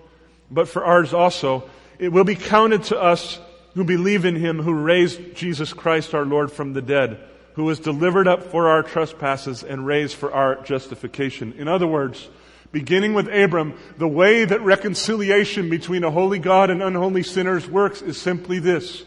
but 0.50 0.68
for 0.68 0.84
ours 0.84 1.14
also. 1.14 1.64
It 1.98 2.10
will 2.10 2.24
be 2.24 2.34
counted 2.34 2.82
to 2.84 3.00
us 3.00 3.40
who 3.72 3.84
believe 3.84 4.26
in 4.26 4.36
him 4.36 4.60
who 4.60 4.74
raised 4.74 5.34
Jesus 5.34 5.72
Christ 5.72 6.12
our 6.12 6.26
Lord 6.26 6.52
from 6.52 6.74
the 6.74 6.82
dead, 6.82 7.18
who 7.54 7.64
was 7.64 7.80
delivered 7.80 8.28
up 8.28 8.42
for 8.42 8.68
our 8.68 8.82
trespasses 8.82 9.64
and 9.64 9.86
raised 9.86 10.14
for 10.14 10.30
our 10.30 10.62
justification. 10.62 11.54
In 11.54 11.68
other 11.68 11.86
words, 11.86 12.28
beginning 12.70 13.14
with 13.14 13.28
Abram, 13.28 13.78
the 13.96 14.06
way 14.06 14.44
that 14.44 14.60
reconciliation 14.60 15.70
between 15.70 16.04
a 16.04 16.10
holy 16.10 16.38
God 16.38 16.68
and 16.68 16.82
unholy 16.82 17.22
sinners 17.22 17.66
works 17.66 18.02
is 18.02 18.20
simply 18.20 18.58
this. 18.58 19.06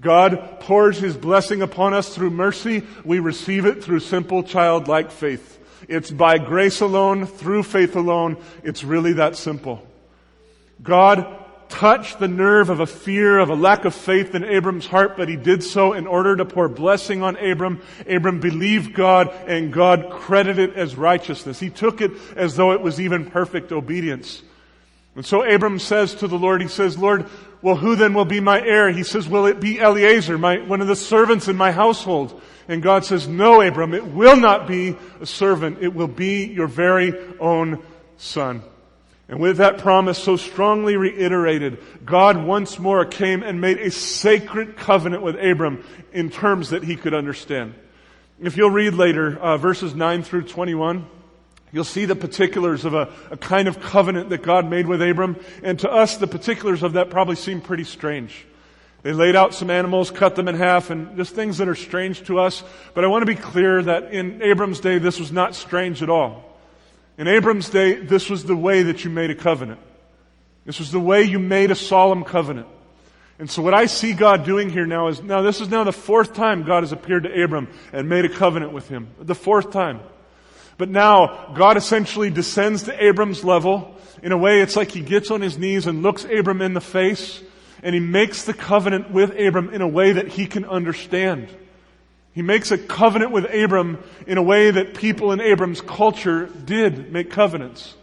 God 0.00 0.60
pours 0.60 0.98
His 0.98 1.16
blessing 1.16 1.62
upon 1.62 1.94
us 1.94 2.14
through 2.14 2.30
mercy. 2.30 2.84
We 3.04 3.18
receive 3.18 3.66
it 3.66 3.82
through 3.82 4.00
simple 4.00 4.42
childlike 4.42 5.10
faith. 5.10 5.58
It's 5.88 6.10
by 6.10 6.38
grace 6.38 6.80
alone, 6.80 7.26
through 7.26 7.62
faith 7.62 7.96
alone. 7.96 8.36
It's 8.62 8.84
really 8.84 9.14
that 9.14 9.36
simple. 9.36 9.86
God 10.82 11.26
touched 11.68 12.18
the 12.18 12.28
nerve 12.28 12.70
of 12.70 12.80
a 12.80 12.86
fear, 12.86 13.38
of 13.38 13.50
a 13.50 13.54
lack 13.54 13.84
of 13.84 13.94
faith 13.94 14.34
in 14.34 14.44
Abram's 14.44 14.86
heart, 14.86 15.16
but 15.16 15.28
he 15.28 15.36
did 15.36 15.62
so 15.62 15.92
in 15.92 16.06
order 16.06 16.36
to 16.36 16.44
pour 16.44 16.68
blessing 16.68 17.22
on 17.22 17.36
Abram. 17.36 17.82
Abram 18.08 18.40
believed 18.40 18.94
God 18.94 19.32
and 19.46 19.72
God 19.72 20.10
credited 20.10 20.70
it 20.70 20.76
as 20.76 20.96
righteousness. 20.96 21.60
He 21.60 21.70
took 21.70 22.00
it 22.00 22.12
as 22.36 22.56
though 22.56 22.72
it 22.72 22.80
was 22.80 23.00
even 23.00 23.30
perfect 23.30 23.72
obedience. 23.72 24.42
And 25.18 25.26
so 25.26 25.42
Abram 25.42 25.80
says 25.80 26.14
to 26.14 26.28
the 26.28 26.38
Lord, 26.38 26.62
he 26.62 26.68
says, 26.68 26.96
Lord, 26.96 27.26
well, 27.60 27.74
who 27.74 27.96
then 27.96 28.14
will 28.14 28.24
be 28.24 28.38
my 28.38 28.60
heir? 28.64 28.92
He 28.92 29.02
says, 29.02 29.28
will 29.28 29.46
it 29.46 29.58
be 29.58 29.80
Eliezer, 29.80 30.38
my, 30.38 30.58
one 30.58 30.80
of 30.80 30.86
the 30.86 30.94
servants 30.94 31.48
in 31.48 31.56
my 31.56 31.72
household? 31.72 32.40
And 32.68 32.84
God 32.84 33.04
says, 33.04 33.26
no, 33.26 33.60
Abram, 33.60 33.94
it 33.94 34.06
will 34.06 34.36
not 34.36 34.68
be 34.68 34.96
a 35.20 35.26
servant. 35.26 35.78
It 35.80 35.92
will 35.92 36.06
be 36.06 36.46
your 36.46 36.68
very 36.68 37.14
own 37.40 37.82
son. 38.16 38.62
And 39.28 39.40
with 39.40 39.56
that 39.56 39.78
promise 39.78 40.22
so 40.22 40.36
strongly 40.36 40.96
reiterated, 40.96 41.82
God 42.04 42.36
once 42.36 42.78
more 42.78 43.04
came 43.04 43.42
and 43.42 43.60
made 43.60 43.78
a 43.78 43.90
sacred 43.90 44.76
covenant 44.76 45.24
with 45.24 45.34
Abram 45.34 45.82
in 46.12 46.30
terms 46.30 46.70
that 46.70 46.84
he 46.84 46.94
could 46.94 47.12
understand. 47.12 47.74
If 48.40 48.56
you'll 48.56 48.70
read 48.70 48.94
later, 48.94 49.36
uh, 49.36 49.56
verses 49.56 49.96
9 49.96 50.22
through 50.22 50.44
21, 50.44 51.08
you'll 51.72 51.84
see 51.84 52.04
the 52.04 52.16
particulars 52.16 52.84
of 52.84 52.94
a, 52.94 53.12
a 53.30 53.36
kind 53.36 53.68
of 53.68 53.80
covenant 53.80 54.30
that 54.30 54.42
God 54.42 54.68
made 54.68 54.86
with 54.86 55.02
Abram. 55.02 55.36
And 55.62 55.78
to 55.80 55.90
us, 55.90 56.16
the 56.16 56.26
particulars 56.26 56.82
of 56.82 56.94
that 56.94 57.10
probably 57.10 57.36
seem 57.36 57.60
pretty 57.60 57.84
strange. 57.84 58.46
They 59.02 59.12
laid 59.12 59.36
out 59.36 59.54
some 59.54 59.70
animals, 59.70 60.10
cut 60.10 60.34
them 60.34 60.48
in 60.48 60.56
half, 60.56 60.90
and 60.90 61.16
just 61.16 61.34
things 61.34 61.58
that 61.58 61.68
are 61.68 61.74
strange 61.76 62.24
to 62.24 62.40
us. 62.40 62.64
But 62.94 63.04
I 63.04 63.06
want 63.06 63.22
to 63.22 63.26
be 63.26 63.40
clear 63.40 63.82
that 63.82 64.12
in 64.12 64.42
Abram's 64.42 64.80
day, 64.80 64.98
this 64.98 65.20
was 65.20 65.30
not 65.30 65.54
strange 65.54 66.02
at 66.02 66.10
all. 66.10 66.44
In 67.16 67.28
Abram's 67.28 67.70
day, 67.70 67.94
this 67.94 68.28
was 68.28 68.44
the 68.44 68.56
way 68.56 68.84
that 68.84 69.04
you 69.04 69.10
made 69.10 69.30
a 69.30 69.34
covenant. 69.34 69.80
This 70.64 70.78
was 70.78 70.90
the 70.90 71.00
way 71.00 71.22
you 71.22 71.38
made 71.38 71.70
a 71.70 71.74
solemn 71.74 72.24
covenant. 72.24 72.66
And 73.38 73.48
so 73.48 73.62
what 73.62 73.72
I 73.72 73.86
see 73.86 74.14
God 74.14 74.44
doing 74.44 74.68
here 74.68 74.84
now 74.84 75.08
is, 75.08 75.22
now 75.22 75.42
this 75.42 75.60
is 75.60 75.68
now 75.68 75.84
the 75.84 75.92
fourth 75.92 76.34
time 76.34 76.64
God 76.64 76.82
has 76.82 76.90
appeared 76.90 77.22
to 77.22 77.42
Abram 77.42 77.68
and 77.92 78.08
made 78.08 78.24
a 78.24 78.28
covenant 78.28 78.72
with 78.72 78.88
him. 78.88 79.08
The 79.20 79.34
fourth 79.34 79.70
time. 79.70 80.00
But 80.78 80.88
now, 80.88 81.52
God 81.54 81.76
essentially 81.76 82.30
descends 82.30 82.84
to 82.84 83.04
Abram's 83.04 83.44
level. 83.44 83.96
In 84.22 84.32
a 84.32 84.38
way, 84.38 84.62
it's 84.62 84.76
like 84.76 84.92
he 84.92 85.00
gets 85.00 85.30
on 85.30 85.40
his 85.40 85.58
knees 85.58 85.86
and 85.86 86.02
looks 86.02 86.24
Abram 86.24 86.62
in 86.62 86.72
the 86.72 86.80
face 86.80 87.42
and 87.82 87.94
he 87.94 88.00
makes 88.00 88.44
the 88.44 88.54
covenant 88.54 89.10
with 89.10 89.38
Abram 89.38 89.70
in 89.70 89.82
a 89.82 89.88
way 89.88 90.12
that 90.12 90.28
he 90.28 90.46
can 90.46 90.64
understand. 90.64 91.48
He 92.32 92.42
makes 92.42 92.70
a 92.70 92.78
covenant 92.78 93.32
with 93.32 93.44
Abram 93.44 94.02
in 94.26 94.38
a 94.38 94.42
way 94.42 94.70
that 94.70 94.94
people 94.94 95.32
in 95.32 95.40
Abram's 95.40 95.80
culture 95.80 96.46
did 96.46 97.12
make 97.12 97.30
covenants. 97.30 97.94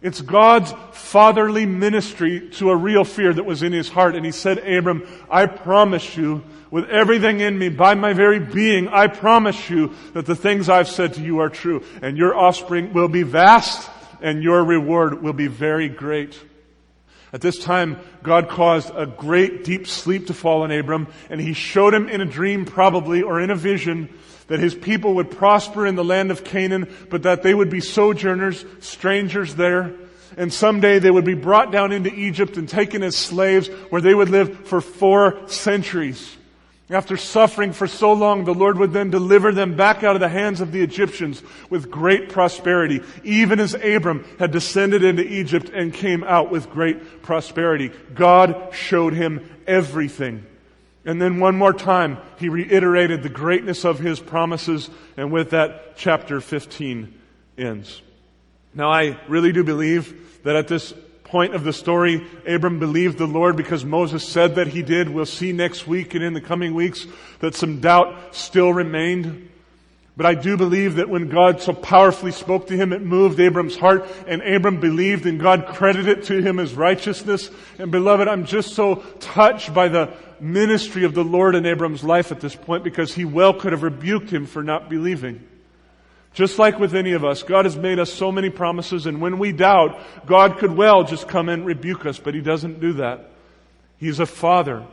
It's 0.00 0.20
God's 0.20 0.72
fatherly 0.92 1.66
ministry 1.66 2.50
to 2.50 2.70
a 2.70 2.76
real 2.76 3.04
fear 3.04 3.32
that 3.32 3.44
was 3.44 3.62
in 3.62 3.72
his 3.72 3.88
heart. 3.88 4.14
And 4.14 4.24
he 4.24 4.32
said, 4.32 4.58
Abram, 4.58 5.06
I 5.30 5.46
promise 5.46 6.16
you 6.16 6.44
with 6.70 6.88
everything 6.88 7.40
in 7.40 7.58
me, 7.58 7.68
by 7.70 7.94
my 7.94 8.12
very 8.12 8.38
being, 8.38 8.88
I 8.88 9.06
promise 9.06 9.70
you 9.70 9.94
that 10.12 10.26
the 10.26 10.36
things 10.36 10.68
I've 10.68 10.88
said 10.88 11.14
to 11.14 11.22
you 11.22 11.40
are 11.40 11.48
true. 11.48 11.82
And 12.02 12.16
your 12.16 12.36
offspring 12.36 12.92
will 12.92 13.08
be 13.08 13.22
vast 13.22 13.90
and 14.20 14.42
your 14.42 14.64
reward 14.64 15.22
will 15.22 15.32
be 15.32 15.46
very 15.46 15.88
great. 15.88 16.38
At 17.32 17.40
this 17.40 17.58
time, 17.58 17.98
God 18.22 18.48
caused 18.48 18.90
a 18.94 19.06
great 19.06 19.64
deep 19.64 19.86
sleep 19.86 20.28
to 20.28 20.34
fall 20.34 20.62
on 20.62 20.72
Abram, 20.72 21.08
and 21.28 21.40
he 21.40 21.52
showed 21.52 21.92
him 21.92 22.08
in 22.08 22.22
a 22.22 22.26
dream 22.26 22.64
probably, 22.64 23.22
or 23.22 23.40
in 23.40 23.50
a 23.50 23.56
vision, 23.56 24.08
that 24.48 24.60
his 24.60 24.74
people 24.74 25.14
would 25.14 25.30
prosper 25.30 25.86
in 25.86 25.94
the 25.94 26.04
land 26.04 26.30
of 26.30 26.44
Canaan, 26.44 26.92
but 27.08 27.22
that 27.22 27.42
they 27.42 27.54
would 27.54 27.70
be 27.70 27.80
sojourners, 27.80 28.64
strangers 28.80 29.54
there, 29.54 29.94
and 30.36 30.52
someday 30.52 30.98
they 30.98 31.10
would 31.10 31.24
be 31.24 31.34
brought 31.34 31.72
down 31.72 31.92
into 31.92 32.12
Egypt 32.12 32.56
and 32.56 32.68
taken 32.68 33.02
as 33.02 33.16
slaves, 33.16 33.68
where 33.90 34.02
they 34.02 34.14
would 34.14 34.28
live 34.28 34.66
for 34.66 34.80
four 34.80 35.48
centuries. 35.48 36.36
After 36.90 37.18
suffering 37.18 37.74
for 37.74 37.86
so 37.86 38.14
long, 38.14 38.44
the 38.44 38.54
Lord 38.54 38.78
would 38.78 38.94
then 38.94 39.10
deliver 39.10 39.52
them 39.52 39.76
back 39.76 40.02
out 40.02 40.16
of 40.16 40.20
the 40.20 40.28
hands 40.28 40.62
of 40.62 40.72
the 40.72 40.80
Egyptians 40.80 41.42
with 41.68 41.90
great 41.90 42.30
prosperity, 42.30 43.02
even 43.24 43.60
as 43.60 43.74
Abram 43.74 44.24
had 44.38 44.52
descended 44.52 45.04
into 45.04 45.22
Egypt 45.22 45.70
and 45.74 45.92
came 45.92 46.24
out 46.24 46.50
with 46.50 46.70
great 46.70 47.20
prosperity. 47.20 47.90
God 48.14 48.70
showed 48.72 49.12
him 49.12 49.46
everything. 49.66 50.46
And 51.04 51.22
then 51.22 51.40
one 51.40 51.56
more 51.56 51.72
time, 51.72 52.18
he 52.38 52.48
reiterated 52.48 53.22
the 53.22 53.28
greatness 53.28 53.84
of 53.84 53.98
his 53.98 54.20
promises, 54.20 54.90
and 55.16 55.32
with 55.32 55.50
that, 55.50 55.96
chapter 55.96 56.40
15 56.40 57.14
ends. 57.56 58.02
Now 58.74 58.90
I 58.90 59.18
really 59.28 59.52
do 59.52 59.64
believe 59.64 60.42
that 60.44 60.56
at 60.56 60.68
this 60.68 60.92
point 61.24 61.54
of 61.54 61.64
the 61.64 61.72
story, 61.72 62.26
Abram 62.46 62.78
believed 62.78 63.18
the 63.18 63.26
Lord 63.26 63.56
because 63.56 63.84
Moses 63.84 64.26
said 64.26 64.54
that 64.54 64.68
he 64.68 64.82
did. 64.82 65.08
We'll 65.08 65.26
see 65.26 65.52
next 65.52 65.86
week 65.86 66.14
and 66.14 66.24
in 66.24 66.32
the 66.32 66.40
coming 66.40 66.74
weeks 66.74 67.06
that 67.40 67.54
some 67.54 67.80
doubt 67.80 68.34
still 68.34 68.72
remained. 68.72 69.47
But 70.18 70.26
I 70.26 70.34
do 70.34 70.56
believe 70.56 70.96
that 70.96 71.08
when 71.08 71.28
God 71.28 71.62
so 71.62 71.72
powerfully 71.72 72.32
spoke 72.32 72.66
to 72.66 72.76
him, 72.76 72.92
it 72.92 73.02
moved 73.02 73.38
Abram's 73.38 73.76
heart 73.76 74.04
and 74.26 74.42
Abram 74.42 74.80
believed 74.80 75.26
and 75.26 75.38
God 75.38 75.68
credited 75.68 76.18
it 76.18 76.24
to 76.24 76.42
him 76.42 76.58
as 76.58 76.74
righteousness. 76.74 77.52
And 77.78 77.92
beloved, 77.92 78.26
I'm 78.26 78.44
just 78.44 78.74
so 78.74 78.96
touched 79.20 79.72
by 79.72 79.86
the 79.86 80.12
ministry 80.40 81.04
of 81.04 81.14
the 81.14 81.22
Lord 81.22 81.54
in 81.54 81.64
Abram's 81.64 82.02
life 82.02 82.32
at 82.32 82.40
this 82.40 82.56
point 82.56 82.82
because 82.82 83.14
he 83.14 83.24
well 83.24 83.54
could 83.54 83.70
have 83.70 83.84
rebuked 83.84 84.28
him 84.28 84.46
for 84.46 84.64
not 84.64 84.90
believing. 84.90 85.46
Just 86.34 86.58
like 86.58 86.80
with 86.80 86.96
any 86.96 87.12
of 87.12 87.24
us, 87.24 87.44
God 87.44 87.64
has 87.64 87.76
made 87.76 88.00
us 88.00 88.12
so 88.12 88.32
many 88.32 88.50
promises, 88.50 89.06
and 89.06 89.20
when 89.20 89.38
we 89.38 89.52
doubt, 89.52 90.00
God 90.26 90.58
could 90.58 90.76
well 90.76 91.04
just 91.04 91.28
come 91.28 91.48
and 91.48 91.64
rebuke 91.64 92.06
us, 92.06 92.18
but 92.18 92.34
He 92.34 92.40
doesn't 92.40 92.80
do 92.80 92.94
that. 92.94 93.30
He's 93.98 94.20
a 94.20 94.26
father. 94.26 94.84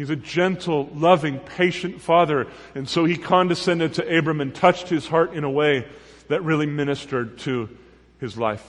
He's 0.00 0.08
a 0.08 0.16
gentle, 0.16 0.88
loving, 0.94 1.40
patient 1.40 2.00
father. 2.00 2.46
And 2.74 2.88
so 2.88 3.04
He 3.04 3.18
condescended 3.18 3.92
to 3.94 4.18
Abram 4.18 4.40
and 4.40 4.54
touched 4.54 4.88
his 4.88 5.06
heart 5.06 5.34
in 5.34 5.44
a 5.44 5.50
way 5.50 5.86
that 6.28 6.42
really 6.42 6.64
ministered 6.64 7.36
to 7.40 7.68
his 8.18 8.38
life. 8.38 8.66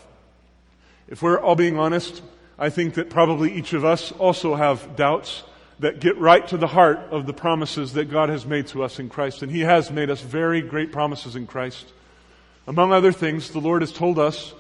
If 1.08 1.22
we're 1.22 1.40
all 1.40 1.56
being 1.56 1.80
honest, 1.80 2.22
I 2.60 2.70
think 2.70 2.96
that 2.96 3.10
probably 3.10 3.54
each 3.54 3.72
of 3.72 3.86
us 3.86 4.12
also 4.12 4.56
have 4.56 4.98
doubts 4.98 5.44
that 5.80 6.02
get 6.02 6.18
right 6.18 6.46
to 6.50 6.58
the 6.58 6.68
heart 6.68 7.00
of 7.12 7.28
the 7.28 7.34
promises 7.34 7.94
that 7.94 8.12
God 8.12 8.28
has 8.28 8.46
made 8.46 8.68
to 8.68 8.84
us 8.84 9.00
in 9.00 9.08
Christ. 9.08 9.42
And 9.42 9.50
He 9.50 9.62
has 9.62 9.90
made 9.90 10.10
us 10.10 10.20
very 10.20 10.62
great 10.62 10.92
promises 10.92 11.38
in 11.38 11.48
Christ. 11.48 11.94
Among 12.68 12.92
other 12.92 13.14
things, 13.14 13.52
the 13.52 13.62
Lord 13.62 13.84
has 13.84 13.94
told 13.94 14.20
us 14.20 14.54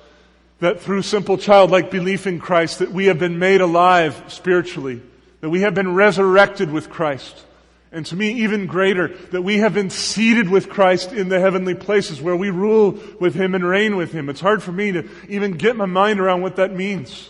that 0.59 0.79
through 0.79 1.01
simple 1.01 1.37
childlike 1.37 1.91
belief 1.91 2.25
in 2.25 2.39
Christ 2.39 2.79
that 2.79 2.93
we 2.93 3.07
have 3.07 3.19
been 3.19 3.39
made 3.39 3.59
alive 3.59 4.23
spiritually, 4.29 5.01
that 5.41 5.49
we 5.49 5.61
have 5.61 5.73
been 5.73 5.93
resurrected 5.93 6.71
with 6.71 6.89
Christ. 6.89 7.45
And 7.91 8.05
to 8.05 8.15
me, 8.15 8.43
even 8.43 8.67
greater, 8.67 9.09
that 9.31 9.41
we 9.41 9.57
have 9.57 9.73
been 9.73 9.89
seated 9.89 10.49
with 10.49 10.69
Christ 10.69 11.11
in 11.11 11.27
the 11.27 11.41
heavenly 11.41 11.75
places 11.75 12.21
where 12.21 12.37
we 12.37 12.49
rule 12.49 12.97
with 13.19 13.35
Him 13.35 13.53
and 13.53 13.65
reign 13.65 13.97
with 13.97 14.13
Him. 14.13 14.29
It's 14.29 14.39
hard 14.39 14.63
for 14.63 14.71
me 14.71 14.93
to 14.93 15.09
even 15.27 15.57
get 15.57 15.75
my 15.75 15.85
mind 15.85 16.21
around 16.21 16.41
what 16.41 16.55
that 16.55 16.73
means. 16.73 17.29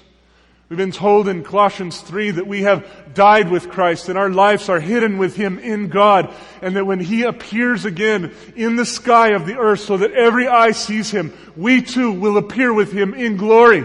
We've 0.69 0.77
been 0.77 0.91
told 0.91 1.27
in 1.27 1.43
Colossians 1.43 1.99
3 1.99 2.31
that 2.31 2.47
we 2.47 2.61
have 2.61 2.87
died 3.13 3.49
with 3.49 3.69
Christ 3.69 4.07
and 4.07 4.17
our 4.17 4.29
lives 4.29 4.69
are 4.69 4.79
hidden 4.79 5.17
with 5.17 5.35
Him 5.35 5.59
in 5.59 5.89
God 5.89 6.33
and 6.61 6.77
that 6.77 6.85
when 6.85 6.99
He 6.99 7.23
appears 7.23 7.83
again 7.83 8.31
in 8.55 8.77
the 8.77 8.85
sky 8.85 9.29
of 9.29 9.45
the 9.45 9.57
earth 9.57 9.81
so 9.81 9.97
that 9.97 10.13
every 10.13 10.47
eye 10.47 10.71
sees 10.71 11.11
Him, 11.11 11.33
we 11.57 11.81
too 11.81 12.13
will 12.13 12.37
appear 12.37 12.73
with 12.73 12.93
Him 12.93 13.13
in 13.13 13.35
glory. 13.35 13.83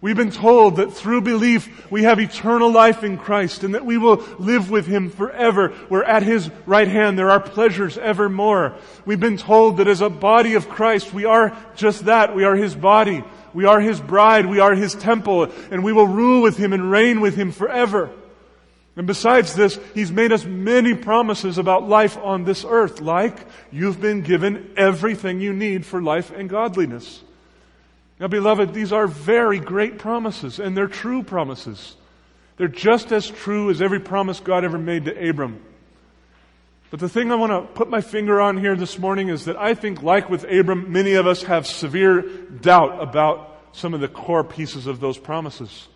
We've 0.00 0.16
been 0.16 0.30
told 0.30 0.76
that 0.76 0.92
through 0.92 1.22
belief 1.22 1.90
we 1.90 2.04
have 2.04 2.20
eternal 2.20 2.70
life 2.70 3.02
in 3.02 3.18
Christ 3.18 3.64
and 3.64 3.74
that 3.74 3.84
we 3.84 3.98
will 3.98 4.24
live 4.38 4.70
with 4.70 4.86
Him 4.86 5.10
forever. 5.10 5.74
We're 5.88 6.04
at 6.04 6.22
His 6.22 6.48
right 6.66 6.86
hand. 6.86 7.18
There 7.18 7.30
are 7.30 7.40
pleasures 7.40 7.98
evermore. 7.98 8.76
We've 9.04 9.18
been 9.18 9.36
told 9.36 9.78
that 9.78 9.88
as 9.88 10.00
a 10.00 10.08
body 10.08 10.54
of 10.54 10.68
Christ 10.68 11.12
we 11.12 11.24
are 11.24 11.56
just 11.74 12.04
that. 12.04 12.36
We 12.36 12.44
are 12.44 12.54
His 12.54 12.76
body. 12.76 13.24
We 13.52 13.64
are 13.64 13.80
His 13.80 14.00
bride. 14.00 14.46
We 14.46 14.60
are 14.60 14.76
His 14.76 14.94
temple. 14.94 15.50
And 15.72 15.82
we 15.82 15.92
will 15.92 16.06
rule 16.06 16.42
with 16.42 16.56
Him 16.56 16.72
and 16.72 16.92
reign 16.92 17.20
with 17.20 17.34
Him 17.34 17.50
forever. 17.50 18.08
And 18.94 19.04
besides 19.04 19.54
this, 19.56 19.80
He's 19.94 20.12
made 20.12 20.30
us 20.30 20.44
many 20.44 20.94
promises 20.94 21.58
about 21.58 21.88
life 21.88 22.16
on 22.18 22.44
this 22.44 22.64
earth, 22.64 23.00
like 23.00 23.36
you've 23.72 24.00
been 24.00 24.22
given 24.22 24.74
everything 24.76 25.40
you 25.40 25.52
need 25.52 25.84
for 25.84 26.00
life 26.00 26.30
and 26.30 26.48
godliness. 26.48 27.24
Now, 28.20 28.26
beloved, 28.26 28.74
these 28.74 28.92
are 28.92 29.06
very 29.06 29.60
great 29.60 29.98
promises, 29.98 30.58
and 30.58 30.76
they're 30.76 30.88
true 30.88 31.22
promises. 31.22 31.96
They're 32.56 32.66
just 32.66 33.12
as 33.12 33.30
true 33.30 33.70
as 33.70 33.80
every 33.80 34.00
promise 34.00 34.40
God 34.40 34.64
ever 34.64 34.78
made 34.78 35.04
to 35.04 35.28
Abram. 35.28 35.62
But 36.90 37.00
the 37.00 37.08
thing 37.08 37.30
I 37.30 37.36
want 37.36 37.52
to 37.52 37.60
put 37.74 37.90
my 37.90 38.00
finger 38.00 38.40
on 38.40 38.56
here 38.56 38.74
this 38.74 38.98
morning 38.98 39.28
is 39.28 39.44
that 39.44 39.56
I 39.56 39.74
think, 39.74 40.02
like 40.02 40.28
with 40.30 40.44
Abram, 40.44 40.90
many 40.90 41.14
of 41.14 41.26
us 41.26 41.42
have 41.44 41.66
severe 41.66 42.22
doubt 42.22 43.02
about 43.02 43.60
some 43.72 43.94
of 43.94 44.00
the 44.00 44.08
core 44.08 44.42
pieces 44.42 44.86
of 44.86 44.98
those 44.98 45.18
promises. 45.18 45.86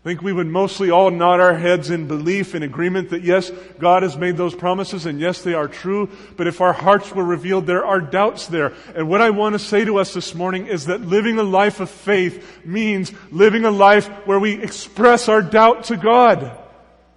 I 0.00 0.08
think 0.08 0.22
we 0.22 0.32
would 0.32 0.46
mostly 0.46 0.90
all 0.90 1.10
nod 1.10 1.40
our 1.40 1.54
heads 1.54 1.90
in 1.90 2.08
belief 2.08 2.54
and 2.54 2.64
agreement 2.64 3.10
that 3.10 3.22
yes, 3.22 3.50
God 3.78 4.02
has 4.02 4.16
made 4.16 4.38
those 4.38 4.54
promises 4.54 5.04
and 5.04 5.20
yes, 5.20 5.42
they 5.42 5.52
are 5.52 5.68
true. 5.68 6.08
But 6.38 6.46
if 6.46 6.62
our 6.62 6.72
hearts 6.72 7.14
were 7.14 7.22
revealed, 7.22 7.66
there 7.66 7.84
are 7.84 8.00
doubts 8.00 8.46
there. 8.46 8.72
And 8.94 9.10
what 9.10 9.20
I 9.20 9.28
want 9.28 9.56
to 9.56 9.58
say 9.58 9.84
to 9.84 9.98
us 9.98 10.14
this 10.14 10.34
morning 10.34 10.68
is 10.68 10.86
that 10.86 11.02
living 11.02 11.38
a 11.38 11.42
life 11.42 11.80
of 11.80 11.90
faith 11.90 12.64
means 12.64 13.12
living 13.30 13.66
a 13.66 13.70
life 13.70 14.08
where 14.26 14.40
we 14.40 14.62
express 14.62 15.28
our 15.28 15.42
doubt 15.42 15.84
to 15.84 15.98
God. 15.98 16.50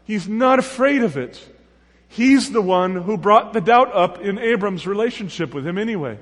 He's 0.04 0.28
not 0.28 0.60
afraid 0.60 1.04
of 1.04 1.16
it. 1.16 1.42
He's 2.10 2.52
the 2.52 2.62
one 2.62 2.96
who 2.96 3.18
brought 3.18 3.54
the 3.54 3.62
doubt 3.62 3.96
up 3.96 4.20
in 4.20 4.38
Abram's 4.38 4.86
relationship 4.86 5.54
with 5.54 5.66
him 5.66 5.78
anyway. 5.78 6.20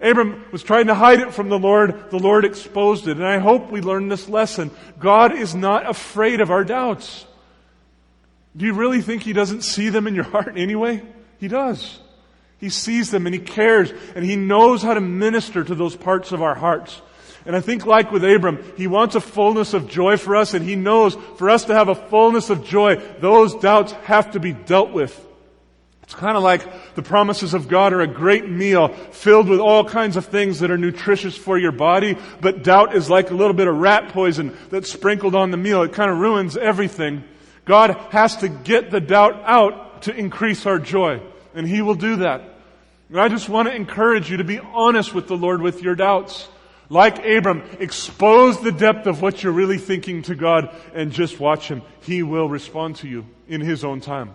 Abram 0.00 0.44
was 0.50 0.62
trying 0.62 0.88
to 0.88 0.94
hide 0.94 1.20
it 1.20 1.32
from 1.32 1.48
the 1.48 1.58
Lord. 1.58 2.10
The 2.10 2.18
Lord 2.18 2.44
exposed 2.44 3.06
it. 3.08 3.16
And 3.16 3.26
I 3.26 3.38
hope 3.38 3.70
we 3.70 3.80
learn 3.80 4.08
this 4.08 4.28
lesson. 4.28 4.70
God 4.98 5.34
is 5.34 5.54
not 5.54 5.88
afraid 5.88 6.40
of 6.40 6.50
our 6.50 6.64
doubts. 6.64 7.26
Do 8.56 8.66
you 8.66 8.74
really 8.74 9.02
think 9.02 9.22
He 9.22 9.32
doesn't 9.32 9.62
see 9.62 9.88
them 9.88 10.06
in 10.06 10.14
your 10.14 10.24
heart 10.24 10.56
anyway? 10.56 11.02
He 11.38 11.48
does. 11.48 12.00
He 12.58 12.70
sees 12.70 13.10
them 13.10 13.26
and 13.26 13.34
He 13.34 13.40
cares 13.40 13.92
and 14.14 14.24
He 14.24 14.36
knows 14.36 14.82
how 14.82 14.94
to 14.94 15.00
minister 15.00 15.64
to 15.64 15.74
those 15.74 15.96
parts 15.96 16.32
of 16.32 16.42
our 16.42 16.54
hearts. 16.54 17.00
And 17.46 17.54
I 17.54 17.60
think 17.60 17.84
like 17.84 18.10
with 18.10 18.24
Abram, 18.24 18.64
He 18.76 18.86
wants 18.86 19.14
a 19.14 19.20
fullness 19.20 19.74
of 19.74 19.88
joy 19.88 20.16
for 20.16 20.36
us 20.36 20.54
and 20.54 20.64
He 20.64 20.76
knows 20.76 21.14
for 21.36 21.50
us 21.50 21.66
to 21.66 21.74
have 21.74 21.88
a 21.88 21.94
fullness 21.94 22.50
of 22.50 22.64
joy, 22.64 22.96
those 23.20 23.54
doubts 23.54 23.92
have 23.92 24.32
to 24.32 24.40
be 24.40 24.52
dealt 24.52 24.92
with. 24.92 25.20
It's 26.04 26.14
kind 26.14 26.36
of 26.36 26.42
like 26.42 26.94
the 26.96 27.02
promises 27.02 27.54
of 27.54 27.66
God 27.66 27.94
are 27.94 28.02
a 28.02 28.06
great 28.06 28.46
meal 28.46 28.88
filled 28.88 29.48
with 29.48 29.58
all 29.58 29.86
kinds 29.86 30.18
of 30.18 30.26
things 30.26 30.60
that 30.60 30.70
are 30.70 30.76
nutritious 30.76 31.34
for 31.34 31.56
your 31.56 31.72
body, 31.72 32.18
but 32.42 32.62
doubt 32.62 32.94
is 32.94 33.08
like 33.08 33.30
a 33.30 33.34
little 33.34 33.54
bit 33.54 33.68
of 33.68 33.76
rat 33.76 34.10
poison 34.10 34.54
that's 34.68 34.92
sprinkled 34.92 35.34
on 35.34 35.50
the 35.50 35.56
meal. 35.56 35.82
It 35.82 35.94
kind 35.94 36.10
of 36.10 36.18
ruins 36.18 36.58
everything. 36.58 37.24
God 37.64 37.96
has 38.10 38.36
to 38.36 38.50
get 38.50 38.90
the 38.90 39.00
doubt 39.00 39.42
out 39.46 40.02
to 40.02 40.14
increase 40.14 40.66
our 40.66 40.78
joy, 40.78 41.22
and 41.54 41.66
He 41.66 41.80
will 41.80 41.94
do 41.94 42.16
that. 42.16 42.42
And 43.08 43.18
I 43.18 43.28
just 43.28 43.48
want 43.48 43.68
to 43.68 43.74
encourage 43.74 44.30
you 44.30 44.36
to 44.36 44.44
be 44.44 44.58
honest 44.58 45.14
with 45.14 45.26
the 45.26 45.38
Lord 45.38 45.62
with 45.62 45.82
your 45.82 45.94
doubts. 45.94 46.48
Like 46.90 47.24
Abram, 47.24 47.62
expose 47.80 48.60
the 48.60 48.72
depth 48.72 49.06
of 49.06 49.22
what 49.22 49.42
you're 49.42 49.54
really 49.54 49.78
thinking 49.78 50.20
to 50.24 50.34
God 50.34 50.68
and 50.92 51.12
just 51.12 51.40
watch 51.40 51.68
Him. 51.68 51.80
He 52.02 52.22
will 52.22 52.46
respond 52.46 52.96
to 52.96 53.08
you 53.08 53.24
in 53.48 53.62
His 53.62 53.84
own 53.84 54.02
time. 54.02 54.32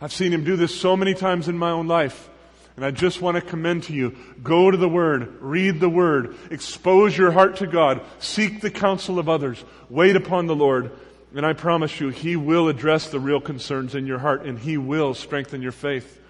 I've 0.00 0.12
seen 0.12 0.32
him 0.32 0.44
do 0.44 0.56
this 0.56 0.78
so 0.78 0.96
many 0.96 1.14
times 1.14 1.48
in 1.48 1.58
my 1.58 1.70
own 1.70 1.88
life. 1.88 2.28
And 2.76 2.84
I 2.84 2.92
just 2.92 3.20
want 3.20 3.34
to 3.34 3.40
commend 3.40 3.82
to 3.84 3.92
you. 3.92 4.16
Go 4.40 4.70
to 4.70 4.76
the 4.76 4.88
Word. 4.88 5.38
Read 5.40 5.80
the 5.80 5.88
Word. 5.88 6.36
Expose 6.52 7.18
your 7.18 7.32
heart 7.32 7.56
to 7.56 7.66
God. 7.66 8.02
Seek 8.20 8.60
the 8.60 8.70
counsel 8.70 9.18
of 9.18 9.28
others. 9.28 9.64
Wait 9.90 10.14
upon 10.14 10.46
the 10.46 10.54
Lord. 10.54 10.92
And 11.34 11.44
I 11.44 11.54
promise 11.54 11.98
you, 11.98 12.10
He 12.10 12.36
will 12.36 12.68
address 12.68 13.08
the 13.08 13.18
real 13.18 13.40
concerns 13.40 13.96
in 13.96 14.06
your 14.06 14.20
heart 14.20 14.44
and 14.44 14.56
He 14.56 14.76
will 14.76 15.14
strengthen 15.14 15.60
your 15.60 15.72
faith. 15.72 16.20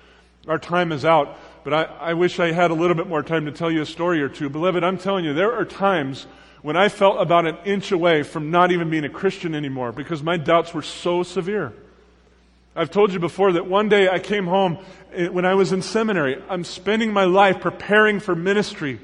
Our 0.47 0.59
time 0.59 0.91
is 0.91 1.05
out, 1.05 1.39
but 1.65 1.75
I, 1.75 1.83
I 1.83 2.15
wish 2.15 2.41
I 2.41 2.53
had 2.53 2.71
a 2.71 2.75
little 2.75 2.97
bit 2.97 3.09
more 3.09 3.23
time 3.23 3.45
to 3.45 3.53
tell 3.53 3.71
you 3.71 3.83
a 3.83 3.87
story 3.87 4.23
or 4.23 4.31
two. 4.31 4.49
Beloved, 4.49 4.83
I'm 4.83 4.97
telling 4.97 5.27
you, 5.27 5.35
there 5.35 5.53
are 5.53 5.67
times 5.67 6.27
when 6.63 6.79
I 6.79 6.89
felt 6.89 7.21
about 7.21 7.47
an 7.47 7.59
inch 7.67 7.93
away 7.93 8.23
from 8.23 8.51
not 8.51 8.73
even 8.73 8.89
being 8.89 9.05
a 9.05 9.11
Christian 9.11 9.55
anymore 9.55 9.93
because 9.93 10.23
my 10.23 10.39
doubts 10.39 10.73
were 10.73 10.81
so 10.81 11.23
severe. 11.23 11.75
I've 12.79 12.93
told 12.93 13.13
you 13.13 13.19
before 13.19 13.55
that 13.55 13.67
one 13.67 13.89
day 13.89 14.09
I 14.09 14.21
came 14.21 14.47
home 14.47 14.79
eh, 15.13 15.27
when 15.27 15.45
I 15.45 15.55
was 15.55 15.73
in 15.73 15.83
seminary. 15.83 16.41
I'm 16.49 16.63
spending 16.63 17.13
my 17.13 17.25
life 17.25 17.61
preparing 17.61 18.21
for 18.21 18.37
ministry. 18.37 19.01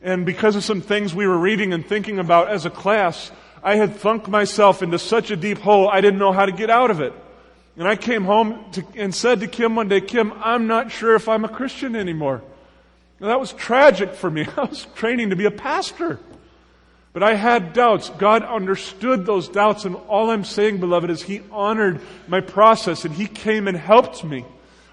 And 0.00 0.24
because 0.24 0.56
of 0.56 0.64
some 0.64 0.80
things 0.80 1.14
we 1.14 1.26
were 1.26 1.36
reading 1.36 1.74
and 1.74 1.86
thinking 1.86 2.18
about 2.18 2.48
as 2.48 2.64
a 2.64 2.70
class, 2.70 3.30
I 3.62 3.76
had 3.76 3.96
thunk 3.96 4.26
myself 4.26 4.82
into 4.82 4.98
such 4.98 5.30
a 5.30 5.36
deep 5.36 5.58
hole, 5.58 5.86
I 5.86 6.00
didn't 6.00 6.18
know 6.18 6.32
how 6.32 6.46
to 6.46 6.52
get 6.52 6.70
out 6.70 6.90
of 6.90 7.02
it. 7.02 7.12
And 7.76 7.86
I 7.86 7.94
came 7.94 8.24
home 8.24 8.64
to, 8.72 8.86
and 8.96 9.14
said 9.14 9.40
to 9.40 9.48
Kim 9.48 9.76
one 9.76 9.88
day, 9.88 10.00
Kim, 10.00 10.32
I'm 10.36 10.66
not 10.66 10.90
sure 10.90 11.14
if 11.14 11.28
I'm 11.28 11.44
a 11.44 11.48
Christian 11.50 11.96
anymore. 11.96 12.40
And 13.20 13.28
that 13.28 13.38
was 13.38 13.52
tragic 13.52 14.14
for 14.14 14.30
me. 14.30 14.46
I 14.56 14.64
was 14.64 14.86
training 14.94 15.28
to 15.28 15.36
be 15.36 15.44
a 15.44 15.50
pastor. 15.50 16.18
But 17.12 17.22
I 17.24 17.34
had 17.34 17.72
doubts. 17.72 18.08
God 18.10 18.44
understood 18.44 19.26
those 19.26 19.48
doubts, 19.48 19.84
and 19.84 19.96
all 20.08 20.30
I'm 20.30 20.44
saying, 20.44 20.78
beloved, 20.78 21.10
is 21.10 21.22
He 21.22 21.42
honored 21.50 22.00
my 22.28 22.40
process 22.40 23.04
and 23.04 23.12
He 23.12 23.26
came 23.26 23.66
and 23.66 23.76
helped 23.76 24.22
me. 24.22 24.44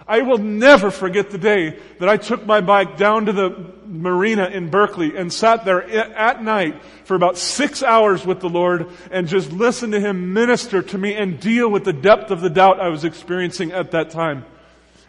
I 0.07 0.21
will 0.21 0.37
never 0.37 0.89
forget 0.89 1.31
the 1.31 1.37
day 1.37 1.77
that 1.99 2.07
I 2.07 2.15
took 2.15 2.45
my 2.45 2.61
bike 2.61 2.95
down 2.95 3.25
to 3.25 3.33
the 3.33 3.73
marina 3.85 4.45
in 4.45 4.69
Berkeley 4.69 5.17
and 5.17 5.31
sat 5.31 5.65
there 5.65 5.83
at 5.83 6.41
night 6.41 6.81
for 7.03 7.15
about 7.15 7.37
six 7.37 7.83
hours 7.83 8.25
with 8.25 8.39
the 8.39 8.49
Lord 8.49 8.89
and 9.11 9.27
just 9.27 9.51
listened 9.51 9.91
to 9.93 9.99
Him 9.99 10.33
minister 10.33 10.81
to 10.81 10.97
me 10.97 11.13
and 11.13 11.39
deal 11.39 11.69
with 11.69 11.83
the 11.83 11.93
depth 11.93 12.31
of 12.31 12.39
the 12.39 12.49
doubt 12.49 12.79
I 12.79 12.87
was 12.87 13.03
experiencing 13.03 13.73
at 13.73 13.91
that 13.91 14.09
time. 14.09 14.45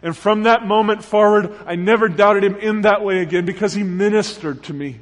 And 0.03 0.17
from 0.17 0.43
that 0.45 0.67
moment 0.67 1.05
forward, 1.05 1.55
I 1.65 1.77
never 1.77 2.09
doubted 2.09 2.43
Him 2.43 2.57
in 2.57 2.83
that 2.83 3.05
way 3.05 3.21
again 3.21 3.47
because 3.47 3.75
He 3.75 3.85
ministered 3.85 4.65
to 4.65 4.75
me. 4.75 4.99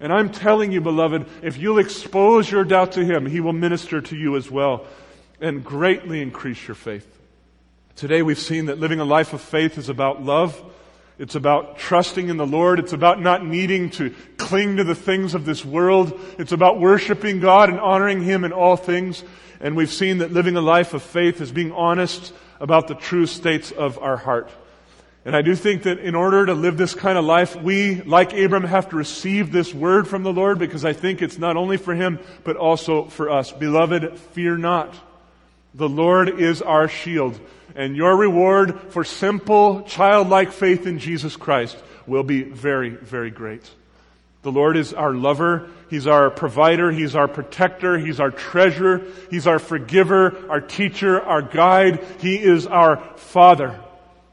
And 0.00 0.12
I'm 0.12 0.30
telling 0.30 0.72
you, 0.72 0.80
beloved, 0.80 1.26
if 1.42 1.56
you'll 1.56 1.78
expose 1.78 2.50
your 2.50 2.64
doubt 2.64 2.92
to 2.92 3.04
Him, 3.04 3.26
He 3.26 3.40
will 3.40 3.52
minister 3.52 4.00
to 4.00 4.16
you 4.16 4.36
as 4.36 4.50
well 4.50 4.86
and 5.40 5.64
greatly 5.64 6.20
increase 6.20 6.66
your 6.66 6.74
faith. 6.74 7.06
Today 7.96 8.22
we've 8.22 8.38
seen 8.38 8.66
that 8.66 8.78
living 8.78 8.98
a 8.98 9.04
life 9.04 9.32
of 9.32 9.40
faith 9.40 9.78
is 9.78 9.88
about 9.88 10.22
love. 10.22 10.60
It's 11.16 11.36
about 11.36 11.78
trusting 11.78 12.28
in 12.28 12.38
the 12.38 12.46
Lord. 12.46 12.80
It's 12.80 12.92
about 12.92 13.20
not 13.20 13.46
needing 13.46 13.90
to 13.90 14.12
cling 14.36 14.78
to 14.78 14.84
the 14.84 14.96
things 14.96 15.34
of 15.34 15.44
this 15.44 15.64
world. 15.64 16.18
It's 16.38 16.50
about 16.50 16.80
worshiping 16.80 17.38
God 17.38 17.68
and 17.70 17.78
honoring 17.78 18.22
Him 18.22 18.42
in 18.42 18.52
all 18.52 18.76
things. 18.76 19.22
And 19.60 19.76
we've 19.76 19.92
seen 19.92 20.18
that 20.18 20.32
living 20.32 20.56
a 20.56 20.60
life 20.60 20.92
of 20.92 21.02
faith 21.02 21.40
is 21.40 21.52
being 21.52 21.70
honest 21.70 22.32
about 22.58 22.88
the 22.88 22.96
true 22.96 23.26
states 23.26 23.70
of 23.70 23.98
our 23.98 24.16
heart. 24.16 24.50
And 25.24 25.34
I 25.34 25.40
do 25.40 25.54
think 25.54 25.84
that 25.84 25.98
in 26.00 26.14
order 26.14 26.44
to 26.44 26.52
live 26.52 26.76
this 26.76 26.94
kind 26.94 27.16
of 27.16 27.24
life, 27.24 27.56
we, 27.56 28.02
like 28.02 28.34
Abram, 28.34 28.64
have 28.64 28.90
to 28.90 28.96
receive 28.96 29.52
this 29.52 29.72
word 29.72 30.06
from 30.06 30.22
the 30.22 30.32
Lord 30.32 30.58
because 30.58 30.84
I 30.84 30.92
think 30.92 31.22
it's 31.22 31.38
not 31.38 31.56
only 31.56 31.78
for 31.78 31.94
him, 31.94 32.18
but 32.44 32.56
also 32.56 33.04
for 33.06 33.30
us. 33.30 33.50
Beloved, 33.50 34.18
fear 34.18 34.58
not. 34.58 34.94
The 35.72 35.88
Lord 35.88 36.40
is 36.40 36.60
our 36.60 36.88
shield. 36.88 37.40
And 37.74 37.96
your 37.96 38.16
reward 38.16 38.78
for 38.90 39.02
simple, 39.02 39.82
childlike 39.82 40.52
faith 40.52 40.86
in 40.86 40.98
Jesus 40.98 41.36
Christ 41.36 41.76
will 42.06 42.22
be 42.22 42.42
very, 42.42 42.90
very 42.90 43.30
great. 43.30 43.68
The 44.42 44.52
Lord 44.52 44.76
is 44.76 44.92
our 44.92 45.14
lover. 45.14 45.70
He's 45.88 46.06
our 46.06 46.28
provider. 46.28 46.92
He's 46.92 47.16
our 47.16 47.28
protector. 47.28 47.98
He's 47.98 48.20
our 48.20 48.30
treasure. 48.30 49.06
He's 49.30 49.46
our 49.46 49.58
forgiver, 49.58 50.50
our 50.50 50.60
teacher, 50.60 51.18
our 51.20 51.40
guide. 51.40 52.04
He 52.20 52.36
is 52.36 52.66
our 52.66 52.98
father. 53.16 53.80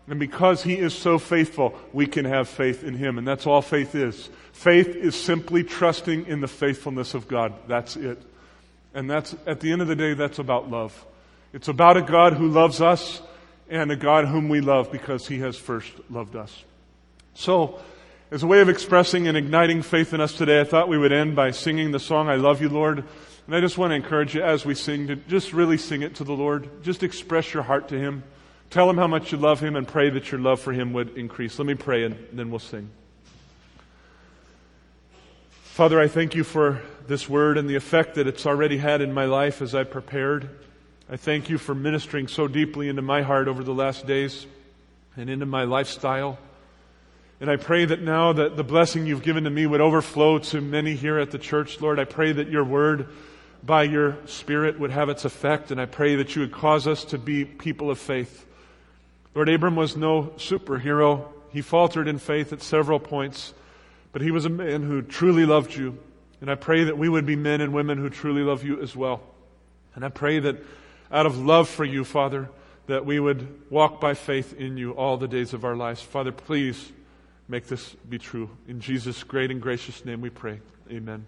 And 0.07 0.19
because 0.19 0.63
He 0.63 0.77
is 0.77 0.93
so 0.93 1.17
faithful, 1.19 1.75
we 1.93 2.07
can 2.07 2.25
have 2.25 2.49
faith 2.49 2.83
in 2.83 2.95
Him. 2.95 3.17
And 3.17 3.27
that's 3.27 3.47
all 3.47 3.61
faith 3.61 3.95
is. 3.95 4.29
Faith 4.51 4.89
is 4.89 5.15
simply 5.15 5.63
trusting 5.63 6.27
in 6.27 6.41
the 6.41 6.47
faithfulness 6.47 7.13
of 7.13 7.27
God. 7.27 7.53
That's 7.67 7.95
it. 7.95 8.21
And 8.93 9.09
that's, 9.09 9.35
at 9.45 9.59
the 9.61 9.71
end 9.71 9.81
of 9.81 9.87
the 9.87 9.95
day, 9.95 10.13
that's 10.13 10.39
about 10.39 10.69
love. 10.69 11.05
It's 11.53 11.67
about 11.67 11.97
a 11.97 12.01
God 12.01 12.33
who 12.33 12.47
loves 12.47 12.81
us 12.81 13.21
and 13.69 13.91
a 13.91 13.95
God 13.95 14.25
whom 14.25 14.49
we 14.49 14.61
love 14.61 14.91
because 14.91 15.27
He 15.27 15.39
has 15.39 15.57
first 15.57 15.91
loved 16.09 16.35
us. 16.35 16.63
So, 17.33 17.79
as 18.31 18.43
a 18.43 18.47
way 18.47 18.61
of 18.61 18.69
expressing 18.69 19.27
and 19.27 19.35
igniting 19.37 19.81
faith 19.81 20.13
in 20.13 20.21
us 20.21 20.33
today, 20.33 20.61
I 20.61 20.63
thought 20.63 20.87
we 20.87 20.97
would 20.97 21.11
end 21.11 21.35
by 21.35 21.51
singing 21.51 21.91
the 21.91 21.99
song, 21.99 22.29
I 22.29 22.35
Love 22.35 22.61
You, 22.61 22.69
Lord. 22.69 23.03
And 23.47 23.55
I 23.55 23.59
just 23.59 23.77
want 23.77 23.91
to 23.91 23.95
encourage 23.95 24.35
you 24.35 24.43
as 24.43 24.65
we 24.65 24.75
sing 24.75 25.07
to 25.07 25.15
just 25.15 25.51
really 25.51 25.77
sing 25.77 26.01
it 26.01 26.15
to 26.15 26.23
the 26.23 26.33
Lord. 26.33 26.83
Just 26.83 27.03
express 27.03 27.53
your 27.53 27.63
heart 27.63 27.89
to 27.89 27.99
Him. 27.99 28.23
Tell 28.71 28.89
him 28.89 28.95
how 28.95 29.07
much 29.07 29.33
you 29.33 29.37
love 29.37 29.59
him 29.59 29.75
and 29.75 29.85
pray 29.85 30.09
that 30.11 30.31
your 30.31 30.39
love 30.39 30.61
for 30.61 30.71
him 30.71 30.93
would 30.93 31.17
increase. 31.17 31.59
Let 31.59 31.65
me 31.65 31.75
pray 31.75 32.05
and 32.05 32.15
then 32.31 32.49
we'll 32.49 32.59
sing. 32.59 32.89
Father, 35.63 35.99
I 35.99 36.07
thank 36.07 36.35
you 36.35 36.45
for 36.45 36.81
this 37.05 37.27
word 37.27 37.57
and 37.57 37.69
the 37.69 37.75
effect 37.75 38.15
that 38.15 38.27
it's 38.27 38.45
already 38.45 38.77
had 38.77 39.01
in 39.01 39.13
my 39.13 39.25
life 39.25 39.61
as 39.61 39.75
I 39.75 39.83
prepared. 39.83 40.49
I 41.09 41.17
thank 41.17 41.49
you 41.49 41.57
for 41.57 41.75
ministering 41.75 42.29
so 42.29 42.47
deeply 42.47 42.87
into 42.87 43.01
my 43.01 43.23
heart 43.23 43.49
over 43.49 43.61
the 43.61 43.73
last 43.73 44.07
days 44.07 44.45
and 45.17 45.29
into 45.29 45.45
my 45.45 45.65
lifestyle. 45.65 46.39
And 47.41 47.51
I 47.51 47.57
pray 47.57 47.83
that 47.83 48.01
now 48.01 48.31
that 48.31 48.55
the 48.55 48.63
blessing 48.63 49.05
you've 49.05 49.23
given 49.23 49.43
to 49.43 49.49
me 49.49 49.65
would 49.65 49.81
overflow 49.81 50.39
to 50.39 50.61
many 50.61 50.95
here 50.95 51.19
at 51.19 51.31
the 51.31 51.39
church, 51.39 51.81
Lord. 51.81 51.99
I 51.99 52.05
pray 52.05 52.31
that 52.31 52.47
your 52.47 52.63
word 52.63 53.09
by 53.63 53.83
your 53.83 54.17
Spirit 54.27 54.79
would 54.79 54.91
have 54.91 55.09
its 55.09 55.25
effect, 55.25 55.71
and 55.71 55.81
I 55.81 55.87
pray 55.87 56.15
that 56.15 56.37
you 56.37 56.41
would 56.43 56.53
cause 56.53 56.87
us 56.87 57.03
to 57.05 57.17
be 57.17 57.43
people 57.43 57.91
of 57.91 57.99
faith. 57.99 58.45
Lord 59.33 59.49
Abram 59.49 59.75
was 59.75 59.95
no 59.95 60.33
superhero. 60.37 61.27
He 61.51 61.61
faltered 61.61 62.07
in 62.07 62.17
faith 62.17 62.51
at 62.53 62.61
several 62.61 62.99
points, 62.99 63.53
but 64.11 64.21
he 64.21 64.31
was 64.31 64.45
a 64.45 64.49
man 64.49 64.83
who 64.83 65.01
truly 65.01 65.45
loved 65.45 65.75
you. 65.75 65.97
And 66.41 66.49
I 66.49 66.55
pray 66.55 66.85
that 66.85 66.97
we 66.97 67.07
would 67.07 67.25
be 67.25 67.35
men 67.35 67.61
and 67.61 67.73
women 67.73 67.97
who 67.97 68.09
truly 68.09 68.41
love 68.41 68.63
you 68.63 68.81
as 68.81 68.95
well. 68.95 69.21
And 69.95 70.03
I 70.03 70.09
pray 70.09 70.39
that 70.39 70.57
out 71.11 71.25
of 71.25 71.37
love 71.37 71.69
for 71.69 71.85
you, 71.85 72.03
Father, 72.03 72.49
that 72.87 73.05
we 73.05 73.19
would 73.19 73.69
walk 73.69 74.01
by 74.01 74.13
faith 74.15 74.53
in 74.53 74.77
you 74.77 74.91
all 74.91 75.17
the 75.17 75.27
days 75.27 75.53
of 75.53 75.63
our 75.63 75.75
lives. 75.75 76.01
Father, 76.01 76.31
please 76.31 76.91
make 77.47 77.67
this 77.67 77.95
be 78.09 78.17
true. 78.17 78.49
In 78.67 78.79
Jesus' 78.79 79.23
great 79.23 79.51
and 79.51 79.61
gracious 79.61 80.03
name 80.03 80.21
we 80.21 80.29
pray. 80.29 80.61
Amen. 80.89 81.19